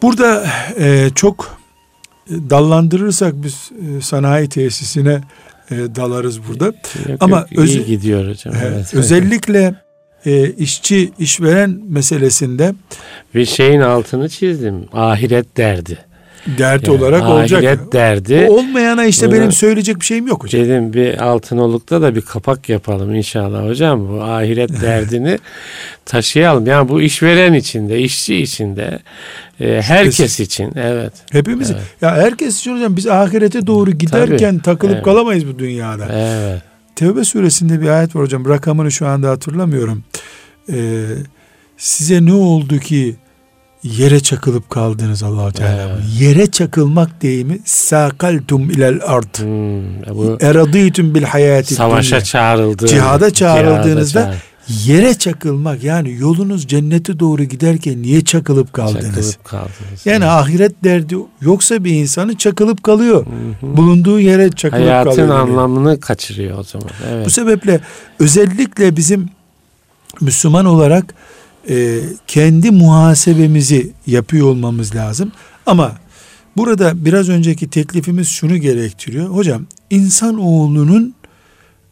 burada 0.02 0.48
e, 0.80 1.10
çok 1.16 1.58
e, 2.30 2.34
dallandırırsak 2.50 3.34
biz 3.44 3.72
e, 3.98 4.02
sanayi 4.02 4.50
tesisine 4.50 5.22
e, 5.72 5.76
dalarız 5.76 6.40
burada. 6.48 6.66
Yok, 6.66 6.76
Ama 7.20 7.38
yok, 7.38 7.48
öz- 7.64 7.76
iyi 7.76 7.86
gidiyor 7.86 8.30
hocam. 8.30 8.56
E, 8.56 8.60
Evet. 8.66 8.94
özellikle 8.94 9.76
e, 10.26 10.50
işçi 10.50 11.12
işveren 11.20 11.80
meselesinde 11.90 12.74
Bir 13.36 13.46
şeyin 13.46 13.82
altını 13.82 14.30
çizdim. 14.30 14.86
Ahiret 14.94 15.58
derdi. 15.58 15.98
Dert 16.58 16.88
Yani 16.88 16.98
olarak 16.98 17.24
olacak. 17.30 17.60
Ahiret 17.64 17.94
derdi. 17.94 18.48
O 18.50 18.54
olmayana 18.54 19.06
işte 19.06 19.28
Bunu- 19.28 19.36
benim 19.36 19.52
söyleyecek 19.52 20.00
bir 20.00 20.06
şeyim 20.06 20.28
yok 20.28 20.44
hocam. 20.44 20.62
Dedim 20.62 20.94
bir 20.94 21.22
altınolukta 21.24 22.02
da 22.02 22.16
bir 22.16 22.22
kapak 22.22 22.70
yapalım 22.70 23.16
inşallah 23.16 23.70
hocam. 23.70 24.10
Bu 24.10 24.24
ahiret 24.24 24.70
derdini 24.82 25.40
taşıyalım. 26.06 26.68
Yani 26.68 26.90
bu 26.90 27.02
işveren 27.02 27.54
içinde, 27.54 28.00
işçi 28.00 28.36
içinde, 28.36 29.00
e, 29.60 29.82
herkes 29.82 30.40
için. 30.40 30.72
Evet. 30.76 31.14
Hepimiz 31.32 31.72
Evet. 31.72 31.82
ya 32.02 32.16
herkes 32.16 32.60
için 32.60 32.76
hocam 32.78 32.96
biz 32.98 33.08
ahirete 33.08 33.68
doğru 33.68 33.92
giderken 33.92 34.60
takılıp 34.60 34.94
Evet. 34.94 35.04
kalamayız 35.06 35.48
bu 35.48 35.60
dünyada. 35.60 36.08
Evet. 36.14 36.62
Tevbe 36.96 37.24
suresinde 37.24 37.82
bir 37.82 37.88
ayet 37.90 38.16
var 38.16 38.24
hocam. 38.24 38.50
Rakamını 38.50 38.92
şu 38.92 39.08
anda 39.08 39.30
hatırlamıyorum. 39.30 40.04
Ee, 40.74 41.04
size 41.78 42.26
ne 42.26 42.34
oldu 42.34 42.80
ki 42.80 43.16
yere 43.86 44.20
çakılıp 44.20 44.70
kaldınız 44.70 45.24
Allahu 45.24 45.52
Teala. 45.52 45.82
Evet. 45.82 46.04
Yere 46.20 46.52
çakılmak 46.52 47.22
deyimi 47.22 47.60
sakaltum 47.66 48.70
ilel 48.70 49.00
ard. 49.06 49.38
Hmm, 49.38 50.16
bu 50.16 50.38
Eradîtüm 50.42 51.16
bil 51.16 51.24
hayati 51.24 51.76
savaşa 51.76 52.22
çağrıldı. 52.22 52.88
Cihada 52.88 53.34
çağrıldığınızda 53.34 54.20
Cihada 54.22 54.36
Yere 54.86 55.14
çakılmak 55.14 55.84
yani 55.84 56.16
yolunuz 56.20 56.68
cennete 56.68 57.20
doğru 57.20 57.44
giderken 57.44 58.02
niye 58.02 58.24
çakılıp 58.24 58.74
kaldınız? 58.74 59.04
çakılıp 59.04 59.46
kaldınız. 59.46 60.06
Yani 60.06 60.26
ahiret 60.26 60.84
derdi 60.84 61.16
yoksa 61.42 61.84
bir 61.84 61.92
insanı 61.92 62.38
çakılıp 62.38 62.84
kalıyor. 62.84 63.26
Hı. 63.26 63.78
Bulunduğu 63.78 64.20
yere 64.20 64.52
çakılıp 64.52 64.84
Hayatın 64.84 65.10
kalıyor. 65.10 65.28
demek. 65.28 65.42
anlamını 65.42 66.00
kaçırıyor 66.00 66.60
o 66.60 66.64
zaman. 66.64 66.90
Evet. 67.12 67.26
Bu 67.26 67.30
sebeple 67.30 67.80
özellikle 68.20 68.96
bizim 68.98 69.30
Müslüman 70.22 70.66
olarak 70.66 71.14
e, 71.70 72.00
kendi 72.28 72.72
muhasebemizi 72.72 73.92
yapıyor 74.08 74.48
olmamız 74.48 74.96
lazım. 74.96 75.32
Ama 75.66 75.98
burada 76.58 77.06
biraz 77.06 77.30
önceki 77.30 77.70
teklifimiz 77.70 78.28
şunu 78.28 78.58
gerektiriyor. 78.58 79.30
Hocam 79.30 79.66
insan 79.90 80.40
oğlunun 80.40 81.16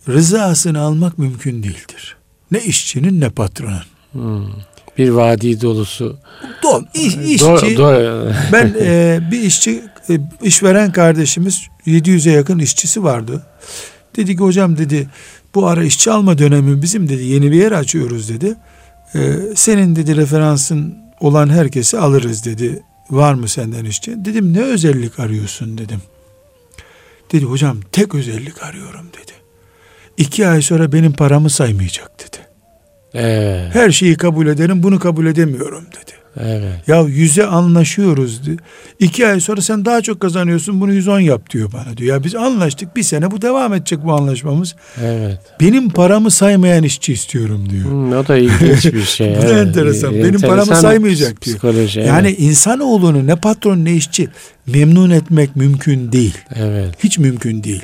rızasını 0.09 0.79
almak 0.79 1.17
mümkün 1.19 1.63
değildir. 1.63 2.17
Ne 2.51 2.59
işçinin 2.59 3.21
ne 3.21 3.29
patronun. 3.29 3.83
Hmm. 4.11 4.47
Bir 4.97 5.09
vadi 5.09 5.61
dolusu. 5.61 6.17
Don, 6.63 6.87
iş, 6.93 7.15
işçi, 7.15 7.45
Do- 7.45 7.75
do- 7.75 8.33
ben 8.51 8.75
e, 8.81 9.19
bir 9.31 9.39
işçi 9.41 9.83
e, 10.09 10.19
işveren 10.41 10.91
kardeşimiz 10.91 11.61
700'e 11.87 12.31
yakın 12.31 12.59
işçisi 12.59 13.03
vardı. 13.03 13.45
Dedi 14.15 14.35
ki 14.35 14.43
hocam 14.43 14.77
dedi 14.77 15.07
bu 15.55 15.67
ara 15.67 15.83
işçi 15.83 16.11
alma 16.11 16.37
dönemi 16.37 16.81
bizim 16.81 17.09
dedi 17.09 17.23
yeni 17.23 17.51
bir 17.51 17.57
yer 17.57 17.71
açıyoruz 17.71 18.29
dedi. 18.29 18.55
E, 19.15 19.39
senin 19.55 19.95
dedi 19.95 20.15
referansın 20.15 20.97
olan 21.19 21.49
herkesi 21.49 21.99
alırız 21.99 22.45
dedi. 22.45 22.83
Var 23.09 23.33
mı 23.33 23.47
senden 23.47 23.85
işçi? 23.85 24.25
Dedim 24.25 24.53
ne 24.53 24.61
özellik 24.61 25.19
arıyorsun 25.19 25.77
dedim. 25.77 26.01
Dedi 27.31 27.45
hocam 27.45 27.77
tek 27.91 28.15
özellik 28.15 28.63
arıyorum 28.63 29.07
dedi. 29.07 29.31
İki 30.17 30.47
ay 30.47 30.61
sonra 30.61 30.91
benim 30.91 31.13
paramı 31.13 31.49
saymayacak 31.49 32.11
dedi. 32.19 32.37
evet. 33.13 33.75
Her 33.75 33.91
şeyi 33.91 34.17
kabul 34.17 34.47
ederim 34.47 34.83
bunu 34.83 34.99
kabul 34.99 35.25
edemiyorum 35.25 35.85
dedi. 35.85 36.22
Evet. 36.39 36.87
Ya 36.87 37.01
yüze 37.01 37.45
anlaşıyoruz. 37.45 38.45
di- 38.45 38.57
İki 38.99 39.27
ay 39.27 39.39
sonra 39.39 39.61
sen 39.61 39.85
daha 39.85 40.01
çok 40.01 40.19
kazanıyorsun 40.19 40.81
bunu 40.81 40.93
110 40.93 41.19
yap 41.19 41.49
diyor 41.49 41.71
bana 41.73 41.97
diyor. 41.97 42.15
Ya 42.15 42.23
biz 42.23 42.35
anlaştık 42.35 42.95
bir 42.95 43.03
sene 43.03 43.31
bu 43.31 43.41
devam 43.41 43.73
edecek 43.73 43.99
bu 44.05 44.13
anlaşmamız. 44.13 44.75
Evet. 45.03 45.39
Benim 45.59 45.89
paramı 45.89 46.31
saymayan 46.31 46.83
işçi 46.83 47.13
istiyorum 47.13 47.67
diyor. 47.69 47.85
Hmm, 47.85 48.13
o 48.13 48.27
da 48.27 48.37
ilginç 48.37 48.85
bir 48.93 49.03
şey. 49.03 49.37
Bu 49.37 49.41
da 49.41 49.47
evet. 49.47 49.67
enteresan. 49.67 50.13
Benim 50.13 50.25
Enteresan 50.25 50.49
paramı 50.49 50.75
saymayacak 50.75 51.41
diyor. 51.41 51.57
Psikoloji. 51.57 51.99
Yani 51.99 52.27
evet. 52.27 52.39
insanoğlunu 52.39 53.27
ne 53.27 53.35
patron 53.35 53.85
ne 53.85 53.93
işçi 53.93 54.27
memnun 54.67 55.09
etmek 55.09 55.55
mümkün 55.55 56.11
değil. 56.11 56.37
Evet. 56.55 56.95
Hiç 57.03 57.17
mümkün 57.17 57.63
değil. 57.63 57.83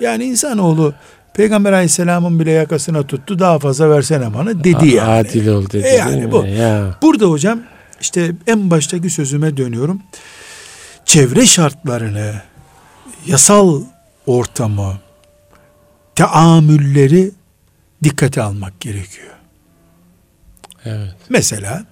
Yani 0.00 0.24
insanoğlu 0.24 0.94
Peygamber 1.34 1.72
Aleyhisselam'ın 1.72 2.40
bile 2.40 2.50
yakasına 2.50 3.02
tuttu 3.02 3.38
daha 3.38 3.58
fazla 3.58 3.90
versene 3.90 4.34
bana 4.34 4.64
dedi 4.64 4.88
yani. 4.88 5.10
Adil 5.10 5.48
ol 5.48 5.64
dedi. 5.72 5.86
E 5.86 5.96
yani 5.96 6.32
bu. 6.32 6.46
Ya. 6.46 6.98
Burada 7.02 7.26
hocam 7.26 7.60
işte 8.00 8.32
en 8.46 8.70
baştaki 8.70 9.10
sözüme 9.10 9.56
dönüyorum. 9.56 10.02
Çevre 11.04 11.46
şartlarını, 11.46 12.34
yasal 13.26 13.82
ortamı, 14.26 14.98
teamülleri 16.14 17.30
dikkate 18.04 18.42
almak 18.42 18.80
gerekiyor. 18.80 19.30
Evet. 20.84 21.14
Mesela 21.28 21.84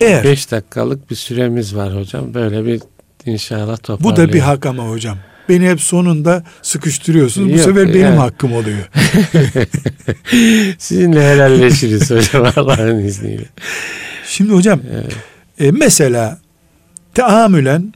eğer 0.00 0.24
5 0.24 0.50
dakikalık 0.50 1.10
bir 1.10 1.16
süremiz 1.16 1.76
var 1.76 1.96
hocam. 1.96 2.34
Böyle 2.34 2.66
bir 2.66 2.80
inşallah 3.26 3.76
bu 3.76 3.82
toparlayalım. 3.82 4.28
da 4.28 4.32
bir 4.32 4.40
hak 4.40 4.66
ama 4.66 4.88
hocam. 4.88 5.18
Beni 5.48 5.70
hep 5.70 5.80
sonunda 5.80 6.44
sıkıştırıyorsunuz. 6.62 7.48
Bu 7.48 7.52
Yok, 7.52 7.60
sefer 7.60 7.88
benim 7.88 8.00
yani. 8.00 8.16
hakkım 8.16 8.52
oluyor. 8.52 8.88
Sizinle 10.78 11.30
helalleşiriz 11.30 12.10
hocam 12.10 12.52
Allah'ın 12.56 13.04
izniyle. 13.04 13.44
Şimdi 14.26 14.52
hocam 14.52 14.80
e, 15.58 15.70
mesela 15.70 16.38
teamülen 17.14 17.92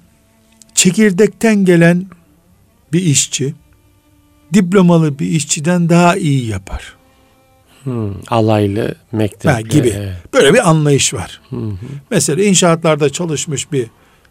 çekirdekten 0.75 1.65
gelen 1.65 2.07
bir 2.93 3.01
işçi 3.03 3.55
diplomalı 4.55 5.19
bir 5.19 5.27
işçiden 5.27 5.89
daha 5.89 6.17
iyi 6.17 6.47
yapar. 6.47 6.97
Hmm, 7.85 8.13
alaylı 8.29 8.95
mektep 9.13 9.53
Ha, 9.53 9.61
gibi. 9.61 9.89
Evet. 9.97 10.17
Böyle 10.35 10.55
bir 10.55 10.69
anlayış 10.69 11.15
var. 11.15 11.41
Hı 11.51 11.57
hı. 11.57 11.77
Mesela 12.11 12.45
inşaatlarda 12.45 13.11
çalışmış 13.11 13.73
bir 13.73 13.87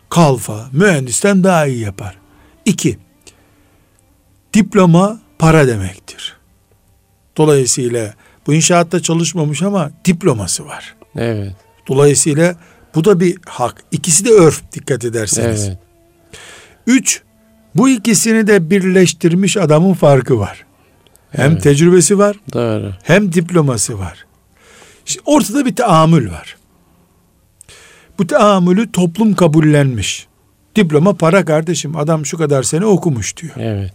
kalfa 0.09 0.69
mühendisten 0.71 1.43
daha 1.43 1.65
iyi 1.65 1.79
yapar. 1.79 2.17
İki, 2.65 2.97
diploma 4.53 5.19
para 5.39 5.67
demektir. 5.67 6.37
Dolayısıyla 7.37 8.13
bu 8.47 8.53
inşaatta 8.53 9.01
çalışmamış 9.01 9.61
ama 9.61 9.91
diploması 10.05 10.65
var. 10.65 10.95
Evet. 11.15 11.55
Dolayısıyla 11.87 12.55
bu 12.95 13.05
da 13.05 13.19
bir 13.19 13.37
hak. 13.45 13.83
İkisi 13.91 14.25
de 14.25 14.29
örf 14.29 14.61
dikkat 14.71 15.05
ederseniz. 15.05 15.67
Evet. 15.67 15.77
Üç, 16.87 17.21
bu 17.75 17.89
ikisini 17.89 18.47
de 18.47 18.69
birleştirmiş 18.69 19.57
adamın 19.57 19.93
farkı 19.93 20.39
var. 20.39 20.65
Hem 21.31 21.51
Evet. 21.51 21.63
tecrübesi 21.63 22.17
var 22.17 22.35
Doğru. 22.53 22.93
hem 23.03 23.33
diploması 23.33 23.99
var. 23.99 24.25
İşte 25.05 25.21
ortada 25.25 25.65
bir 25.65 25.75
teamül 25.75 26.31
var. 26.31 26.57
Bu 28.19 28.27
teamülü 28.27 28.91
toplum 28.91 29.33
kabullenmiş. 29.33 30.27
Diploma 30.75 31.13
para 31.13 31.45
kardeşim 31.45 31.95
adam 31.97 32.25
şu 32.25 32.37
kadar 32.37 32.63
sene 32.63 32.85
okumuş 32.85 33.37
diyor. 33.37 33.53
Evet. 33.57 33.93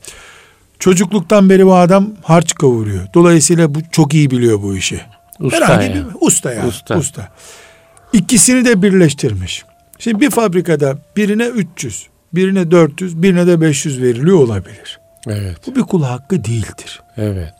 Çocukluktan 0.78 1.50
beri 1.50 1.66
bu 1.66 1.74
adam 1.74 2.10
harç 2.22 2.54
kavuruyor. 2.54 3.06
Dolayısıyla 3.14 3.74
bu 3.74 3.78
çok 3.92 4.14
iyi 4.14 4.30
biliyor 4.30 4.62
bu 4.62 4.76
işi. 4.76 5.00
Usta 5.40 5.56
Herhangi 5.56 5.86
ya. 5.86 5.94
bir 5.94 6.04
usta 6.20 6.52
yani. 6.52 6.68
Usta. 6.68 6.98
Usta. 6.98 7.28
İkisini 8.12 8.64
de 8.64 8.82
birleştirmiş. 8.82 9.64
Şimdi 9.98 10.20
bir 10.20 10.30
fabrikada 10.30 10.98
birine 11.16 11.46
300, 11.46 12.06
birine 12.32 12.70
400, 12.70 13.22
birine 13.22 13.46
de 13.46 13.60
500 13.60 14.02
veriliyor 14.02 14.38
olabilir. 14.38 15.00
Evet. 15.26 15.56
Bu 15.66 15.76
bir 15.76 15.80
kul 15.80 16.02
hakkı 16.02 16.44
değildir. 16.44 17.02
Evet. 17.16 17.54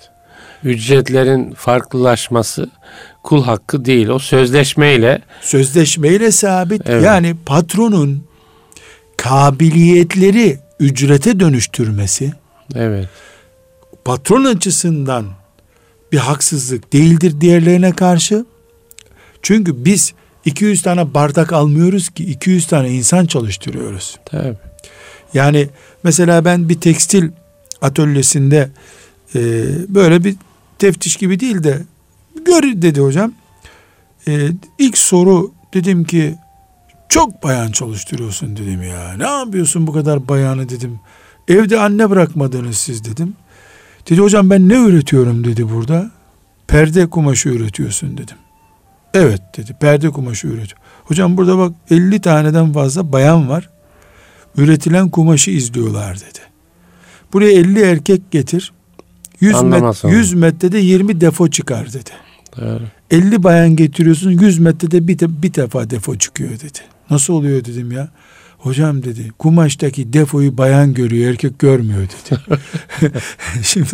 Ücretlerin 0.65 1.53
farklılaşması 1.53 2.71
kul 3.23 3.45
hakkı 3.45 3.85
değil. 3.85 4.09
O 4.09 4.19
sözleşmeyle 4.19 5.23
Sözleşmeyle 5.41 6.33
sabit. 6.33 6.83
Evet. 6.87 7.05
Yani 7.05 7.37
patronun 7.47 8.25
kabiliyetleri 9.17 10.59
ücrete 10.81 11.41
dönüştürmesi 11.41 12.33
evet. 12.75 13.09
patron 14.05 14.45
açısından 14.45 15.27
bir 16.13 16.19
haksızlık 16.19 16.93
değildir 16.93 17.41
diğerlerine 17.41 17.93
karşı. 17.93 18.45
Çünkü 19.43 19.85
biz 19.85 20.15
200 20.45 20.83
tane 20.83 21.15
bardak 21.15 21.53
almıyoruz 21.53 22.09
ki 22.09 22.25
200 22.25 22.67
tane 22.67 22.91
insan 22.91 23.27
çalıştırıyoruz. 23.27 24.19
Tabii. 24.25 24.57
Yani 25.35 25.69
mesela 26.03 26.45
ben 26.45 26.69
bir 26.69 26.81
tekstil 26.81 27.31
atölyesinde 27.83 28.71
e, 29.35 29.41
böyle 29.89 30.25
bir 30.25 30.37
teftiş 30.79 31.17
gibi 31.17 31.41
değil 31.41 31.65
de 31.65 31.83
gör 32.47 32.63
dedi 32.63 33.01
hocam. 33.01 33.33
E, 34.29 34.49
ilk 34.79 34.99
soru 34.99 35.53
dedim 35.75 36.05
ki 36.05 36.35
çok 37.09 37.43
bayan 37.43 37.71
çalıştırıyorsun 37.71 38.57
dedim 38.57 38.83
ya. 38.83 39.15
Ne 39.17 39.27
yapıyorsun 39.27 39.87
bu 39.87 39.93
kadar 39.93 40.29
bayanı 40.29 40.69
dedim. 40.69 41.01
Evde 41.49 41.81
anne 41.81 42.11
bırakmadınız 42.11 42.79
siz 42.79 43.05
dedim. 43.05 43.35
Dedi 44.11 44.21
hocam 44.21 44.51
ben 44.51 44.69
ne 44.69 44.75
üretiyorum 44.75 45.45
dedi 45.45 45.71
burada. 45.71 46.11
Perde 46.67 47.07
kumaşı 47.07 47.49
üretiyorsun 47.49 48.19
dedim. 48.19 48.37
Evet 49.15 49.43
dedi 49.57 49.75
perde 49.81 50.11
kumaşı 50.11 50.47
üretiyor. 50.47 50.81
Hocam 51.05 51.37
burada 51.37 51.59
bak 51.59 51.73
50 51.91 52.21
taneden 52.21 52.73
fazla 52.73 53.13
bayan 53.13 53.49
var 53.49 53.71
üretilen 54.57 55.09
kumaşı 55.09 55.51
izliyorlar 55.51 56.17
dedi. 56.17 56.39
Buraya 57.33 57.53
50 57.53 57.81
erkek 57.81 58.31
getir. 58.31 58.73
100, 59.41 59.55
Anlamaz 59.55 60.05
met, 60.05 60.13
onu. 60.13 60.19
100 60.19 60.35
metrede 60.35 60.79
20 60.79 61.21
defo 61.21 61.49
çıkar 61.49 61.93
dedi. 61.93 62.11
Doğru. 62.57 62.83
50 63.11 63.43
bayan 63.43 63.77
getiriyorsun 63.77 64.31
100 64.31 64.59
metrede 64.59 65.09
bir, 65.09 65.19
de, 65.19 65.43
bir 65.43 65.55
defa 65.55 65.91
defo 65.91 66.17
çıkıyor 66.17 66.51
dedi. 66.51 66.79
Nasıl 67.11 67.35
oluyor 67.35 67.65
dedim 67.65 67.93
ya. 67.93 68.09
Hocam 68.59 69.03
dedi 69.03 69.31
kumaştaki 69.39 70.13
defoyu 70.13 70.59
bayan 70.59 70.95
görüyor 70.95 71.31
erkek 71.31 71.59
görmüyor 71.59 72.03
dedi. 72.03 72.41
şimdi 73.63 73.89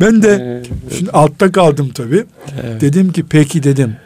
ben 0.00 0.22
de 0.22 0.28
Evet. 0.42 0.70
şimdi 0.98 1.10
altta 1.10 1.52
kaldım 1.52 1.90
tabii. 1.94 2.24
Evet. 2.62 2.80
Dedim 2.80 3.12
ki 3.12 3.24
peki 3.30 3.62
dedim. 3.62 3.96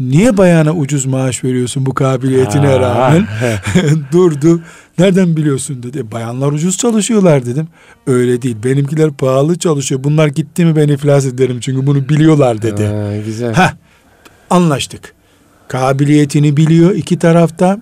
Niye 0.00 0.36
bayana 0.36 0.72
ucuz 0.72 1.06
maaş 1.06 1.44
veriyorsun 1.44 1.86
bu 1.86 1.94
kabiliyetine 1.94 2.78
rağmen? 2.80 3.26
Durdu. 4.12 4.60
Nereden 4.98 5.36
biliyorsun 5.36 5.82
dedi. 5.82 5.98
"E, 5.98 6.12
Bayanlar 6.12 6.52
ucuz 6.52 6.76
çalışıyorlar 6.78 7.46
dedim. 7.46 7.68
Öyle 8.06 8.42
değil. 8.42 8.56
Benimkiler 8.64 9.10
pahalı 9.12 9.58
çalışıyor. 9.58 10.04
Bunlar 10.04 10.26
gitti 10.28 10.64
mi 10.64 10.76
ben 10.76 10.88
iflas 10.88 11.26
ederim 11.26 11.60
çünkü 11.60 11.86
bunu 11.86 12.08
biliyorlar 12.08 12.62
dedi. 12.62 12.84
Ha, 12.86 13.16
güzel. 13.26 13.54
Heh, 13.54 13.72
anlaştık. 14.50 15.14
Kabiliyetini 15.68 16.56
biliyor 16.56 16.94
iki 16.94 17.18
tarafta. 17.18 17.80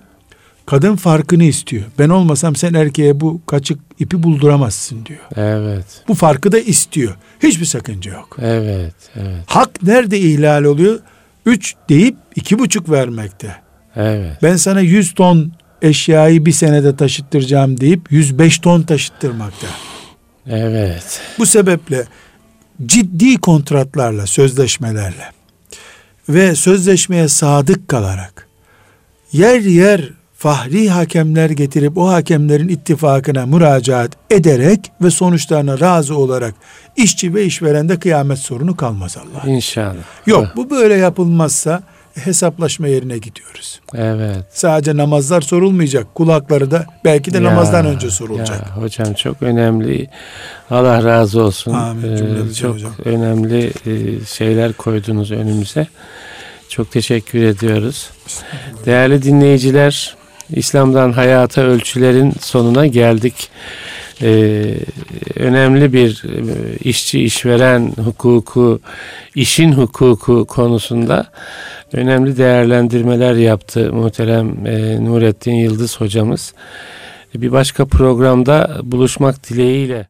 Kadın 0.65 0.95
farkını 0.95 1.43
istiyor. 1.43 1.83
Ben 1.99 2.09
olmasam 2.09 2.55
sen 2.55 2.73
erkeğe 2.73 3.19
bu 3.19 3.41
kaçık 3.45 3.79
ipi 3.99 4.23
bulduramazsın 4.23 5.05
diyor. 5.05 5.19
Evet. 5.35 5.85
Bu 6.07 6.13
farkı 6.13 6.51
da 6.51 6.59
istiyor. 6.59 7.15
Hiçbir 7.43 7.65
sakınca 7.65 8.11
yok. 8.13 8.37
Evet. 8.41 8.93
Evet. 9.15 9.43
Hak 9.45 9.83
nerede 9.83 10.19
ihlal 10.19 10.63
oluyor? 10.63 10.99
Üç 11.45 11.75
deyip 11.89 12.15
iki 12.35 12.59
buçuk 12.59 12.89
vermekte. 12.89 13.55
Evet. 13.95 14.37
Ben 14.43 14.55
sana 14.55 14.81
100 14.81 15.13
ton 15.13 15.51
eşyayı 15.81 16.45
bir 16.45 16.51
senede 16.51 16.95
taşıttıracağım 16.95 17.79
deyip 17.79 18.11
105 18.11 18.59
ton 18.59 18.81
taşıttırmakta. 18.81 19.67
Evet. 20.47 21.21
Bu 21.39 21.45
sebeple 21.45 22.05
ciddi 22.85 23.37
kontratlarla, 23.37 24.27
sözleşmelerle 24.27 25.31
ve 26.29 26.55
sözleşmeye 26.55 27.27
sadık 27.27 27.87
kalarak 27.87 28.47
yer 29.31 29.61
yer 29.61 30.18
fahri 30.43 30.89
hakemler 30.89 31.49
getirip 31.49 31.97
o 31.97 32.07
hakemlerin 32.09 32.67
ittifakına 32.67 33.45
müracaat 33.45 34.11
ederek 34.29 34.91
ve 35.01 35.11
sonuçlarına 35.11 35.79
razı 35.79 36.17
olarak 36.17 36.53
işçi 36.97 37.33
ve 37.33 37.45
işverende 37.45 37.99
kıyamet 37.99 38.39
sorunu 38.39 38.75
kalmaz 38.75 39.17
Allah. 39.17 39.49
İnşallah. 39.49 39.93
Yok 40.25 40.47
bu 40.55 40.69
böyle 40.69 40.93
yapılmazsa 40.95 41.83
hesaplaşma 42.15 42.87
yerine 42.87 43.17
gidiyoruz. 43.17 43.79
Evet. 43.95 44.45
Sadece 44.51 44.97
namazlar 44.97 45.41
sorulmayacak. 45.41 46.15
Kulakları 46.15 46.71
da 46.71 46.85
belki 47.05 47.33
de 47.33 47.37
Ya, 47.37 47.43
namazdan 47.43 47.85
önce 47.85 48.09
sorulacak. 48.09 48.59
ya 48.59 48.77
hocam 48.83 49.13
çok 49.13 49.41
önemli. 49.41 50.07
Allah 50.69 51.03
razı 51.03 51.41
olsun. 51.43 51.73
Amin, 51.73 52.47
Ee, 52.49 52.53
çok 52.53 52.75
hocam. 52.75 52.91
önemli 53.05 53.65
e, 53.85 54.25
şeyler 54.25 54.73
koydunuz 54.73 55.31
önümüze. 55.31 55.87
Çok 56.69 56.91
teşekkür 56.91 57.43
ediyoruz. 57.43 58.09
Değerli 58.85 59.23
dinleyiciler, 59.23 60.15
İslam'dan 60.51 61.11
hayata 61.11 61.61
ölçülerin 61.61 62.33
sonuna 62.39 62.87
geldik. 62.87 63.49
Ee, 64.21 64.75
önemli 65.35 65.93
bir 65.93 66.23
e, 66.25 66.77
işçi 66.77 67.23
işveren 67.23 67.93
hukuku, 68.03 68.79
işin 69.35 69.71
hukuku 69.71 70.45
konusunda 70.45 71.25
önemli 71.93 72.37
değerlendirmeler 72.37 73.35
yaptı 73.35 73.93
muhterem 73.93 74.67
e, 74.67 75.05
Nurettin 75.05 75.53
Yıldız 75.53 76.01
hocamız. 76.01 76.53
Bir 77.35 77.51
başka 77.51 77.85
programda 77.85 78.79
buluşmak 78.83 79.49
dileğiyle 79.49 80.07